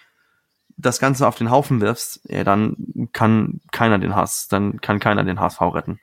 [0.78, 5.24] das Ganze auf den Haufen wirfst, ja, dann kann keiner den Hass, dann kann keiner
[5.24, 6.00] den HSV retten.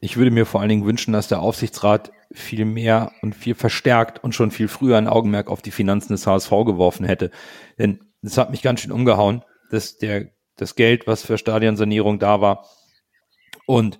[0.00, 4.22] Ich würde mir vor allen Dingen wünschen, dass der Aufsichtsrat viel mehr und viel verstärkt
[4.24, 7.30] und schon viel früher ein Augenmerk auf die Finanzen des HSV geworfen hätte.
[7.78, 12.40] Denn es hat mich ganz schön umgehauen, dass der, das Geld, was für Stadionsanierung da
[12.40, 12.66] war
[13.66, 13.98] und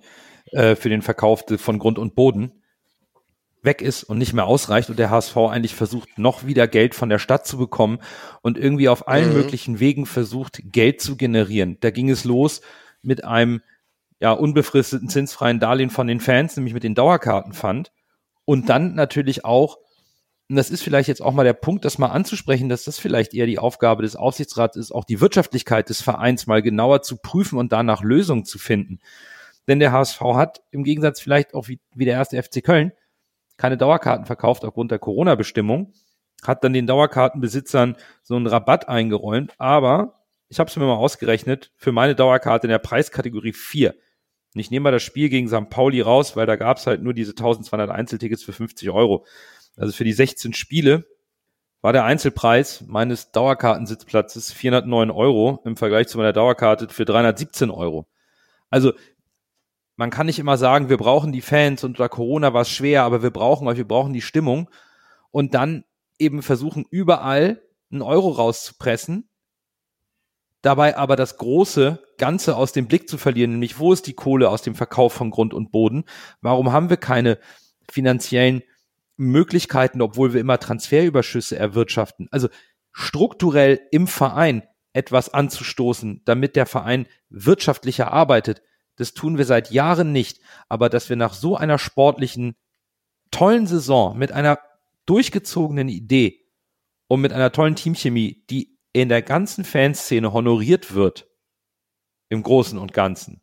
[0.51, 2.62] äh, für den Verkauf von Grund und Boden
[3.63, 7.09] weg ist und nicht mehr ausreicht und der HSV eigentlich versucht, noch wieder Geld von
[7.09, 7.99] der Stadt zu bekommen
[8.41, 9.35] und irgendwie auf allen mhm.
[9.35, 11.77] möglichen Wegen versucht, Geld zu generieren.
[11.79, 12.61] Da ging es los
[13.01, 13.61] mit einem
[14.19, 17.91] ja, unbefristeten zinsfreien Darlehen von den Fans, nämlich mit den Dauerkartenpfand.
[18.45, 19.77] Und dann natürlich auch,
[20.49, 23.33] und das ist vielleicht jetzt auch mal der Punkt, das mal anzusprechen, dass das vielleicht
[23.33, 27.57] eher die Aufgabe des Aufsichtsrats ist, auch die Wirtschaftlichkeit des Vereins mal genauer zu prüfen
[27.57, 28.99] und danach Lösungen zu finden.
[29.67, 32.91] Denn der HSV hat im Gegensatz vielleicht auch wie, wie der erste FC Köln
[33.63, 35.93] keine Dauerkarten verkauft aufgrund der Corona-Bestimmung,
[36.43, 41.71] hat dann den Dauerkartenbesitzern so einen Rabatt eingeräumt, aber ich habe es mir mal ausgerechnet,
[41.77, 43.91] für meine Dauerkarte in der Preiskategorie 4
[44.53, 45.69] und ich nehme mal das Spiel gegen St.
[45.69, 49.25] Pauli raus, weil da gab es halt nur diese 1200 Einzeltickets für 50 Euro.
[49.77, 51.05] Also für die 16 Spiele
[51.79, 58.07] war der Einzelpreis meines Dauerkartensitzplatzes 409 Euro im Vergleich zu meiner Dauerkarte für 317 Euro.
[58.69, 58.91] Also
[59.95, 63.03] man kann nicht immer sagen, wir brauchen die Fans und unter Corona war es schwer,
[63.03, 64.69] aber wir brauchen euch, wir brauchen die Stimmung
[65.31, 65.83] und dann
[66.17, 67.61] eben versuchen überall
[67.91, 69.29] einen Euro rauszupressen
[70.63, 74.49] dabei aber das große Ganze aus dem Blick zu verlieren, nämlich wo ist die Kohle
[74.49, 76.05] aus dem Verkauf von Grund und Boden?
[76.41, 77.37] Warum haben wir keine
[77.91, 78.63] finanziellen
[79.15, 82.27] Möglichkeiten, obwohl wir immer Transferüberschüsse erwirtschaften?
[82.31, 82.47] Also
[82.91, 84.63] strukturell im Verein
[84.93, 88.61] etwas anzustoßen, damit der Verein wirtschaftlicher arbeitet,
[88.95, 90.39] das tun wir seit Jahren nicht.
[90.69, 92.55] Aber dass wir nach so einer sportlichen,
[93.31, 94.59] tollen Saison mit einer
[95.05, 96.45] durchgezogenen Idee
[97.07, 101.27] und mit einer tollen Teamchemie, die in der ganzen Fanszene honoriert wird,
[102.29, 103.41] im Großen und Ganzen,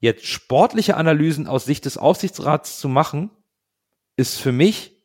[0.00, 3.30] jetzt sportliche Analysen aus Sicht des Aufsichtsrats zu machen,
[4.16, 5.00] ist für mich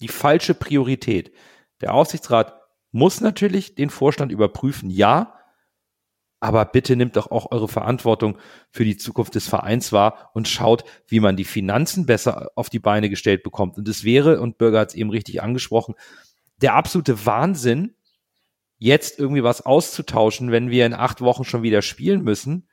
[0.00, 1.32] die falsche Priorität.
[1.80, 2.60] Der Aufsichtsrat
[2.90, 5.38] muss natürlich den Vorstand überprüfen, ja,
[6.44, 8.36] aber bitte nimmt doch auch eure Verantwortung
[8.70, 12.80] für die Zukunft des Vereins wahr und schaut, wie man die Finanzen besser auf die
[12.80, 13.78] Beine gestellt bekommt.
[13.78, 15.94] Und es wäre, und Bürger hat es eben richtig angesprochen,
[16.60, 17.96] der absolute Wahnsinn,
[18.76, 22.68] jetzt irgendwie was auszutauschen, wenn wir in acht Wochen schon wieder spielen müssen.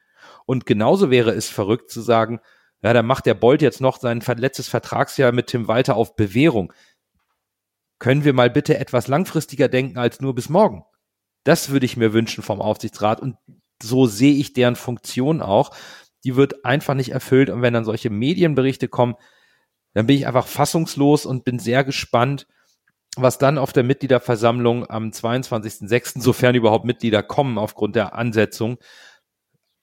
[0.46, 2.42] Und genauso wäre es verrückt zu sagen,
[2.84, 6.74] ja, dann macht der Bolt jetzt noch sein letztes Vertragsjahr mit Tim Walter auf Bewährung.
[8.00, 10.84] Können wir mal bitte etwas langfristiger denken als nur bis morgen?
[11.44, 13.38] Das würde ich mir wünschen vom Aufsichtsrat und
[13.82, 15.72] so sehe ich deren Funktion auch.
[16.24, 19.16] Die wird einfach nicht erfüllt und wenn dann solche Medienberichte kommen,
[19.94, 22.48] dann bin ich einfach fassungslos und bin sehr gespannt,
[23.18, 28.78] was dann auf der Mitgliederversammlung am 22.06., sofern überhaupt Mitglieder kommen aufgrund der Ansetzung,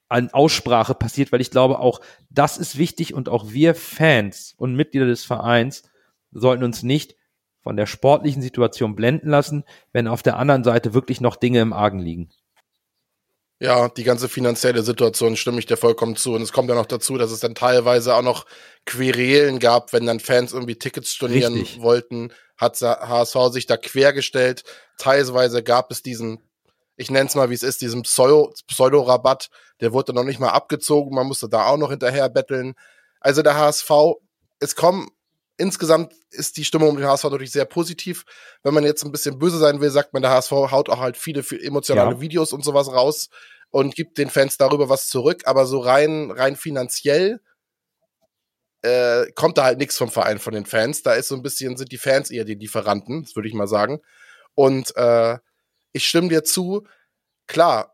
[0.08, 2.00] an Aussprache passiert, weil ich glaube, auch
[2.30, 5.82] das ist wichtig und auch wir Fans und Mitglieder des Vereins
[6.30, 7.16] sollten uns nicht
[7.60, 11.74] von der sportlichen Situation blenden lassen, wenn auf der anderen Seite wirklich noch Dinge im
[11.74, 12.30] Argen liegen.
[13.60, 16.34] Ja, die ganze finanzielle Situation stimme ich dir vollkommen zu.
[16.34, 18.46] Und es kommt ja noch dazu, dass es dann teilweise auch noch
[18.86, 21.82] Querelen gab, wenn dann Fans irgendwie Tickets stornieren Richtig.
[21.82, 24.62] wollten, hat HSV sich da quergestellt.
[24.96, 26.40] Teilweise gab es diesen,
[26.96, 31.14] ich nenne es mal wie es ist, diesen Pseudo-Rabatt, der wurde noch nicht mal abgezogen,
[31.14, 32.74] man musste da auch noch hinterher betteln.
[33.20, 33.90] Also der HSV,
[34.60, 35.08] es kommen
[35.58, 38.24] insgesamt ist die Stimmung um den HSV natürlich sehr positiv.
[38.62, 41.16] Wenn man jetzt ein bisschen böse sein will, sagt man, der HSV haut auch halt
[41.16, 42.20] viele emotionale ja.
[42.20, 43.28] Videos und sowas raus
[43.70, 45.42] und gibt den Fans darüber was zurück.
[45.44, 47.40] Aber so rein, rein finanziell
[48.82, 51.02] äh, kommt da halt nichts vom Verein von den Fans.
[51.02, 53.68] Da ist so ein bisschen, sind die Fans eher die Lieferanten, das würde ich mal
[53.68, 54.00] sagen.
[54.54, 55.38] Und äh,
[55.92, 56.86] ich stimme dir zu,
[57.46, 57.92] klar,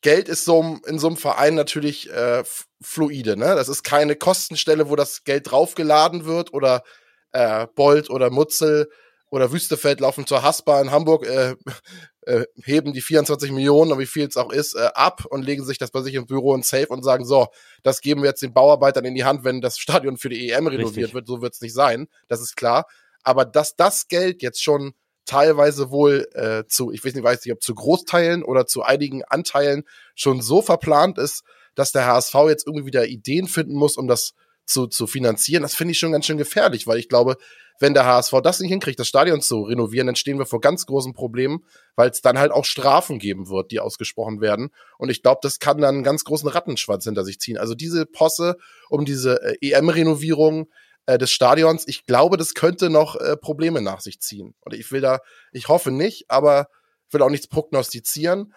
[0.00, 2.44] Geld ist so in so einem Verein natürlich äh,
[2.80, 3.36] fluide.
[3.36, 3.54] Ne?
[3.56, 6.84] Das ist keine Kostenstelle, wo das Geld draufgeladen wird oder
[7.32, 8.88] äh, Bolt oder Mutzel
[9.30, 11.56] oder Wüstefeld laufen zur Haspa in Hamburg, äh,
[12.22, 15.64] äh, heben die 24 Millionen und wie viel es auch ist, äh, ab und legen
[15.64, 17.48] sich das bei sich im Büro und Safe und sagen, so,
[17.82, 20.66] das geben wir jetzt den Bauarbeitern in die Hand, wenn das Stadion für die EM
[20.66, 21.14] renoviert Richtig.
[21.14, 21.26] wird.
[21.26, 22.86] So wird es nicht sein, das ist klar.
[23.22, 24.94] Aber dass das Geld jetzt schon
[25.28, 29.24] teilweise wohl äh, zu, ich weiß nicht, weiß nicht, ob zu Großteilen oder zu einigen
[29.24, 29.84] Anteilen
[30.14, 31.44] schon so verplant ist,
[31.74, 34.34] dass der HSV jetzt irgendwie wieder Ideen finden muss, um das
[34.64, 37.36] zu, zu finanzieren, das finde ich schon ganz schön gefährlich, weil ich glaube,
[37.80, 40.84] wenn der HSV das nicht hinkriegt, das Stadion zu renovieren, dann stehen wir vor ganz
[40.84, 41.64] großen Problemen,
[41.94, 44.70] weil es dann halt auch Strafen geben wird, die ausgesprochen werden.
[44.98, 47.56] Und ich glaube, das kann dann einen ganz großen Rattenschwanz hinter sich ziehen.
[47.56, 48.56] Also diese Posse
[48.90, 50.68] um diese äh, EM-Renovierung
[51.08, 54.54] äh, des Stadions, ich glaube, das könnte noch äh, Probleme nach sich ziehen.
[54.60, 55.20] Und ich will da,
[55.52, 56.68] ich hoffe nicht, aber
[57.10, 58.52] will auch nichts prognostizieren.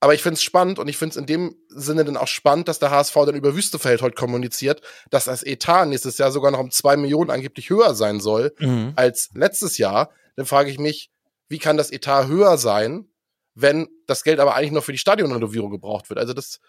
[0.00, 2.68] Aber ich finde es spannend und ich finde es in dem Sinne dann auch spannend,
[2.68, 4.80] dass der HSV dann über Wüstefeld heute kommuniziert,
[5.10, 8.94] dass das Etat nächstes Jahr sogar noch um zwei Millionen angeblich höher sein soll Mhm.
[8.96, 10.10] als letztes Jahr.
[10.36, 11.10] Dann frage ich mich,
[11.48, 13.10] wie kann das Etat höher sein,
[13.54, 16.18] wenn das Geld aber eigentlich noch für die Stadionrenovierung gebraucht wird?
[16.18, 16.60] Also das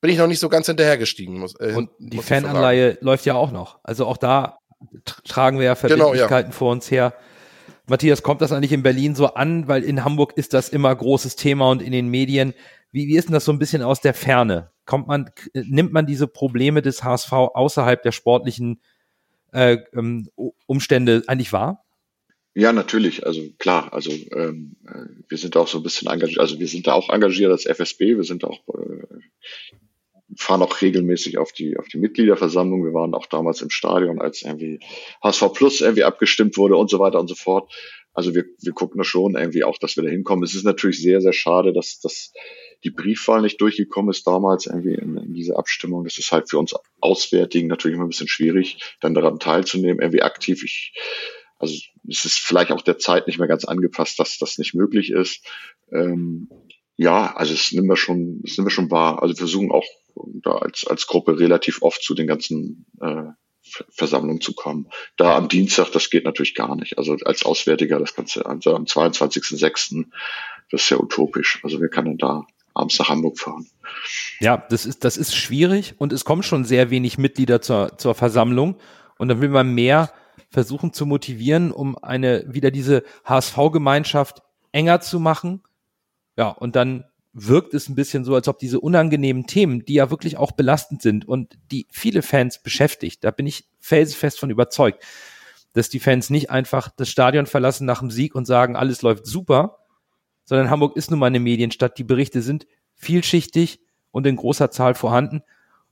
[0.00, 1.38] bin ich noch nicht so ganz hinterhergestiegen.
[1.38, 2.26] Muss, äh, Und die muss.
[2.26, 3.78] Fananleihe läuft ja auch noch.
[3.82, 4.58] Also auch da
[5.06, 5.98] tr- tragen wir ja Genau, ja.
[5.98, 7.14] Verbindlichkeiten vor uns her.
[7.86, 9.66] Matthias, kommt das eigentlich in Berlin so an?
[9.68, 12.54] Weil in Hamburg ist das immer großes Thema und in den Medien.
[12.92, 14.70] Wie, wie ist denn das so ein bisschen aus der Ferne?
[14.86, 18.80] Kommt man, nimmt man diese Probleme des HSV außerhalb der sportlichen
[19.52, 20.28] äh, ähm,
[20.66, 21.84] Umstände eigentlich wahr?
[22.54, 23.24] Ja, natürlich.
[23.26, 26.86] Also klar, also ähm, äh, wir sind auch so ein bisschen engagiert, also wir sind
[26.88, 29.06] da auch engagiert als FSB, wir sind auch äh,
[30.36, 32.84] fahren auch regelmäßig auf die auf die Mitgliederversammlung.
[32.84, 34.80] Wir waren auch damals im Stadion, als irgendwie
[35.22, 37.72] HSV Plus irgendwie abgestimmt wurde und so weiter und so fort.
[38.12, 40.44] Also wir, wir gucken da schon irgendwie auch, dass wir da hinkommen.
[40.44, 42.32] Es ist natürlich sehr, sehr schade, dass, dass
[42.82, 46.04] die Briefwahl nicht durchgekommen ist damals irgendwie in, in dieser Abstimmung.
[46.04, 50.22] Das ist halt für uns Auswärtigen natürlich immer ein bisschen schwierig, dann daran teilzunehmen, irgendwie
[50.22, 50.64] aktiv.
[50.64, 50.92] Ich,
[51.58, 51.74] also
[52.08, 55.46] es ist vielleicht auch der Zeit nicht mehr ganz angepasst, dass das nicht möglich ist.
[55.92, 56.48] Ähm,
[56.96, 59.22] ja, also es nehmen wir schon, das nehmen wir schon wahr.
[59.22, 59.86] Also wir versuchen auch
[60.42, 63.24] da als, als Gruppe relativ oft zu den ganzen äh,
[63.62, 64.88] Ver- Versammlungen zu kommen.
[65.16, 66.98] Da am Dienstag, das geht natürlich gar nicht.
[66.98, 70.06] Also als Auswärtiger, das Ganze also am 22.06.,
[70.70, 71.60] das ist ja utopisch.
[71.62, 73.66] Also wer kann denn da abends nach Hamburg fahren?
[74.40, 78.14] Ja, das ist, das ist schwierig und es kommen schon sehr wenig Mitglieder zur, zur
[78.14, 78.76] Versammlung
[79.18, 80.12] und dann will man mehr
[80.50, 84.42] versuchen zu motivieren, um eine, wieder diese HSV-Gemeinschaft
[84.72, 85.62] enger zu machen.
[86.36, 90.10] Ja, und dann wirkt es ein bisschen so, als ob diese unangenehmen Themen, die ja
[90.10, 95.04] wirklich auch belastend sind und die viele Fans beschäftigt, da bin ich felsenfest von überzeugt,
[95.72, 99.26] dass die Fans nicht einfach das Stadion verlassen nach dem Sieg und sagen, alles läuft
[99.26, 99.78] super,
[100.44, 101.98] sondern Hamburg ist nun mal eine Medienstadt.
[101.98, 103.80] Die Berichte sind vielschichtig
[104.10, 105.42] und in großer Zahl vorhanden.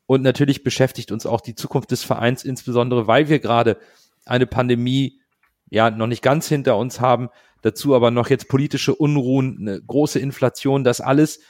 [0.06, 3.78] Und natürlich beschäftigt uns auch die Zukunft des Vereins, insbesondere weil wir gerade
[4.24, 5.20] eine Pandemie
[5.70, 7.28] ja noch nicht ganz hinter uns haben,
[7.62, 11.40] dazu aber noch jetzt politische Unruhen, eine große Inflation, das alles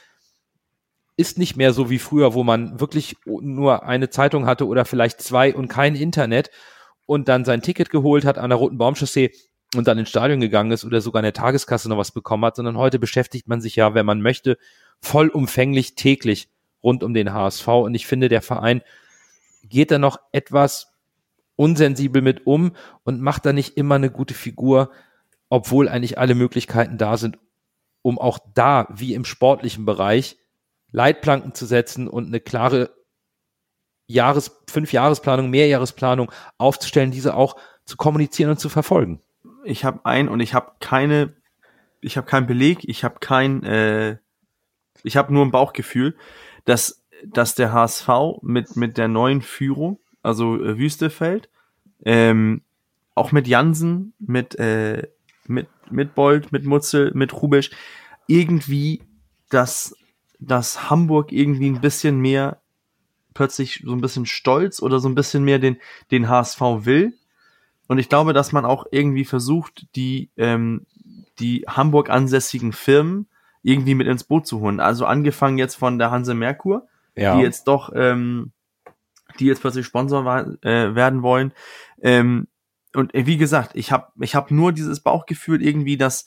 [1.17, 5.21] ist nicht mehr so wie früher, wo man wirklich nur eine Zeitung hatte oder vielleicht
[5.21, 6.49] zwei und kein Internet
[7.05, 9.31] und dann sein Ticket geholt hat an der Roten Baumchaussee
[9.75, 12.55] und dann ins Stadion gegangen ist oder sogar in der Tageskasse noch was bekommen hat,
[12.55, 14.57] sondern heute beschäftigt man sich ja, wenn man möchte,
[15.01, 16.49] vollumfänglich täglich
[16.81, 17.67] rund um den HSV.
[17.67, 18.81] Und ich finde, der Verein
[19.63, 20.93] geht da noch etwas
[21.55, 22.71] unsensibel mit um
[23.03, 24.91] und macht da nicht immer eine gute Figur,
[25.49, 27.37] obwohl eigentlich alle Möglichkeiten da sind,
[28.01, 30.37] um auch da, wie im sportlichen Bereich,
[30.91, 32.91] Leitplanken zu setzen und eine klare
[34.07, 39.21] Jahres-, Fünfjahresplanung, Mehrjahresplanung aufzustellen, diese auch zu kommunizieren und zu verfolgen.
[39.63, 41.35] Ich habe ein und ich habe keine,
[42.01, 44.17] ich habe keinen Beleg, ich habe kein, äh,
[45.03, 46.15] ich habe nur ein Bauchgefühl,
[46.65, 48.09] dass, dass der HSV
[48.41, 51.49] mit, mit der neuen Führung, also äh, Wüstefeld,
[52.03, 52.63] ähm,
[53.15, 55.07] auch mit Jansen, mit, äh,
[55.49, 57.71] mit, mit Bold, mit Mutzel, mit Rubisch,
[58.27, 59.01] irgendwie,
[59.49, 59.95] dass,
[60.39, 62.61] dass Hamburg irgendwie ein bisschen mehr
[63.33, 65.77] plötzlich so ein bisschen stolz oder so ein bisschen mehr den,
[66.11, 67.13] den HSV will.
[67.87, 70.85] Und ich glaube, dass man auch irgendwie versucht, die, ähm,
[71.39, 73.27] die Hamburg ansässigen Firmen
[73.63, 74.79] irgendwie mit ins Boot zu holen.
[74.79, 77.35] Also angefangen jetzt von der Hanse Merkur, Ja.
[77.35, 78.51] die jetzt doch, ähm,
[79.39, 80.25] die jetzt plötzlich Sponsor
[80.61, 81.53] äh, werden wollen.
[82.01, 82.47] Ähm,
[82.95, 86.25] und äh, wie gesagt, ich habe ich hab nur dieses Bauchgefühl irgendwie, dass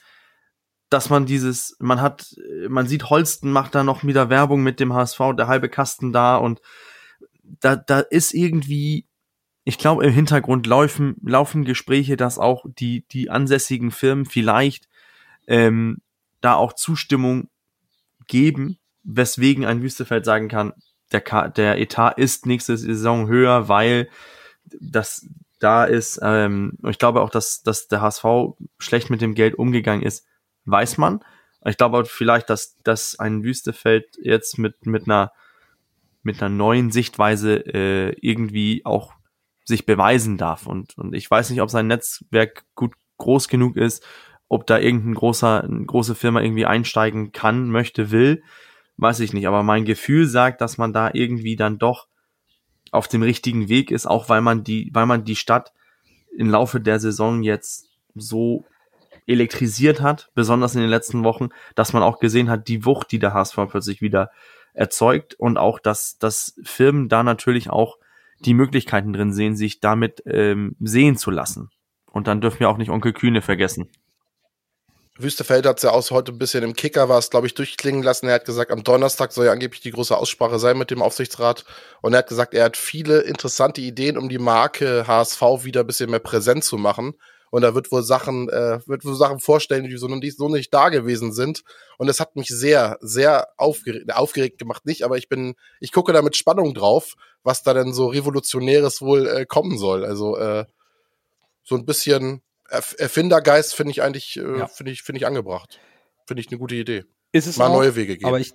[0.93, 4.79] dass man dieses, man hat, äh, man sieht Holsten macht da noch wieder Werbung mit
[4.79, 6.61] dem HSV, der halbe Kasten da und
[7.43, 9.07] da, da ist irgendwie,
[9.65, 14.89] ich glaube, im Hintergrund laufen, laufen Gespräche, dass auch die, die ansässigen Firmen vielleicht
[15.47, 15.99] ähm,
[16.41, 17.49] da auch Zustimmung
[18.27, 20.73] geben, weswegen ein Wüstefeld sagen kann,
[21.13, 24.09] der, der Etat ist nächste Saison höher, weil
[24.81, 25.27] das
[25.63, 28.25] da ist, ähm, ich glaube auch, dass, dass der HSV
[28.79, 30.27] schlecht mit dem Geld umgegangen ist,
[30.65, 31.21] weiß man.
[31.65, 35.33] Ich glaube vielleicht, dass, dass ein Wüstefeld jetzt mit, mit einer,
[36.23, 39.13] mit einer neuen Sichtweise äh, irgendwie auch
[39.65, 40.67] sich beweisen darf.
[40.67, 44.05] Und, und ich weiß nicht, ob sein Netzwerk gut groß genug ist,
[44.49, 48.43] ob da irgendein großer, eine große Firma irgendwie einsteigen kann, möchte, will,
[48.97, 49.47] weiß ich nicht.
[49.47, 52.09] Aber mein Gefühl sagt, dass man da irgendwie dann doch
[52.93, 55.73] auf dem richtigen Weg ist, auch weil man die, weil man die Stadt
[56.37, 58.65] im Laufe der Saison jetzt so
[59.27, 63.19] elektrisiert hat, besonders in den letzten Wochen, dass man auch gesehen hat, die Wucht, die
[63.19, 64.31] der HSV plötzlich wieder
[64.75, 67.99] erzeugt und auch, dass, dass Firmen da natürlich auch
[68.41, 71.71] die Möglichkeiten drin sehen, sich damit ähm, sehen zu lassen.
[72.11, 73.89] Und dann dürfen wir auch nicht Onkel Kühne vergessen.
[75.19, 78.03] Wüstefeld hat es ja aus heute ein bisschen im Kicker war es, glaube ich, durchklingen
[78.03, 78.29] lassen.
[78.29, 81.67] Er hat gesagt, am Donnerstag soll ja angeblich die große Aussprache sein mit dem Aufsichtsrat.
[82.01, 85.87] Und er hat gesagt, er hat viele interessante Ideen, um die Marke HSV wieder ein
[85.87, 87.15] bisschen mehr präsent zu machen.
[87.51, 90.73] Und er wird wohl Sachen, äh, wird wohl Sachen vorstellen, die so, nicht, so nicht
[90.73, 91.63] da gewesen sind.
[91.99, 96.15] Und es hat mich sehr, sehr aufgeregt, aufgeregt gemacht, nicht, aber ich bin, ich gucke
[96.15, 100.07] da mit Spannung drauf, was da denn so Revolutionäres wohl äh, kommen soll.
[100.07, 100.65] Also äh,
[101.63, 102.41] so ein bisschen
[102.73, 104.67] Erfindergeist finde ich eigentlich, äh, ja.
[104.67, 105.79] finde ich, finde ich angebracht.
[106.27, 107.05] Finde ich eine gute Idee.
[107.33, 108.27] Ist es Mal auch, neue Wege gehen.
[108.27, 108.55] Aber ich,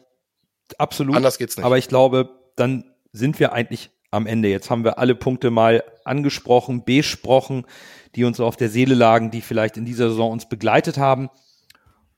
[0.78, 1.16] absolut.
[1.16, 1.66] Anders geht's nicht.
[1.66, 4.50] Aber ich glaube, dann sind wir eigentlich am Ende.
[4.50, 7.66] Jetzt haben wir alle Punkte mal angesprochen, besprochen,
[8.16, 11.30] die uns auf der Seele lagen, die vielleicht in dieser Saison uns begleitet haben.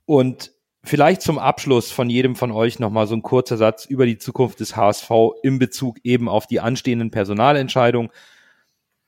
[0.06, 0.52] Und
[0.84, 4.60] vielleicht zum Abschluss von jedem von euch nochmal so ein kurzer Satz über die Zukunft
[4.60, 5.10] des HSV
[5.44, 8.10] in Bezug eben auf die anstehenden Personalentscheidungen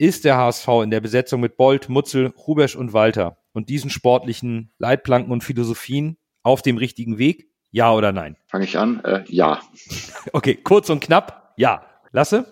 [0.02, 4.72] ist der HSV in der Besetzung mit Bolt, Mutzel, Rubesch und Walter und diesen sportlichen
[4.80, 7.52] Leitplanken und Philosophien auf dem richtigen Weg?
[7.70, 8.36] Ja oder nein?
[8.48, 9.04] Fange ich an?
[9.06, 9.62] Äh, ja.
[10.34, 11.54] Okay, kurz und knapp.
[11.56, 11.86] Ja.
[12.12, 12.48] Lasse?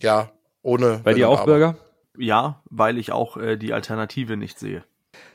[0.00, 0.32] Ja,
[0.62, 1.00] ohne.
[1.04, 1.76] Bei dir auch, Bürger?
[2.18, 4.82] Ja, weil ich auch äh, die Alternative nicht sehe.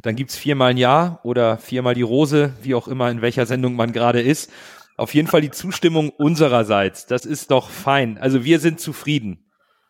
[0.01, 3.77] Dann gibt's viermal ein Ja oder viermal die Rose, wie auch immer, in welcher Sendung
[3.77, 4.51] man gerade ist.
[4.97, 7.05] Auf jeden Fall die Zustimmung unsererseits.
[7.05, 8.17] Das ist doch fein.
[8.17, 9.42] Also wir sind zufrieden.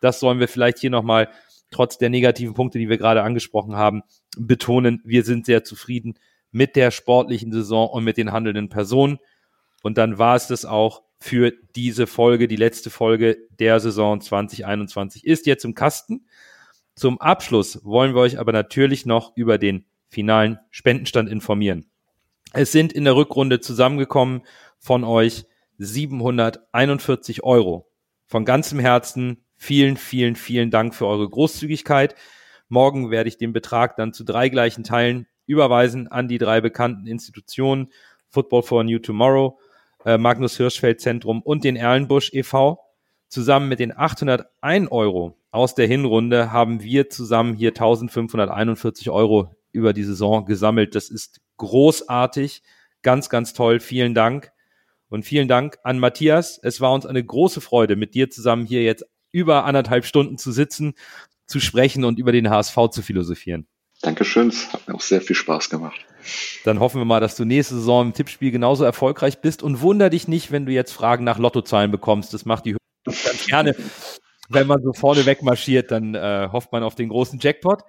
[0.04, 1.30] Das sollen wir vielleicht hier nochmal,
[1.70, 4.02] trotz der negativen Punkte, die wir gerade angesprochen haben,
[4.36, 5.00] betonen.
[5.04, 6.14] Wir sind sehr zufrieden
[6.50, 9.18] mit der sportlichen Saison und mit den handelnden Personen.
[9.82, 12.48] Und dann war es das auch für diese Folge.
[12.48, 16.26] Die letzte Folge der Saison 2021 ist jetzt im Kasten.
[16.94, 21.86] Zum Abschluss wollen wir euch aber natürlich noch über den finalen Spendenstand informieren.
[22.52, 24.42] Es sind in der Rückrunde zusammengekommen
[24.78, 25.46] von euch
[25.78, 27.90] 741 Euro.
[28.26, 32.14] Von ganzem Herzen Vielen, vielen, vielen Dank für eure Großzügigkeit.
[32.68, 37.06] Morgen werde ich den Betrag dann zu drei gleichen Teilen überweisen an die drei bekannten
[37.06, 37.88] Institutionen
[38.28, 39.58] Football for a New Tomorrow,
[40.04, 42.78] äh, Magnus Hirschfeld Zentrum und den Erlenbusch e.V.
[43.28, 49.94] Zusammen mit den 801 Euro aus der Hinrunde haben wir zusammen hier 1541 Euro über
[49.94, 50.94] die Saison gesammelt.
[50.94, 52.62] Das ist großartig,
[53.00, 53.80] ganz, ganz toll.
[53.80, 54.52] Vielen Dank.
[55.08, 56.60] Und vielen Dank an Matthias.
[56.62, 60.52] Es war uns eine große Freude, mit dir zusammen hier jetzt über anderthalb Stunden zu
[60.52, 60.94] sitzen,
[61.46, 63.66] zu sprechen und über den HSV zu philosophieren.
[64.00, 65.98] Dankeschön, es hat mir auch sehr viel Spaß gemacht.
[66.64, 70.08] Dann hoffen wir mal, dass du nächste Saison im Tippspiel genauso erfolgreich bist und wunder
[70.08, 72.32] dich nicht, wenn du jetzt Fragen nach Lottozahlen bekommst.
[72.32, 73.74] Das macht die ganz gerne.
[74.48, 77.82] Wenn man so vorne wegmarschiert, dann äh, hofft man auf den großen Jackpot.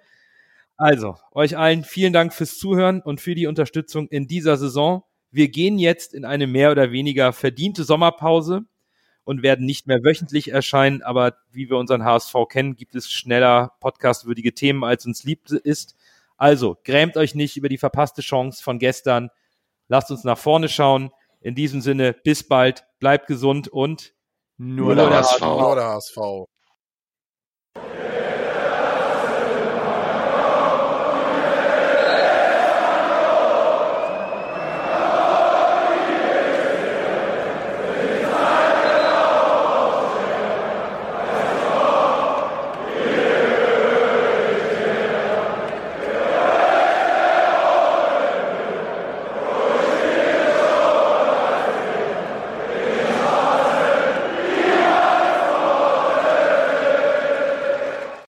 [0.78, 5.04] Also, euch allen vielen Dank fürs Zuhören und für die Unterstützung in dieser Saison.
[5.32, 8.62] Wir gehen jetzt in eine mehr oder weniger verdiente Sommerpause
[9.26, 11.02] und werden nicht mehr wöchentlich erscheinen.
[11.02, 15.96] Aber wie wir unseren HSV kennen, gibt es schneller podcastwürdige Themen, als uns lieb ist.
[16.38, 19.30] Also, grämt euch nicht über die verpasste Chance von gestern.
[19.88, 21.12] Lasst uns nach vorne schauen.
[21.42, 24.14] In diesem Sinne, bis bald, bleibt gesund und
[24.58, 25.42] nur, nur der HSV.
[25.42, 26.18] Nur der HSV.